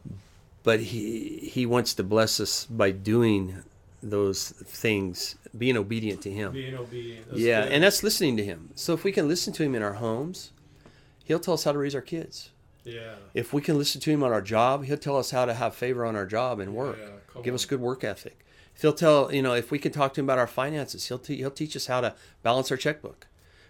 but 0.63 0.81
He, 0.81 1.37
he 1.53 1.65
wants 1.65 1.93
to 1.95 2.03
bless 2.03 2.39
us 2.41 2.65
by 2.65 2.91
doing 2.91 3.63
those 4.03 4.49
things, 4.51 5.35
being 5.57 5.77
obedient 5.77 6.21
to 6.23 6.29
Him. 6.31 6.51
Being 6.53 6.75
obedient. 6.75 7.25
Yeah, 7.33 7.63
good. 7.63 7.71
and 7.73 7.83
that's 7.83 8.03
listening 8.03 8.37
to 8.37 8.43
Him. 8.43 8.69
So 8.75 8.93
if 8.93 9.03
we 9.03 9.11
can 9.11 9.27
listen 9.27 9.53
to 9.53 9.63
Him 9.63 9.73
in 9.75 9.81
our 9.81 9.93
homes, 9.93 10.51
He'll 11.25 11.39
tell 11.39 11.53
us 11.53 11.63
how 11.63 11.71
to 11.71 11.77
raise 11.77 11.95
our 11.95 12.01
kids. 12.01 12.49
yeah. 12.83 13.15
If 13.33 13.53
we 13.53 13.61
can 13.61 13.77
listen 13.77 14.01
to 14.01 14.11
him 14.11 14.23
on 14.23 14.33
our 14.33 14.41
job, 14.41 14.83
he'll 14.83 14.97
tell 14.97 15.15
us 15.17 15.31
how 15.31 15.45
to 15.45 15.53
have 15.53 15.73
favor 15.73 16.03
on 16.05 16.17
our 16.17 16.25
job 16.25 16.59
and 16.59 16.75
work. 16.75 16.97
Yeah, 17.01 17.41
Give 17.41 17.53
on. 17.53 17.55
us 17.55 17.63
good 17.65 17.79
work 17.79 18.03
ethic. 18.03 18.45
If 18.75 18.81
he'll 18.81 18.91
tell, 18.91 19.33
you 19.33 19.41
know, 19.41 19.53
if 19.53 19.71
we 19.71 19.79
can 19.79 19.93
talk 19.93 20.13
to 20.15 20.19
him 20.19 20.25
about 20.25 20.37
our 20.37 20.47
finances, 20.47 21.07
he'll 21.07 21.17
te- 21.19 21.37
he'll 21.37 21.49
teach 21.49 21.77
us 21.77 21.85
how 21.85 22.01
to 22.01 22.13
balance 22.43 22.69
our 22.71 22.77
checkbook. 22.77 23.27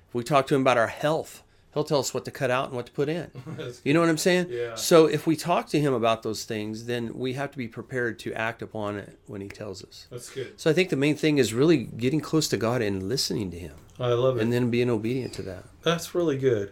If 0.09 0.15
we 0.15 0.23
talk 0.23 0.47
to 0.47 0.55
him 0.55 0.61
about 0.61 0.77
our 0.79 0.87
health, 0.87 1.43
he'll 1.73 1.83
tell 1.83 1.99
us 1.99 2.13
what 2.13 2.25
to 2.25 2.31
cut 2.31 2.51
out 2.51 2.67
and 2.67 2.75
what 2.75 2.85
to 2.87 2.91
put 2.91 3.09
in. 3.09 3.29
You 3.83 3.93
know 3.93 3.99
what 4.01 4.09
I'm 4.09 4.17
saying? 4.17 4.47
Yeah. 4.49 4.75
So 4.75 5.05
if 5.05 5.25
we 5.27 5.35
talk 5.35 5.67
to 5.69 5.79
him 5.79 5.93
about 5.93 6.23
those 6.23 6.43
things, 6.45 6.85
then 6.85 7.13
we 7.17 7.33
have 7.33 7.51
to 7.51 7.57
be 7.57 7.67
prepared 7.67 8.19
to 8.19 8.33
act 8.33 8.61
upon 8.61 8.97
it 8.97 9.17
when 9.27 9.41
he 9.41 9.47
tells 9.49 9.83
us. 9.83 10.07
That's 10.11 10.29
good. 10.29 10.59
So 10.59 10.69
I 10.69 10.73
think 10.73 10.89
the 10.89 10.95
main 10.95 11.15
thing 11.15 11.37
is 11.37 11.53
really 11.53 11.77
getting 11.83 12.21
close 12.21 12.47
to 12.49 12.57
God 12.57 12.81
and 12.81 13.03
listening 13.09 13.51
to 13.51 13.57
him, 13.59 13.75
I 13.99 14.09
love 14.09 14.37
it. 14.37 14.41
and 14.43 14.51
then 14.53 14.69
being 14.69 14.89
obedient 14.89 15.33
to 15.33 15.41
that. 15.43 15.65
That's 15.83 16.13
really 16.15 16.37
good. 16.37 16.71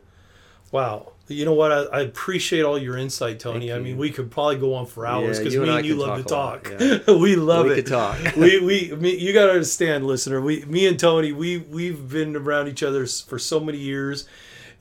Wow. 0.72 1.14
You 1.28 1.46
know 1.46 1.54
what? 1.54 1.72
I, 1.72 1.84
I 1.84 2.02
appreciate 2.02 2.64
all 2.64 2.78
your 2.78 2.98
insight, 2.98 3.40
Tony. 3.40 3.72
I 3.74 3.80
mean, 3.80 3.98
we 3.98 4.10
could 4.10 4.32
probably 4.32 4.58
go 4.58 4.74
on 4.74 4.86
for 4.86 5.06
hours 5.06 5.38
because 5.38 5.54
you 5.54 5.62
me 5.62 5.70
and 5.70 5.78
and 5.80 5.86
you 5.86 5.96
love 5.96 6.18
to 6.18 6.24
talk 6.24 6.70
lot, 6.70 7.08
we 7.20 7.36
love 7.36 7.66
We 7.68 7.74
it. 7.80 7.88
talk. 7.88 8.18
we 8.38 8.60
we 8.60 8.92
me, 8.96 9.18
you 9.18 9.32
got 9.34 9.46
to 9.48 9.52
understand, 9.54 10.06
listener. 10.06 10.42
We 10.42 10.64
me 10.66 10.88
and 10.88 11.00
Tony, 11.00 11.32
we 11.32 11.58
we've 11.58 12.10
been 12.10 12.36
around 12.36 12.68
each 12.68 12.84
other 12.84 13.06
for 13.06 13.40
so 13.40 13.60
many 13.62 13.78
years, 13.78 14.28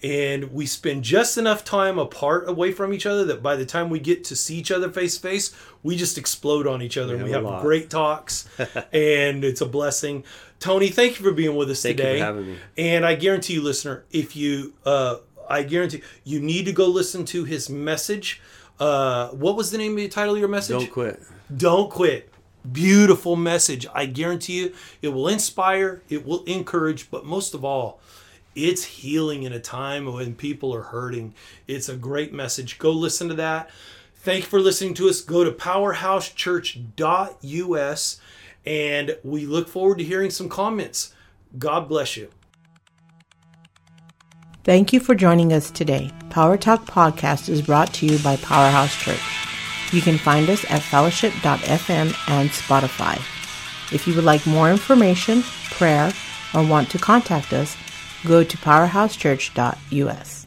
and 0.03 0.53
we 0.53 0.65
spend 0.67 1.05
just 1.05 1.37
enough 1.37 1.65
time 1.65 1.99
apart 1.99 2.49
away 2.49 2.73
from 2.73 2.93
each 2.95 3.05
other 3.07 3.25
that 3.27 3.43
by 3.43 3.57
the 3.57 3.67
time 3.67 3.91
we 3.91 3.99
get 4.01 4.25
to 4.25 4.37
see 4.37 4.57
each 4.57 4.71
other 4.71 4.91
face 4.91 5.17
to 5.17 5.21
face, 5.23 5.55
we 5.83 5.97
just 5.97 6.17
explode 6.17 6.67
on 6.67 6.81
each 6.83 6.97
other. 6.97 7.15
and 7.15 7.25
we 7.25 7.31
have 7.31 7.43
have 7.43 7.51
a 7.51 7.55
lot. 7.57 7.63
great 7.63 7.91
talks, 7.91 8.49
and 8.93 9.45
it's 9.45 9.61
a 9.61 9.67
blessing. 9.67 10.25
Tony, 10.59 10.89
thank 10.89 11.19
you 11.19 11.25
for 11.25 11.33
being 11.33 11.57
with 11.57 11.71
us 11.71 11.83
Thank 11.83 11.99
you 11.99 12.05
today. 12.05 12.19
for 12.19 12.25
having 12.25 12.47
me. 12.47 12.57
And 12.77 13.05
I 13.07 13.15
guarantee 13.15 13.55
you, 13.55 13.63
listener, 13.63 14.05
if 14.11 14.37
you, 14.37 14.75
uh, 14.85 15.17
I 15.49 15.63
guarantee 15.63 16.03
you 16.25 16.41
need 16.41 16.67
to 16.67 16.73
go 16.73 16.87
listen 16.87 17.25
to 17.27 17.45
his 17.45 17.71
message. 17.71 18.41
Uh, 18.79 19.29
what 19.31 19.57
was 19.57 19.71
the 19.71 19.79
name 19.79 19.93
of 19.93 19.99
the 19.99 20.09
title 20.09 20.35
of 20.35 20.41
your 20.41 20.49
message? 20.49 20.79
Don't 20.79 20.91
quit. 20.93 21.23
Don't 21.57 21.91
quit. 21.91 22.31
Beautiful 22.71 23.37
message. 23.37 23.87
I 23.95 24.05
guarantee 24.05 24.61
you, 24.61 24.75
it 25.01 25.09
will 25.09 25.29
inspire, 25.29 26.03
it 26.11 26.27
will 26.27 26.45
encourage, 26.45 27.11
but 27.11 27.25
most 27.25 27.55
of 27.55 27.65
all, 27.65 28.01
it's 28.55 28.85
healing 28.85 29.45
in 29.45 29.53
a 29.53 29.61
time 29.61 30.13
when 30.13 30.35
people 30.35 30.75
are 30.75 30.83
hurting. 30.83 31.35
It's 31.67 31.89
a 31.89 31.97
great 31.97 32.33
message. 32.33 32.79
Go 32.79 32.93
listen 32.93 33.27
to 33.29 33.35
that. 33.35 33.71
Thank 34.15 34.45
you 34.45 34.51
for 34.51 34.61
listening 34.61 34.95
to 34.95 35.09
us. 35.09 35.21
Go 35.21 35.43
to 35.45 35.51
powerhousechurch.us 35.51 38.21
and 38.67 39.17
we 39.25 39.47
look 39.47 39.69
forward 39.69 39.99
to 39.99 40.05
hearing 40.05 40.31
some 40.31 40.49
comments. 40.49 41.13
God 41.59 41.89
bless 41.89 42.17
you. 42.17 42.31
Thank 44.63 44.93
you 44.93 45.01
for 45.01 45.15
joining 45.15 45.55
us 45.55 45.71
today. 45.71 46.11
Power 46.29 46.59
Talk 46.59 46.85
Podcast 46.85 47.49
is 47.49 47.63
brought 47.63 47.95
to 47.95 48.05
you 48.07 48.19
by 48.19 48.37
Powerhouse 48.37 48.95
Church. 48.95 49.23
You 49.91 50.03
can 50.03 50.19
find 50.19 50.51
us 50.51 50.67
at 50.71 50.83
fellowship.fm 50.83 52.15
and 52.29 52.51
Spotify. 52.51 53.17
If 53.93 54.07
you 54.07 54.15
would 54.15 54.25
like 54.25 54.47
more 54.47 54.71
information, 54.71 55.43
prayer, 55.71 56.13
or 56.55 56.63
want 56.65 56.91
to 56.91 56.99
contact 56.99 57.55
us, 57.55 57.75
go 58.27 58.45
to 58.45 58.57
powerhousechurch.us. 58.57 60.40